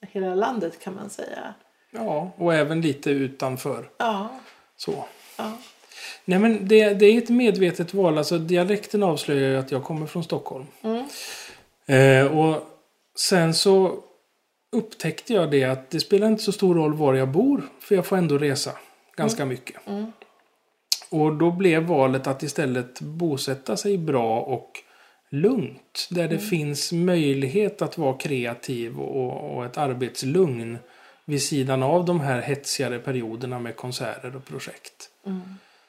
hela 0.00 0.34
landet 0.34 0.80
kan 0.80 0.94
man 0.94 1.10
säga. 1.10 1.54
Ja, 1.90 2.30
och 2.36 2.54
även 2.54 2.80
lite 2.80 3.10
utanför. 3.10 3.88
Ja, 3.98 4.28
Så. 4.76 5.04
ja. 5.38 5.58
Nej 6.28 6.38
men 6.38 6.68
det, 6.68 6.94
det 6.94 7.06
är 7.06 7.18
ett 7.18 7.28
medvetet 7.28 7.94
val. 7.94 8.18
Alltså 8.18 8.38
dialekten 8.38 9.02
avslöjar 9.02 9.50
ju 9.50 9.56
att 9.56 9.72
jag 9.72 9.84
kommer 9.84 10.06
från 10.06 10.24
Stockholm. 10.24 10.66
Eh, 11.86 12.38
och 12.38 12.62
sen 13.18 13.54
så 13.54 13.98
upptäckte 14.72 15.32
jag 15.32 15.50
det 15.50 15.64
att 15.64 15.90
det 15.90 16.00
spelar 16.00 16.26
inte 16.26 16.42
så 16.42 16.52
stor 16.52 16.74
roll 16.74 16.94
var 16.94 17.14
jag 17.14 17.28
bor. 17.28 17.62
För 17.80 17.94
jag 17.94 18.06
får 18.06 18.16
ändå 18.16 18.38
resa 18.38 18.72
ganska 19.16 19.44
mycket. 19.44 19.76
Och 21.10 21.34
då 21.34 21.50
blev 21.50 21.82
valet 21.82 22.26
att 22.26 22.42
istället 22.42 23.00
bosätta 23.00 23.76
sig 23.76 23.98
bra 23.98 24.40
och 24.40 24.72
lugnt. 25.30 26.08
Där 26.10 26.28
det 26.28 26.38
finns 26.38 26.92
möjlighet 26.92 27.82
att 27.82 27.98
vara 27.98 28.18
kreativ 28.18 29.00
och, 29.00 29.56
och 29.56 29.64
ett 29.64 29.78
arbetslugn 29.78 30.78
vid 31.24 31.42
sidan 31.42 31.82
av 31.82 32.04
de 32.04 32.20
här 32.20 32.40
hetsigare 32.40 32.98
perioderna 32.98 33.58
med 33.58 33.76
konserter 33.76 34.36
och 34.36 34.44
projekt. 34.44 35.10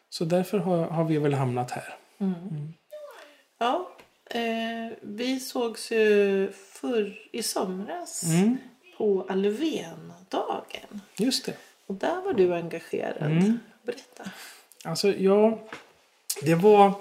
Så 0.10 0.26
därför 0.26 0.58
har, 0.58 0.78
har 0.86 1.04
vi 1.04 1.18
väl 1.18 1.34
hamnat 1.34 1.72
här. 1.72 1.96
ja. 3.58 3.90
Eh, 4.32 4.94
vi 5.02 5.40
sågs 5.40 5.92
ju 5.92 6.52
förr 6.52 7.20
i 7.32 7.44
somras 7.44 8.24
Mm, 8.24 8.58
på 8.98 9.26
Alvendagen. 9.30 11.02
just 11.18 11.46
det. 11.46 11.54
Och 11.88 11.96
där 11.96 12.22
var 12.22 12.34
du 12.34 12.54
engagerad. 12.56 13.32
Mm. 13.32 13.60
Berätta. 13.84 14.32
Alltså, 14.84 15.08
ja, 15.14 15.60
det 16.42 16.56
var... 16.56 16.92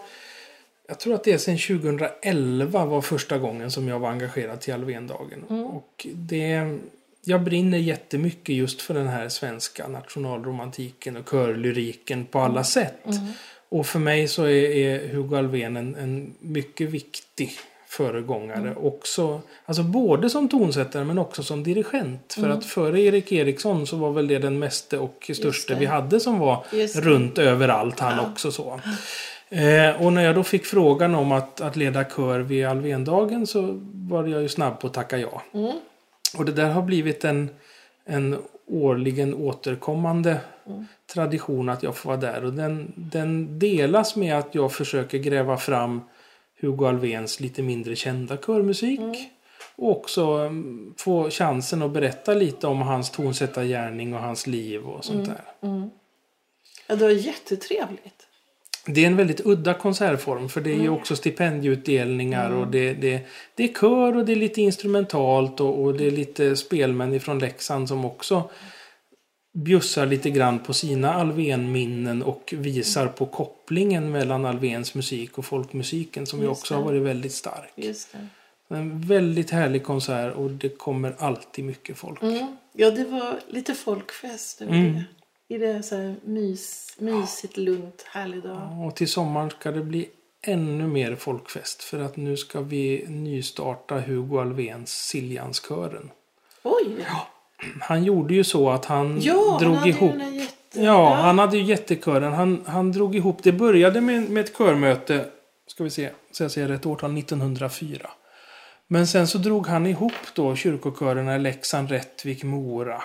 Jag 0.86 0.98
tror 0.98 1.14
att 1.14 1.24
det 1.24 1.32
är 1.32 1.38
sedan 1.38 1.80
2011 1.80 2.84
var 2.84 3.00
första 3.02 3.38
gången 3.38 3.70
som 3.70 3.88
jag 3.88 3.98
var 3.98 4.10
engagerad 4.10 4.60
till 4.60 4.74
Alvendagen. 4.74 5.44
Och 5.44 6.06
det... 6.14 6.78
Jag 7.24 7.42
brinner 7.42 7.78
jättemycket 7.78 8.54
just 8.54 8.82
för 8.82 8.94
den 8.94 9.08
här 9.08 9.28
svenska 9.28 9.88
nationalromantiken 9.88 11.16
och 11.16 11.30
körlyriken 11.30 12.26
på 12.26 12.38
alla 12.38 12.64
sätt. 12.64 12.94
Och 13.68 13.86
för 13.86 13.98
mig 13.98 14.28
så 14.28 14.44
är, 14.44 14.70
är 14.70 15.08
Hugo 15.08 15.36
Alfvén 15.36 15.76
en, 15.76 15.94
en 15.94 16.34
mycket 16.40 16.90
viktig 16.90 17.50
föregångare. 17.88 18.74
Också, 18.76 19.40
alltså 19.64 19.82
både 19.82 20.30
som 20.30 20.48
tonsättare 20.48 21.04
men 21.04 21.18
också 21.18 21.42
som 21.42 21.62
dirigent. 21.62 22.32
För 22.40 22.48
att 22.48 22.64
före 22.64 23.00
Erik 23.00 23.32
Eriksson 23.32 23.86
så 23.86 23.96
var 23.96 24.12
väl 24.12 24.28
det 24.28 24.38
den 24.38 24.58
meste 24.58 24.98
och 24.98 25.30
största 25.34 25.74
det. 25.74 25.80
vi 25.80 25.86
hade 25.86 26.20
som 26.20 26.38
var 26.38 26.64
runt 27.00 27.38
överallt 27.38 28.00
han 28.00 28.16
Ja. 28.16 28.30
också 28.30 28.52
så. 28.52 28.80
Eh, 29.50 30.02
och 30.02 30.12
när 30.12 30.24
jag 30.24 30.34
då 30.34 30.42
fick 30.42 30.66
frågan 30.66 31.14
om 31.14 31.32
att, 31.32 31.60
att 31.60 31.76
leda 31.76 32.04
kör 32.04 32.40
vid 32.40 32.66
Alvendagen 32.66 33.46
så 33.46 33.80
var 33.92 34.26
jag 34.26 34.42
ju 34.42 34.48
snabb 34.48 34.80
på 34.80 34.86
att 34.86 34.94
tacka 34.94 35.18
ja. 35.18 35.42
Och 36.36 36.44
det 36.44 36.52
där 36.52 36.70
har 36.70 36.82
blivit 36.82 37.24
en, 37.24 37.50
en 38.04 38.38
årligen 38.66 39.34
återkommande 39.34 40.40
tradition 41.12 41.68
att 41.68 41.82
jag 41.82 41.96
får 41.96 42.08
vara 42.10 42.20
där. 42.20 42.44
Och 42.44 42.52
den, 42.52 42.92
den 42.96 43.58
delas 43.58 44.16
med 44.16 44.38
att 44.38 44.54
jag 44.54 44.72
försöker 44.72 45.18
gräva 45.18 45.56
fram 45.56 46.00
Hugo 46.60 46.86
Alfvéns 46.86 47.40
lite 47.40 47.62
mindre 47.62 47.96
kända 47.96 48.36
körmusik. 48.36 49.00
Och 49.76 49.90
också 49.90 50.24
mm, 50.24 50.94
få 50.96 51.30
chansen 51.30 51.82
att 51.82 51.90
berätta 51.90 52.34
lite 52.34 52.66
om 52.66 52.82
hans 52.82 53.10
tonsättargärning 53.10 54.14
och 54.14 54.20
hans 54.20 54.46
liv 54.46 54.86
och 54.86 55.04
sånt 55.04 55.26
där. 55.26 55.44
Ja, 56.86 56.96
det 56.96 57.04
var 57.04 57.10
jättetrevligt. 57.10 58.17
Det 58.94 59.02
är 59.02 59.06
en 59.06 59.16
väldigt 59.16 59.40
udda 59.46 59.74
konsertform 59.74 60.48
för 60.48 60.60
det 60.60 60.70
är 60.70 60.80
ju 60.80 60.88
också 60.88 61.16
stipendieutdelningar 61.16 62.50
och 62.50 62.66
det, 62.66 62.92
det, 62.92 63.20
det 63.54 63.64
är 63.64 63.68
kör 63.80 64.16
och 64.16 64.24
det 64.24 64.32
är 64.32 64.36
lite 64.36 64.60
instrumentalt 64.60 65.60
och, 65.60 65.82
och 65.82 65.94
det 65.94 66.06
är 66.06 66.10
lite 66.10 66.56
spelmän 66.56 67.14
ifrån 67.14 67.38
Leksand 67.38 67.88
som 67.88 68.04
också 68.04 68.50
bjussar 69.54 70.06
lite 70.06 70.30
grann 70.30 70.58
på 70.58 70.72
sina 70.72 71.14
Alvén-minnen 71.14 72.22
och 72.22 72.54
visar 72.56 73.06
på 73.06 73.26
kopplingen 73.26 74.10
mellan 74.10 74.44
Alvéns 74.46 74.94
musik 74.94 75.38
och 75.38 75.44
folkmusiken 75.44 76.26
som 76.26 76.40
ju 76.40 76.48
också 76.48 76.74
har 76.74 76.82
varit 76.82 77.02
väldigt 77.02 77.32
stark. 77.32 77.72
En 78.70 79.00
väldigt 79.00 79.50
härlig 79.50 79.84
konsert 79.84 80.34
och 80.34 80.50
det 80.50 80.78
kommer 80.78 81.14
alltid 81.18 81.64
mycket 81.64 81.98
folk. 81.98 82.22
Mm. 82.22 82.56
Ja, 82.72 82.90
det 82.90 83.04
var 83.04 83.40
lite 83.48 83.74
folkfest 83.74 84.62
över 84.62 84.72
Mm. 84.72 84.94
det. 84.94 85.04
I 85.50 85.58
det 85.58 85.82
så 85.82 85.96
här 85.96 86.16
mys, 86.24 86.96
mysigt, 86.98 87.56
lugnt, 87.56 88.04
härlig 88.06 88.42
dag. 88.42 88.86
Och 88.86 88.96
till 88.96 89.08
sommaren 89.08 89.50
ska 89.50 89.70
det 89.70 89.82
bli 89.82 90.08
ännu 90.42 90.86
mer 90.86 91.16
folkfest 91.16 91.82
för 91.82 92.00
att 92.00 92.16
nu 92.16 92.36
ska 92.36 92.60
vi 92.60 93.04
nystarta 93.08 94.00
Hugo 94.00 94.38
Alvéns 94.40 94.90
Siljanskören. 94.90 96.10
Oj! 96.62 97.06
Han 97.80 98.04
gjorde 98.04 98.34
ju 98.34 98.44
så 98.44 98.70
att 98.70 98.84
han 98.84 99.18
Ja, 99.20 99.50
han 99.50 99.60
drog 99.60 99.74
hade 99.74 99.88
ihop... 99.88 100.12
den 100.12 100.20
här 100.20 100.48
Ja, 100.72 101.14
han 101.14 101.38
hade 101.38 101.56
ju 101.56 101.62
jättekören. 101.62 102.32
Han, 102.32 102.64
han 102.66 102.92
drog 102.92 103.16
ihop, 103.16 103.42
det 103.42 103.52
började 103.52 104.00
med, 104.00 104.30
med 104.30 104.44
ett 104.44 104.56
körmöte, 104.56 105.24
ska 105.66 105.84
vi 105.84 105.90
se, 105.90 106.10
så 106.30 106.44
jag 106.44 106.50
säger 106.50 106.68
rätt 106.68 106.86
årtal, 106.86 107.18
1904. 107.18 108.10
Men 108.86 109.06
sen 109.06 109.28
så 109.28 109.38
drog 109.38 109.66
han 109.66 109.86
ihop 109.86 110.12
då 110.34 110.56
kyrkokörerna 110.56 111.36
i 111.36 111.38
Leksand, 111.38 111.90
Rättvik, 111.90 112.44
Mora 112.44 113.02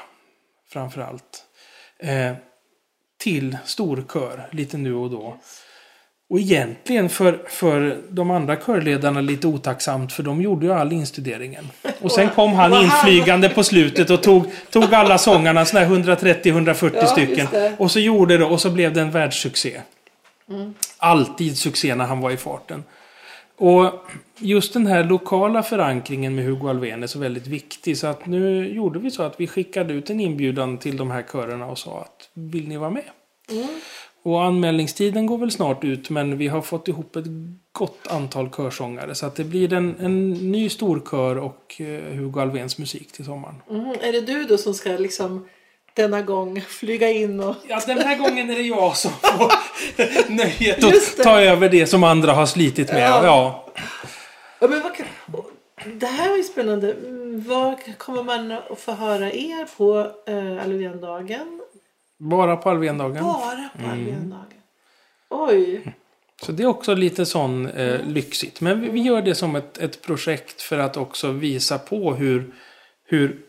framförallt. 0.69 1.45
Eh, 1.99 2.33
till 3.19 3.57
storkör 3.65 4.47
lite 4.51 4.77
nu 4.77 4.93
och 4.93 5.09
då. 5.09 5.37
Och 6.29 6.39
egentligen 6.39 7.09
för, 7.09 7.39
för 7.47 8.01
de 8.09 8.31
andra 8.31 8.55
körledarna 8.55 9.21
lite 9.21 9.47
otacksamt 9.47 10.13
för 10.13 10.23
de 10.23 10.41
gjorde 10.41 10.65
ju 10.65 10.73
all 10.73 10.93
instuderingen. 10.93 11.67
Och 12.01 12.11
sen 12.11 12.29
kom 12.29 12.53
han 12.53 12.73
inflygande 12.83 13.49
på 13.49 13.63
slutet 13.63 14.09
och 14.09 14.23
tog, 14.23 14.51
tog 14.69 14.93
alla 14.93 15.17
sångarna, 15.17 15.65
sådana 15.65 15.87
här 15.87 15.95
130-140 15.95 16.91
Ja, 16.95 17.07
stycken. 17.07 17.47
Och 17.77 17.91
så 17.91 17.99
gjorde 17.99 18.37
det 18.37 18.45
och 18.45 18.61
så 18.61 18.69
blev 18.69 18.93
det 18.93 19.01
en 19.01 19.11
världssuccé. 19.11 19.81
Alltid 20.97 21.57
succé 21.57 21.95
när 21.95 22.05
han 22.05 22.21
var 22.21 22.31
i 22.31 22.37
farten. 22.37 22.83
Och 23.57 23.93
just 24.37 24.73
den 24.73 24.87
här 24.87 25.03
lokala 25.03 25.63
förankringen 25.63 26.35
med 26.35 26.45
Hugo 26.45 26.69
Alfvén 26.69 27.03
är 27.03 27.07
så 27.07 27.19
väldigt 27.19 27.47
viktig. 27.47 27.97
Så 27.97 28.07
att 28.07 28.25
nu 28.25 28.67
gjorde 28.73 28.99
vi 28.99 29.11
så 29.11 29.23
att 29.23 29.39
vi 29.39 29.47
skickade 29.47 29.93
ut 29.93 30.09
en 30.09 30.19
inbjudan 30.19 30.77
till 30.77 30.97
de 30.97 31.11
här 31.11 31.23
körerna 31.31 31.65
och 31.65 31.77
sa 31.77 32.01
att 32.01 32.29
vill 32.33 32.67
ni 32.67 32.77
vara 32.77 32.89
med? 32.89 33.03
Och 34.23 34.43
anmälningstiden 34.43 35.25
går 35.25 35.37
väl 35.37 35.51
snart 35.51 35.83
ut 35.83 36.09
men 36.09 36.37
vi 36.37 36.47
har 36.47 36.61
fått 36.61 36.87
ihop 36.87 37.15
ett 37.15 37.25
gott 37.71 38.07
antal 38.07 38.49
körsångare. 38.49 39.15
Så 39.15 39.25
att 39.25 39.35
det 39.35 39.43
blir 39.43 39.73
en, 39.73 39.95
en 39.99 40.29
ny 40.29 40.69
storkör 40.69 41.35
och 41.35 41.81
eh, 41.81 42.15
Hugo 42.15 42.41
Alfvéns 42.41 42.77
musik 42.77 43.11
till 43.11 43.25
sommaren. 43.25 43.55
Mm. 43.69 43.85
Är 43.85 44.11
det 44.11 44.21
du 44.21 44.43
då 44.43 44.57
som 44.57 44.73
ska 44.73 44.89
liksom 44.89 45.45
denna 45.93 46.21
gång 46.21 46.61
flyga 46.61 47.09
in 47.09 47.39
och... 47.39 47.55
Ja, 47.67 47.81
den 47.87 47.97
här 47.97 48.17
gången 48.17 48.49
är 48.49 48.55
det 48.55 48.61
jag 48.61 48.97
som 48.97 49.11
får 49.11 49.51
nöjet 50.31 50.83
att 50.83 51.23
ta 51.23 51.41
över 51.41 51.69
det 51.69 51.87
som 51.87 52.03
andra 52.03 52.33
har 52.33 52.45
slitit 52.45 52.91
med. 52.91 53.01
Ja. 53.09 53.25
Ja. 53.25 53.65
Ja, 54.59 54.67
men 54.67 54.81
vad. 54.81 54.91
Det 55.85 56.05
här 56.05 56.29
var 56.29 56.37
ju 56.37 56.43
spännande. 56.43 56.93
Mm, 56.93 57.43
Vad 57.47 57.97
kommer 57.97 58.23
man 58.23 58.51
att 58.51 58.79
få 58.79 58.91
höra 58.91 59.31
er 59.31 59.77
på 59.77 60.11
äh, 60.27 60.63
Alfvéndagen? 60.65 61.61
Bara 62.19 62.57
på 62.57 62.69
Alfvéndagen. 62.69 63.23
Bara 63.23 63.69
på 63.75 63.79
Mm. 63.83 63.91
Alfvéndagen. 63.91 64.47
Oj. 65.29 65.93
Så 66.41 66.51
det 66.51 66.63
är 66.63 66.67
också 66.67 66.93
lite 66.95 67.25
sån 67.25 67.67
eh, 67.69 67.99
lyxigt. 68.07 68.61
Men 68.61 68.81
vi, 68.81 68.89
vi 68.89 69.01
gör 69.01 69.21
det 69.21 69.35
som 69.35 69.55
ett, 69.55 69.77
ett 69.77 70.01
projekt 70.01 70.61
för 70.61 70.77
att 70.79 70.97
också 70.97 71.31
visa 71.31 71.79
på 71.79 72.13
hur, 72.13 72.53
hur 73.07 73.39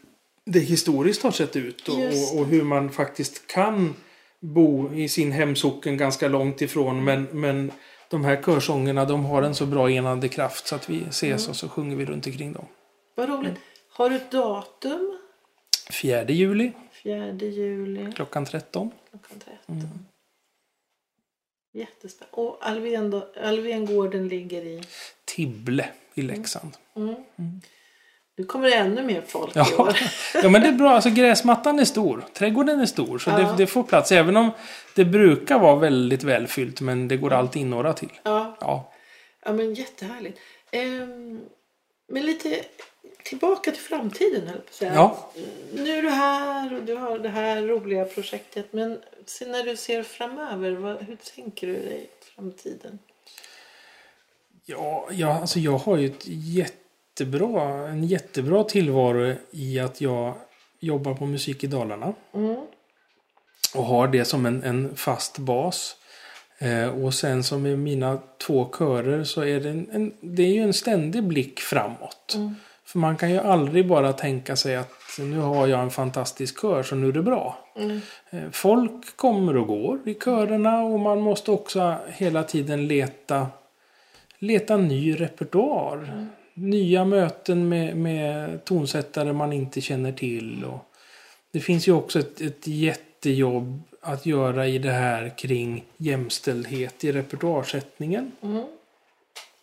det 0.44 0.60
historiskt 0.60 1.22
har 1.22 1.30
sett 1.30 1.56
ut. 1.56 1.88
Och, 1.88 1.98
och, 1.98 2.40
och 2.40 2.46
hur 2.46 2.62
man 2.64 2.90
faktiskt 2.90 3.46
kan 3.46 3.94
bo 4.40 4.94
i 4.94 5.08
sin 5.08 5.32
hemsocken 5.32 5.96
ganska 5.96 6.28
långt 6.28 6.62
ifrån. 6.62 7.04
Men, 7.04 7.28
men 7.32 7.72
de 8.10 8.24
här 8.24 8.42
körsångerna 8.42 9.04
de 9.04 9.24
har 9.24 9.42
en 9.42 9.54
så 9.54 9.66
bra 9.66 9.90
enande 9.90 10.28
kraft 10.28 10.66
så 10.66 10.74
att 10.74 10.90
vi 10.90 11.02
ses 11.08 11.48
och 11.48 11.56
så 11.56 11.68
sjunger 11.68 11.96
vi 11.96 12.04
runt 12.04 12.26
omkring 12.26 12.52
dem. 12.52 12.66
Vad 13.14 13.28
roligt. 13.28 13.58
Har 13.90 14.10
du 14.10 14.16
ett 14.16 14.30
datum? 14.30 15.18
4 15.90 16.24
juli 16.24 16.72
4 17.02 17.32
juli 17.32 18.12
klockan 18.12 18.44
13. 18.44 18.90
klockan 19.10 19.38
13. 19.66 20.06
Jättespännande. 21.72 22.36
Och 22.36 22.66
Alfvéngården 23.42 24.28
ligger 24.28 24.62
i... 24.62 24.82
Tibble 25.24 25.88
i 26.14 26.22
Leksand. 26.22 26.76
Nu 28.36 28.44
kommer 28.44 28.68
det 28.70 28.74
ännu 28.76 29.02
mer 29.02 29.22
folk 29.26 29.56
i 29.56 29.58
Ja. 29.58 29.82
år. 29.82 29.96
ja, 30.42 30.48
men 30.48 30.62
det 30.62 30.68
är 30.68 30.72
bra. 30.72 30.90
Alltså 30.90 31.10
gräsmattan 31.10 31.78
är 31.78 31.84
stor. 31.84 32.24
Trädgården 32.32 32.80
är 32.80 32.86
stor. 32.86 33.18
Så 33.18 33.30
Ja. 33.30 33.38
det, 33.38 33.54
det 33.56 33.66
får 33.66 33.82
plats. 33.82 34.12
Även 34.12 34.36
om 34.36 34.50
det 34.94 35.04
brukar 35.04 35.58
vara 35.58 35.76
väldigt 35.76 36.22
välfyllt. 36.22 36.80
Men 36.80 37.08
det 37.08 37.16
går 37.16 37.32
alltid 37.32 37.62
in 37.62 37.70
några 37.70 37.92
till. 37.92 38.12
Ja, 38.22 38.56
Ja. 38.60 38.92
ja 39.44 39.52
men 39.52 39.74
jättehärligt. 39.74 40.38
Ehm, 40.70 41.40
men 42.08 42.26
lite 42.26 42.60
tillbaka 43.24 43.70
till 43.70 43.80
framtiden 43.80 44.40
höll 44.46 44.56
jag 44.56 44.64
på 44.64 44.68
att 44.70 44.74
säga. 44.74 44.94
Ja. 44.94 45.30
Nu 45.72 45.90
är 45.98 46.02
du 46.02 46.08
här 46.10 46.74
och 46.74 46.82
du 46.82 46.94
har 46.94 47.18
det 47.18 47.28
här 47.28 47.62
roliga 47.62 48.04
projektet. 48.04 48.72
Men 48.72 48.90
när 49.46 49.64
du 49.64 49.76
ser 49.76 50.02
framöver, 50.02 50.70
vad, 50.70 51.02
hur 51.02 51.16
tänker 51.34 51.66
du 51.66 51.72
dig 51.72 52.10
framtiden? 52.34 52.98
Ja, 54.66 55.08
ja, 55.10 55.40
alltså 55.40 55.58
jag 55.58 55.78
har 55.78 55.96
ju 55.96 56.06
ett 56.06 56.26
jättebra, 57.20 57.88
en 57.88 58.04
jättebra 58.04 58.64
tillvaro 58.64 59.34
i 59.50 59.80
att 59.80 60.00
jag 60.00 60.34
jobbar 60.80 61.14
på 61.14 61.26
Musik 61.26 61.64
i 61.64 61.66
Dalarna. 61.66 62.12
Mm. 62.34 62.56
Och 63.74 63.84
har 63.84 64.08
det 64.08 64.24
som 64.24 64.46
en, 64.46 64.62
en 64.62 64.96
fast 64.96 65.38
bas. 65.38 65.96
Eh, 66.58 67.04
och 67.04 67.14
sen 67.14 67.42
som 67.42 67.62
med 67.62 67.78
mina 67.78 68.18
två 68.46 68.70
körer 68.78 69.24
så 69.24 69.40
är 69.40 69.60
det, 69.60 69.68
en, 69.68 69.88
en, 69.92 70.12
det 70.20 70.42
är 70.42 70.52
ju 70.52 70.62
en 70.62 70.72
ständig 70.72 71.24
blick 71.24 71.60
framåt. 71.60 72.36
För 72.84 72.98
man 72.98 73.16
kan 73.16 73.30
ju 73.30 73.38
aldrig 73.38 73.88
bara 73.88 74.12
tänka 74.12 74.56
sig 74.56 74.76
att 74.76 74.92
nu 75.18 75.38
har 75.38 75.66
jag 75.66 75.80
en 75.80 75.90
fantastisk 75.90 76.60
kör 76.60 76.82
så 76.82 76.94
nu 76.94 77.08
är 77.08 77.12
det 77.12 77.22
bra. 77.22 77.58
Mm. 77.76 78.00
Eh, 78.30 78.50
Folk 78.52 79.16
kommer 79.16 79.56
och 79.56 79.66
går 79.66 79.98
i 80.04 80.14
körerna 80.14 80.82
och 80.82 81.00
man 81.00 81.20
måste 81.20 81.50
också 81.50 81.96
hela 82.08 82.42
tiden 82.42 82.88
leta, 82.88 83.46
leta 84.38 84.76
ny 84.76 85.20
repertoar. 85.20 86.28
Nya 86.54 87.04
möten 87.04 87.68
med, 87.68 87.96
med 87.96 88.64
tonsättare 88.64 89.32
man 89.32 89.52
inte 89.52 89.80
känner 89.80 90.12
till. 90.12 90.64
Och 90.64 90.78
det 91.52 91.60
finns 91.60 91.88
ju 91.88 91.92
också 91.92 92.18
ett, 92.18 92.40
ett 92.40 92.66
jättejobb 92.66 93.82
att 94.00 94.26
göra 94.26 94.66
i 94.66 94.78
det 94.78 94.92
här 94.92 95.38
kring 95.38 95.84
jämställdhet 95.96 97.04
i 97.04 97.12
repertoarsättningen. 97.12 98.32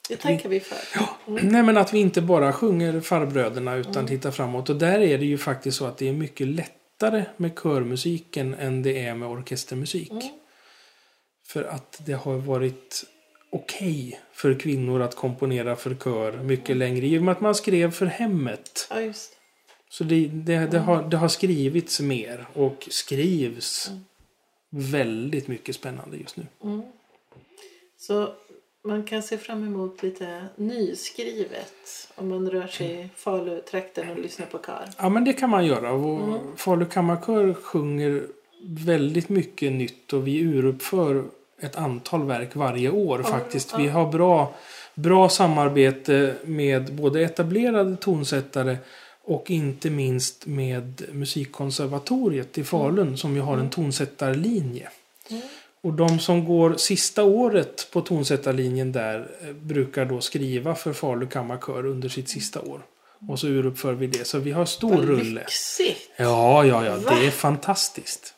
Det 0.10 0.16
tackar 0.16 0.50
vi 0.50 0.60
för. 0.60 0.78
Nej 1.42 1.64
men 1.64 1.78
att 1.78 1.94
vi 1.94 2.00
inte 2.00 2.22
bara 2.22 2.54
sjunger 2.54 3.02
farbröderna 3.02 3.76
utan 3.76 4.08
tittar 4.08 4.32
framåt. 4.32 4.70
Och 4.70 4.76
där 4.76 5.00
är 5.00 5.18
det 5.18 5.26
ju 5.26 5.38
faktiskt 5.38 5.78
så 5.78 5.86
att 5.86 5.98
det 5.98 6.10
är 6.10 6.14
mycket 6.14 6.48
lättare 6.48 7.24
med 7.38 7.56
körmusiken 7.56 8.54
än 8.54 8.84
det 8.84 9.06
är 9.06 9.16
med 9.16 9.30
orkestermusik. 9.30 10.14
För 11.48 11.64
att 11.64 12.02
det 12.06 12.14
har 12.14 12.38
varit 12.38 13.04
okej 13.52 14.20
för 14.32 14.60
kvinnor 14.60 15.02
att 15.02 15.16
komponera 15.16 15.76
för 15.76 15.96
kör 15.96 16.32
mycket 16.32 16.78
längre. 16.78 17.06
I 17.06 17.20
och 17.20 17.24
med 17.24 17.32
att 17.32 17.42
man 17.42 17.56
skrev 17.56 17.92
för 17.92 18.06
hemmet. 18.06 18.88
Ja, 18.90 19.02
just. 19.02 19.38
Så 19.90 20.04
det, 20.04 20.28
det, 20.28 20.68
det, 20.72 20.80
har, 20.80 21.04
det 21.04 21.18
har 21.18 21.28
skrivits 21.28 22.00
mer 22.00 22.46
och 22.54 22.88
skrivs 22.92 23.92
väldigt 24.70 25.48
mycket 25.48 25.76
spännande 25.76 26.18
just 26.18 26.38
nu. 26.38 26.46
Så 27.98 28.34
man 28.84 29.04
kan 29.04 29.24
se 29.24 29.38
fram 29.38 29.64
emot 29.64 30.04
lite 30.04 30.46
nyskrivet 30.56 32.10
om 32.16 32.30
man 32.30 32.50
rör 32.50 32.68
sig 32.68 33.02
i 33.02 33.10
Falutrakten 33.16 34.10
och 34.10 34.20
lyssnar 34.20 34.46
på 34.46 34.58
kör. 34.58 34.90
Ja 34.98 35.10
men 35.10 35.24
det 35.24 35.34
kan 35.34 35.50
man 35.50 35.66
göra. 35.66 35.92
Och 35.92 36.40
Falu 36.60 36.86
kammarkör 36.86 37.54
sjunger 37.54 38.28
väldigt 38.64 39.30
mycket 39.30 39.72
nytt 39.72 40.14
och 40.14 40.28
vi 40.28 40.40
uruppför 40.40 41.26
ett 41.62 41.76
antal 41.76 42.24
verk 42.26 42.56
varje 42.56 42.90
år 42.90 43.24
faktiskt. 43.24 43.74
Vi 43.78 43.88
har 43.88 44.12
bra, 44.12 44.54
bra 44.96 45.30
samarbete 45.30 46.34
med 46.44 46.94
både 46.94 47.22
etablerade 47.22 47.96
tonsättare 47.96 48.78
och 49.24 49.52
inte 49.52 49.90
minst 49.90 50.46
med 50.46 51.04
Musikkonservatoriet 51.12 52.58
i 52.58 52.64
Falun 52.64 53.18
som 53.18 53.36
ju 53.36 53.42
har 53.42 53.58
en 53.58 53.70
tonsättarlinje. 53.70 54.90
Och 55.84 55.94
de 55.94 56.20
som 56.20 56.46
går 56.46 56.76
sista 56.78 57.24
året 57.24 57.88
på 57.92 58.02
tonsättarlinjen 58.02 58.92
där 58.92 59.32
eh, 59.42 59.54
brukar 59.54 60.06
då 60.06 60.22
skriva 60.22 60.76
för 60.76 60.94
Falu 60.94 61.28
kammarkör 61.28 61.86
under 61.86 62.10
sitt 62.10 62.30
sista 62.30 62.62
år. 62.62 62.82
Och 63.28 63.40
så 63.40 63.48
uruppför 63.48 63.94
vi 63.94 64.08
det. 64.08 64.28
Så 64.28 64.40
vi 64.40 64.52
har 64.52 64.66
stor 64.66 64.90
Vad 64.96 65.06
rulle. 65.06 65.40
lyxigt! 65.40 66.10
Ja, 66.18 66.66
ja, 66.66 66.86
ja. 66.86 66.96
Va? 66.96 67.16
Det 67.16 67.28
är 67.28 67.32
fantastiskt. 67.32 68.34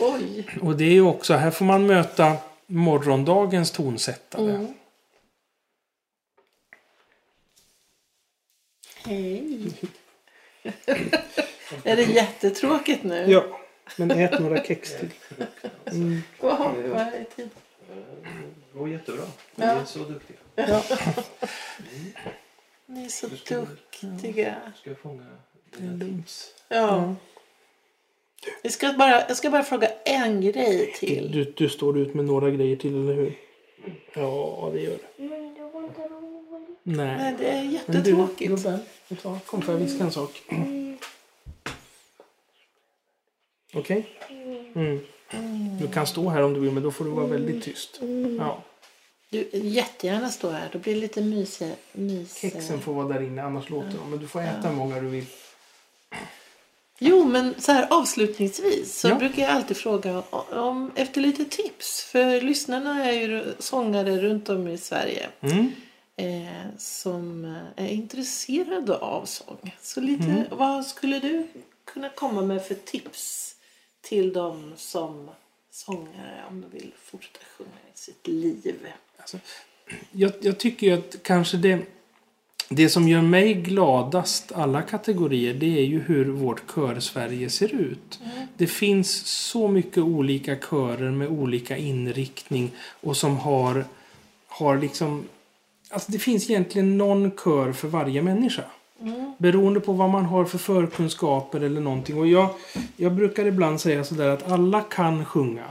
Oj! 0.00 0.46
Och 0.62 0.76
det 0.76 0.84
är 0.84 0.92
ju 0.92 1.02
också, 1.02 1.34
här 1.34 1.50
får 1.50 1.64
man 1.64 1.86
möta 1.86 2.36
morgondagens 2.66 3.70
tonsättare. 3.70 4.50
Mm. 4.50 4.74
Hej! 9.04 9.72
är 11.84 11.96
det 11.96 12.02
jättetråkigt 12.02 13.02
nu? 13.04 13.24
Ja, 13.30 13.60
men 13.96 14.10
ät 14.10 14.40
några 14.40 14.64
kex 14.64 14.96
till. 14.98 15.10
Vad 16.40 16.56
har 16.56 16.72
vi 16.72 16.88
varje 16.88 17.24
tid? 17.24 17.50
Det 18.72 18.78
går 18.78 18.88
jättebra. 18.88 19.24
Ni 19.54 19.64
Ja. 19.66 19.72
är 19.72 19.84
så 19.84 19.98
duktiga. 19.98 20.38
Ni 22.86 23.04
är 23.04 23.08
så 23.08 23.26
duktiga. 23.26 24.56
Ska 24.76 24.90
jag 24.90 24.98
fånga 24.98 25.26
Ja. 26.68 27.14
Vi 28.62 28.70
ska 28.70 28.92
bara, 28.92 29.10
jag 29.28 29.36
ska 29.36 29.50
bara 29.50 29.62
fråga 29.62 29.88
en 30.04 30.40
grej 30.40 30.92
till. 30.98 31.32
Du, 31.32 31.44
du 31.56 31.68
står 31.68 31.98
ut 31.98 32.14
med 32.14 32.24
några 32.24 32.50
grejer 32.50 32.76
till, 32.76 32.94
eller 32.94 33.14
hur? 33.14 33.38
Ja, 34.14 34.70
det 34.72 34.80
gör 34.80 34.98
du. 35.16 35.22
Men 35.28 35.54
det 35.54 35.60
var 35.60 35.84
inte 35.84 36.00
roligt. 36.00 36.78
Nej. 36.82 37.16
Nej, 37.16 37.34
det 37.38 37.46
är 37.48 37.54
Men 37.62 37.66
du, 37.68 37.72
jättetråkigt. 37.72 38.50
vet 38.50 38.82
du 39.08 39.16
vad? 39.22 39.44
Kom, 39.46 39.62
får 39.62 39.74
jag 39.74 39.80
viska 39.80 40.04
en 40.04 40.12
sak? 40.12 40.42
Okej? 43.74 44.06
Mm. 44.74 45.00
Du 45.80 45.88
kan 45.88 46.06
stå 46.06 46.28
här 46.28 46.42
om 46.42 46.54
du 46.54 46.60
vill 46.60 46.70
men 46.70 46.82
då 46.82 46.90
får 46.90 47.04
du 47.04 47.10
vara 47.10 47.26
väldigt 47.26 47.64
tyst. 47.64 48.00
Ja. 48.38 48.62
Du 49.30 49.48
jättegärna 49.52 50.30
stå 50.30 50.50
här, 50.50 50.68
då 50.72 50.78
blir 50.78 50.94
det 50.94 51.00
lite 51.00 51.20
myse, 51.20 51.70
myse. 51.92 52.40
Kexen 52.50 52.80
får 52.80 52.92
vara 52.94 53.08
där 53.08 53.22
inne 53.22 53.42
annars 53.42 53.70
låter 53.70 53.98
de. 53.98 54.10
Men 54.10 54.18
du 54.18 54.26
får 54.26 54.40
äta 54.42 54.68
hur 54.68 54.76
många 54.76 55.00
du 55.00 55.06
vill. 55.08 55.26
Jo, 56.98 57.24
men 57.24 57.54
så 57.58 57.72
här 57.72 57.86
avslutningsvis 57.90 59.00
så 59.00 59.08
Ja. 59.08 59.14
brukar 59.14 59.42
jag 59.42 59.50
alltid 59.50 59.76
fråga 59.76 60.22
om, 60.50 60.90
efter 60.94 61.20
lite 61.20 61.44
tips. 61.44 62.02
För 62.04 62.40
lyssnarna 62.40 63.04
är 63.04 63.12
ju 63.12 63.54
sångare 63.58 64.18
runt 64.20 64.48
om 64.48 64.68
i 64.68 64.78
Sverige 64.78 65.28
Mm. 65.40 65.72
eh, 66.16 66.76
som 66.78 67.56
är 67.76 67.88
intresserade 67.88 68.96
av 68.98 69.24
sång. 69.26 69.74
Så 69.82 70.00
lite, 70.00 70.24
Mm. 70.24 70.42
vad 70.50 70.86
skulle 70.86 71.18
du 71.18 71.46
kunna 71.84 72.08
komma 72.08 72.42
med 72.42 72.66
för 72.66 72.74
tips 72.74 73.54
till 74.00 74.32
dem 74.32 74.72
som 74.76 75.30
sångare 75.70 76.44
om 76.48 76.60
de 76.60 76.70
vill 76.78 76.92
fortsätta 77.04 77.38
sjunga 77.58 77.70
i 77.94 77.98
sitt 77.98 78.26
liv? 78.26 78.86
Alltså, 79.18 79.38
jag, 80.12 80.32
jag 80.40 80.58
tycker 80.58 80.86
ju 80.86 80.92
att 80.92 81.22
kanske 81.22 81.56
det, 81.56 81.78
det 82.68 82.88
som 82.88 83.08
gör 83.08 83.22
mig 83.22 83.54
gladast 83.54 84.52
alla 84.52 84.82
kategorier 84.82 85.54
det 85.54 85.78
är 85.78 85.84
ju 85.84 86.00
hur 86.00 86.24
vårt 86.24 86.62
kör-Sverige 86.74 87.50
ser 87.50 87.74
ut. 87.74 88.20
Det 88.56 88.66
finns 88.66 89.26
så 89.26 89.68
mycket 89.68 89.98
olika 89.98 90.56
körer 90.56 91.10
med 91.10 91.28
olika 91.28 91.76
inriktning 91.76 92.70
och 93.00 93.16
som 93.16 93.36
har, 93.36 93.84
har 94.48 94.78
liksom... 94.78 95.24
Alltså 95.90 96.12
det 96.12 96.18
finns 96.18 96.50
egentligen 96.50 96.98
någon 96.98 97.30
kör 97.44 97.72
för 97.72 97.88
varje 97.88 98.22
människa. 98.22 98.64
Beroende 99.38 99.80
på 99.80 99.92
vad 99.92 100.10
man 100.10 100.24
har 100.24 100.44
för 100.44 100.58
förkunskaper 100.58 101.60
eller 101.60 101.80
någonting. 101.80 102.18
Och 102.18 102.26
jag, 102.26 102.48
jag 102.96 103.12
brukar 103.12 103.46
ibland 103.46 103.80
säga 103.80 104.04
sådär 104.04 104.28
att 104.28 104.50
alla 104.50 104.80
kan 104.80 105.24
sjunga. 105.24 105.64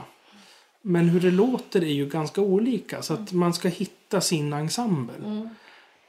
Men 0.82 1.08
hur 1.08 1.20
det 1.20 1.30
låter 1.30 1.80
är 1.84 1.92
ju 1.92 2.06
ganska 2.06 2.40
olika. 2.40 3.02
Så 3.02 3.14
att 3.14 3.32
man 3.32 3.54
ska 3.54 3.68
hitta 3.68 4.20
sin 4.20 4.52
ensemble. 4.52 5.48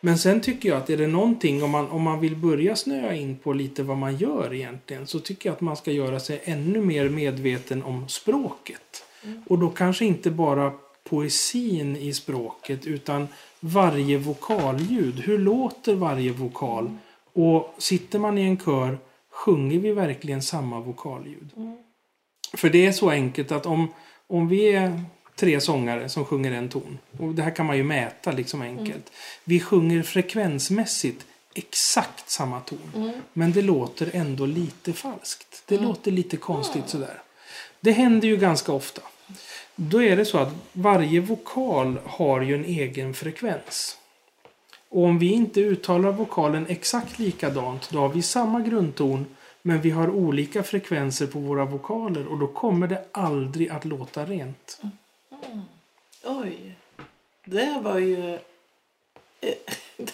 Men 0.05 0.17
sen 0.17 0.41
tycker 0.41 0.69
jag 0.69 0.77
att 0.77 0.89
är 0.89 0.97
det 0.97 1.07
någonting, 1.07 1.63
om 1.63 1.71
man, 1.71 1.89
om 1.89 2.01
man 2.01 2.19
vill 2.19 2.35
börja 2.35 2.75
snöa 2.75 3.15
in 3.15 3.37
på 3.37 3.53
lite 3.53 3.83
vad 3.83 3.97
man 3.97 4.17
gör 4.17 4.53
egentligen. 4.53 5.07
Så 5.07 5.19
tycker 5.19 5.49
jag 5.49 5.53
att 5.53 5.61
man 5.61 5.77
ska 5.77 5.91
göra 5.91 6.19
sig 6.19 6.41
ännu 6.43 6.81
mer 6.81 7.09
medveten 7.09 7.83
om 7.83 8.07
språket. 8.07 9.03
Och 9.47 9.59
då 9.59 9.69
kanske 9.69 10.05
inte 10.05 10.31
bara 10.31 10.71
poesin 11.03 11.95
i 11.95 12.13
språket 12.13 12.85
utan 12.85 13.27
varje 13.59 14.17
vokalljud. 14.17 15.19
Hur 15.19 15.37
låter 15.37 15.95
varje 15.95 16.31
vokal? 16.31 16.97
Och 17.33 17.75
sitter 17.77 18.19
man 18.19 18.37
i 18.37 18.41
en 18.41 18.57
kör, 18.57 18.97
sjunger 19.29 19.79
vi 19.79 19.91
verkligen 19.91 20.41
samma 20.41 20.79
vokalljud? 20.79 21.49
För 22.53 22.69
det 22.69 22.85
är 22.85 22.91
så 22.91 23.09
enkelt 23.09 23.51
att 23.51 23.65
om, 23.65 23.87
om 24.27 24.47
vi 24.47 24.67
är 24.67 25.01
tre 25.35 25.61
sångare 25.61 26.09
som 26.09 26.25
sjunger 26.25 26.51
en 26.51 26.69
ton. 26.69 26.97
Och 27.19 27.35
det 27.35 27.43
här 27.43 27.55
kan 27.55 27.65
man 27.65 27.77
ju 27.77 27.83
mäta 27.83 28.31
liksom 28.31 28.61
enkelt. 28.61 29.11
Vi 29.43 29.59
sjunger 29.59 30.03
frekvensmässigt 30.03 31.25
exakt 31.53 32.29
samma 32.29 32.59
ton. 32.59 33.11
Men 33.33 33.51
det 33.51 33.61
låter 33.61 34.09
ändå 34.13 34.45
lite 34.45 34.93
falskt. 34.93 35.63
Det 35.65 35.77
låter 35.77 36.11
lite 36.11 36.37
konstigt 36.37 36.89
sådär. 36.89 37.21
Det 37.79 37.91
händer 37.91 38.27
ju 38.27 38.37
ganska 38.37 38.71
ofta. 38.71 39.01
Då 39.75 40.03
är 40.03 40.17
det 40.17 40.25
så 40.25 40.37
att 40.37 40.53
varje 40.73 41.19
vokal 41.19 41.99
har 42.05 42.41
ju 42.41 42.55
en 42.55 42.65
egen 42.65 43.13
frekvens. 43.13 43.97
Och 44.89 45.03
om 45.03 45.19
vi 45.19 45.31
inte 45.31 45.59
uttalar 45.59 46.11
vokalen 46.11 46.65
exakt 46.69 47.19
likadant, 47.19 47.89
då 47.89 47.99
har 47.99 48.09
vi 48.09 48.21
samma 48.21 48.59
grundton 48.59 49.25
men 49.61 49.81
vi 49.81 49.89
har 49.89 50.09
olika 50.09 50.63
frekvenser 50.63 51.27
på 51.27 51.39
våra 51.39 51.65
vokaler 51.65 52.27
och 52.27 52.39
då 52.39 52.47
kommer 52.47 52.87
det 52.87 53.05
aldrig 53.11 53.69
att 53.69 53.85
låta 53.85 54.25
rent. 54.25 54.81
Oj, 56.23 56.75
det 57.45 57.79
var 57.83 57.99
ju... 57.99 58.33
eh, 58.33 58.39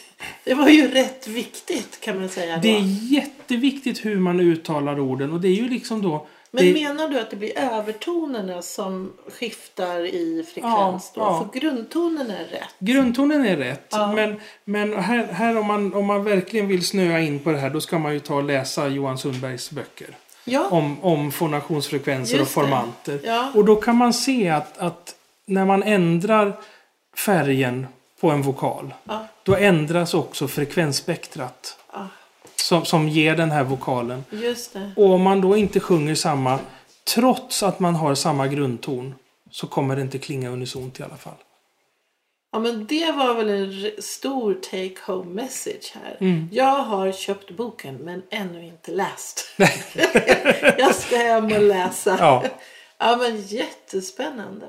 Det 0.44 0.54
var 0.54 0.70
ju 0.70 0.88
rätt 0.92 1.28
viktigt 1.28 2.00
kan 2.02 2.20
man 2.20 2.30
säga 2.30 2.56
då. 2.56 2.62
Det 2.62 2.76
är 2.78 3.14
jätteviktigt 3.14 4.06
hur 4.06 4.16
man 4.20 4.40
uttalar 4.40 5.00
orden 5.00 5.32
och 5.32 5.42
det 5.42 5.48
är 5.48 5.54
ju 5.56 5.70
liksom 5.70 6.02
då... 6.02 6.28
Men 6.54 6.66
det, 6.66 6.74
menar 6.74 7.08
du 7.08 7.20
att 7.20 7.30
det 7.30 7.36
blir 7.36 7.58
övertonerna 7.58 8.62
som 8.62 9.14
skiftar 9.28 10.06
i 10.06 10.46
frekvens 10.54 11.12
Ja, 11.16 11.22
då? 11.22 11.22
ja. 11.22 11.50
För 11.54 11.60
grundtonen 11.60 12.32
är 12.32 12.46
rätt. 12.46 12.76
Grundtonen 12.80 13.46
är 13.46 13.58
rätt, 13.58 13.88
Ja. 13.92 14.14
men, 14.14 14.40
men 14.64 14.94
här, 14.94 15.24
här 15.26 15.58
om, 15.58 15.66
man, 15.68 15.94
om 15.94 16.06
man 16.06 16.24
verkligen 16.24 16.68
vill 16.68 16.86
snöa 16.88 17.20
in 17.20 17.40
på 17.40 17.52
det 17.52 17.58
här 17.58 17.70
då 17.70 17.82
ska 17.82 18.00
man 18.00 18.14
ju 18.14 18.20
ta 18.20 18.36
och 18.36 18.44
läsa 18.44 18.88
Johan 18.88 19.18
Sundbergs 19.18 19.72
böcker. 19.72 20.16
Ja, 20.44 20.68
Om, 20.70 21.04
om 21.04 21.32
fonationsfrekvenser 21.32 22.36
och 22.36 22.40
Just 22.40 22.50
det. 22.52 22.54
formanter. 22.54 23.20
Ja. 23.24 23.52
Och 23.56 23.66
då 23.66 23.76
kan 23.76 23.96
man 23.96 24.14
se 24.14 24.50
att, 24.50 24.78
att 24.78 25.16
när 25.46 25.66
man 25.66 25.84
ändrar 25.84 26.54
färgen 27.26 27.88
på 28.22 28.30
en 28.32 28.42
vokal 28.42 28.94
ja, 29.04 29.28
då 29.44 29.56
ändras 29.56 30.14
också 30.14 30.48
frekvensspektrat 30.48 31.78
som, 32.56 32.86
som 32.86 33.10
ger 33.10 33.36
den 33.36 33.52
här 33.52 33.64
vokalen. 33.64 34.24
Och 34.96 35.10
om 35.10 35.22
man 35.22 35.42
då 35.42 35.58
inte 35.58 35.80
sjunger 35.80 36.16
samma, 36.16 36.60
trots 37.16 37.64
att 37.64 37.80
man 37.80 37.96
har 37.96 38.16
samma 38.16 38.48
grundton, 38.48 39.16
så 39.52 39.68
kommer 39.68 39.96
det 39.96 40.02
inte 40.02 40.18
klinga 40.18 40.50
unisont 40.50 41.00
i 41.00 41.04
alla 41.04 41.18
fall. 41.18 41.34
Ja, 42.52 42.60
men 42.60 42.86
det 42.86 43.12
var 43.12 43.34
väl 43.34 43.50
en 43.50 43.92
stor 44.02 44.54
take 44.54 44.96
home 45.12 45.34
message 45.42 45.94
här. 46.04 46.18
Mm. 46.20 46.50
Jag 46.52 46.66
har 46.76 47.12
köpt 47.12 47.52
boken 47.52 47.96
men 47.96 48.22
ännu 48.30 48.66
inte 48.66 48.92
läst. 48.92 49.50
jag 50.78 50.96
ska 50.96 51.18
hem 51.18 51.46
och 51.46 51.62
läsa. 51.62 52.18
Ja. 52.20 52.44
ja, 52.98 53.18
men 53.18 53.42
jättespännande. 53.42 54.68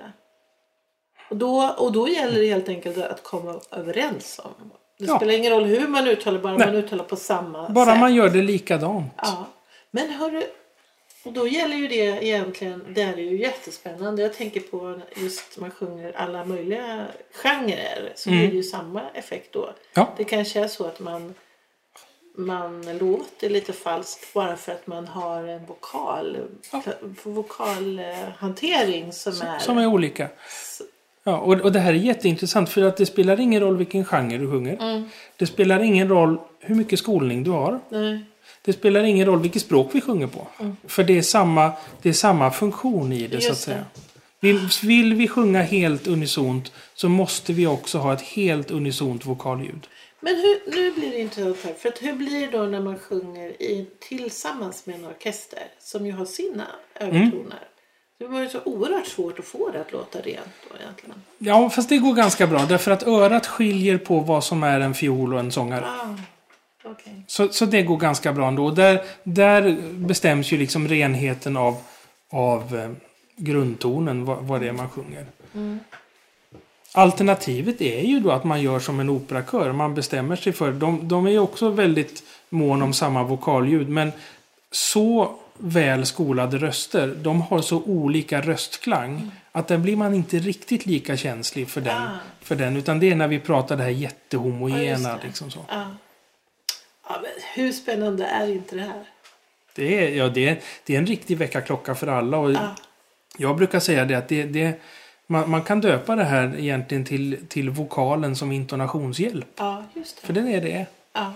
Och 1.31 1.37
då, 1.37 1.75
och 1.79 1.93
då 1.93 2.09
gäller 2.09 2.41
det 2.41 2.47
helt 2.47 2.69
enkelt 2.69 2.99
att 2.99 3.23
komma 3.23 3.61
överens 3.71 4.41
om. 4.45 4.71
Det 4.99 5.05
Ja. 5.05 5.17
spelar 5.17 5.33
ingen 5.33 5.53
roll 5.53 5.65
hur 5.65 5.89
man 5.89 6.07
uttalar, 6.09 6.39
bara 6.39 6.57
Nej. 6.57 6.67
man 6.67 6.77
uttalar 6.77 7.05
på 7.05 7.17
samma 7.17 7.69
Bara 7.69 7.87
sätt. 7.91 8.01
man 8.01 8.15
gör 8.15 8.29
det 8.31 8.43
likadant. 8.43 9.13
Ja. 9.17 9.47
Men 9.91 10.11
hörru, 10.11 10.43
och 11.25 11.33
då 11.33 11.49
gäller 11.49 11.77
ju 11.77 11.89
det 11.89 12.25
egentligen, 12.27 12.85
det 12.95 13.03
är 13.03 13.17
ju 13.17 13.39
jättespännande. 13.39 14.23
Jag 14.23 14.35
tänker 14.35 14.61
på 14.61 15.01
just 15.17 15.59
man 15.59 15.71
sjunger 15.71 16.13
alla 16.17 16.45
möjliga 16.45 17.07
genrer 17.33 18.13
så 18.15 18.31
Mm. 18.31 18.41
blir 18.41 18.51
det 18.51 18.57
ju 18.57 18.63
samma 18.63 19.03
effekt 19.15 19.53
då. 19.53 19.73
Ja. 19.95 20.15
Det 20.17 20.25
kanske 20.25 20.61
är 20.61 20.69
så 20.69 20.85
att 20.87 21.01
man, 21.01 21.35
man 22.37 22.99
låter 22.99 23.51
lite 23.51 23.73
falskt 23.73 24.33
bara 24.35 24.57
för 24.57 24.73
att 24.73 24.87
man 24.87 25.07
har 25.07 25.45
en 25.45 25.67
vokal, 25.67 26.37
Ja. 26.73 26.83
vokalhantering 27.23 29.13
som 29.13 29.33
är... 29.43 29.59
Som 29.59 29.79
är 29.79 29.87
olika. 29.87 30.29
Ja, 31.25 31.39
och, 31.39 31.61
och 31.61 31.73
det 31.73 31.81
här 31.81 31.91
är 31.93 31.97
jätteintressant 31.97 32.69
för 32.71 32.83
att 32.83 32.97
det 32.97 33.07
spelar 33.07 33.41
ingen 33.41 33.61
roll 33.61 33.77
vilken 33.77 34.05
genre 34.05 34.39
du 34.39 34.51
sjunger. 34.51 34.75
Mm. 34.83 35.09
Det 35.37 35.47
spelar 35.47 35.81
ingen 35.83 36.09
roll 36.09 36.39
hur 36.61 36.75
mycket 36.75 36.99
skolning 36.99 37.45
du 37.45 37.51
har. 37.51 37.81
Nej. 37.89 38.25
Det 38.63 38.73
spelar 38.73 39.03
ingen 39.03 39.27
roll 39.27 39.41
vilket 39.41 39.63
språk 39.63 39.91
vi 39.93 40.01
sjunger 40.01 40.27
på. 40.27 40.47
För 40.87 41.05
det 41.05 41.19
är 41.19 41.23
samma, 41.23 41.73
det 42.03 42.09
är 42.09 42.13
samma 42.13 42.51
funktion 42.51 43.13
i 43.13 43.27
det 43.27 43.31
så 43.31 43.37
att 43.37 43.43
Just 43.45 43.61
säga. 43.63 43.85
Vill, 44.41 44.69
vill 44.83 45.15
vi 45.15 45.29
sjunga 45.29 45.63
helt 45.63 46.07
unisont 46.07 46.73
så 46.95 47.09
måste 47.09 47.53
vi 47.53 47.67
också 47.67 47.99
ha 47.99 48.13
ett 48.13 48.23
helt 48.23 48.71
unisont 48.71 49.27
vokalljud. 49.27 49.87
Men 50.21 50.35
hur, 50.37 50.71
nu 50.77 50.93
blir 50.93 51.11
det 51.11 51.19
intressant 51.19 51.59
här. 51.65 51.75
För 51.75 51.89
att 51.89 52.03
hur 52.03 52.13
blir 52.13 52.41
det 52.41 52.59
då 52.59 52.63
när 52.63 52.81
man 52.81 52.99
sjunger 52.99 53.63
i, 53.63 53.87
tillsammans 54.01 54.87
med 54.87 54.95
en 54.95 55.05
orkester 55.05 55.63
som 55.79 56.07
ju 56.07 56.13
har 56.13 56.25
sina 56.25 56.67
övertoner? 56.95 57.69
Det 58.19 58.27
var 58.27 58.41
ju 58.41 58.49
så 58.49 58.59
oerhört 58.65 59.07
svårt 59.07 59.39
att 59.39 59.45
få 59.45 59.71
det 59.71 59.81
att 59.81 59.93
låta 59.93 60.21
rent 60.21 60.49
då 60.69 60.77
egentligen. 60.81 61.23
Ja, 61.39 61.71
fast 61.71 61.89
det 61.89 61.99
går 61.99 62.15
ganska 62.15 62.47
bra 62.47 62.67
därför 62.69 62.91
att 62.91 63.07
örat 63.07 63.47
skiljer 63.47 63.99
på 63.99 64.21
vad 64.21 64.45
som 64.45 64.63
är 64.63 64.81
en 64.81 64.95
fiol 64.95 65.35
och 65.35 65.41
en 65.41 65.53
sångare. 65.53 65.85
Ah, 65.87 66.17
okej. 66.85 67.23
Så, 67.27 67.49
så 67.49 67.67
det 67.67 67.83
går 67.83 67.97
ganska 67.97 68.33
bra 68.33 68.49
ändå. 68.49 68.71
Där, 68.71 69.03
där 69.23 69.77
bestäms 69.95 70.53
ju 70.53 70.59
liksom 70.59 70.89
renheten 70.89 71.57
av, 71.57 71.77
av 72.31 72.77
eh, 72.77 72.91
grundtonen, 73.37 74.25
vad, 74.25 74.39
vad 74.39 74.61
det 74.61 74.69
är 74.69 74.73
man 74.73 74.89
sjunger. 74.89 75.27
Alternativet 76.95 77.81
är 77.81 78.01
ju 78.01 78.21
då 78.21 78.31
att 78.31 78.45
man 78.45 78.63
gör 78.63 78.79
som 78.79 79.01
en 79.01 79.11
operakör. 79.11 79.73
Man 79.73 79.95
bestämmer 79.95 80.37
sig 80.37 80.53
för, 80.53 80.73
de, 80.73 81.09
de 81.09 81.27
är 81.27 81.31
ju 81.31 81.39
också 81.39 81.71
väldigt 81.71 82.23
mån 82.49 82.83
om 82.83 82.93
samma 82.93 83.23
vokalljud. 83.23 83.89
Men 83.89 84.13
så 84.71 85.37
väl 85.59 86.07
skolade 86.07 86.59
röster, 86.59 87.15
de 87.23 87.43
har 87.43 87.63
så 87.63 87.83
olika 87.83 88.41
röstklang. 88.41 89.31
Att 89.53 89.69
där 89.69 89.79
blir 89.79 89.97
man 89.97 90.15
inte 90.15 90.39
riktigt 90.39 90.87
lika 90.87 91.17
känslig 91.17 91.69
för 91.69 91.81
den. 91.81 92.03
Ah. 92.03 92.19
För 92.41 92.57
den 92.57 92.77
utan 92.77 93.01
det 93.01 93.11
är 93.11 93.15
när 93.15 93.29
vi 93.29 93.39
pratar 93.41 93.77
det 93.77 93.83
här 93.83 93.91
jättehomogena. 93.91 94.91
just 94.91 95.05
det. 95.05 95.19
liksom 95.27 95.51
så. 95.51 95.61
Ja. 95.69 95.87
Ja, 97.23 97.29
hur 97.55 97.73
spännande 97.73 98.27
är 98.27 98.49
inte 98.53 98.77
det 98.77 98.83
här? 98.83 99.05
Det 99.75 100.07
är, 100.07 100.17
ja, 100.17 100.29
det, 100.29 100.49
är, 100.49 100.61
det 100.87 100.95
är 100.95 100.99
en 100.99 101.07
riktig 101.07 101.39
väckarklocka 101.39 101.95
för 101.95 102.07
alla. 102.07 102.39
Och 102.39 102.53
Ja. 102.53 102.75
Jag 103.39 103.57
brukar 103.57 103.81
säga 103.81 104.05
det 104.05 104.15
att 104.15 104.29
det, 104.29 104.43
det, 104.45 104.81
man, 105.27 105.51
man 105.51 105.63
kan 105.63 105.81
döpa 105.81 106.17
det 106.17 106.25
här 106.25 106.55
egentligen 106.59 107.05
till, 107.05 107.47
till 107.49 107.71
vokalen 107.71 108.37
som 108.37 108.53
intonationshjälp. 108.53 109.47
Ja, 109.57 109.85
just 109.95 110.19
För 110.21 110.33
det. 110.33 110.41
den 110.41 110.49
är 110.49 110.61
det. 110.61 110.87
Ja, 111.13 111.33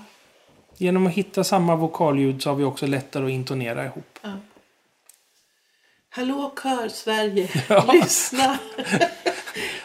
Genom 0.78 1.06
att 1.06 1.12
hitta 1.12 1.44
samma 1.44 1.76
vokalljud 1.76 2.42
så 2.42 2.50
har 2.50 2.56
vi 2.56 2.64
också 2.64 2.86
lättare 2.86 3.24
att 3.24 3.30
intonera 3.30 3.84
ihop. 3.84 4.18
ja. 4.22 4.32
Hallå 6.10 6.52
Kör 6.62 6.88
Sverige, 6.88 7.48
Ja. 7.68 7.90
lyssna! 7.92 8.58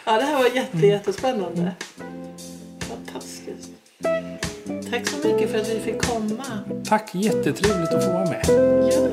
ja, 0.04 0.12
det 0.16 0.22
här 0.22 0.38
var 0.38 0.48
jätte, 0.56 0.86
jättespännande. 0.86 1.72
Tack 4.92 5.08
så 5.08 5.28
mycket 5.28 5.50
för 5.50 5.58
att 5.58 5.68
vi 5.68 5.80
fick 5.80 6.02
komma. 6.02 6.44
Tack, 6.84 7.10
jättetrevligt 7.14 7.92
att 7.92 8.04
få 8.04 8.12
vara 8.12 8.24
med. 8.24 8.44
Ja. 8.90 9.08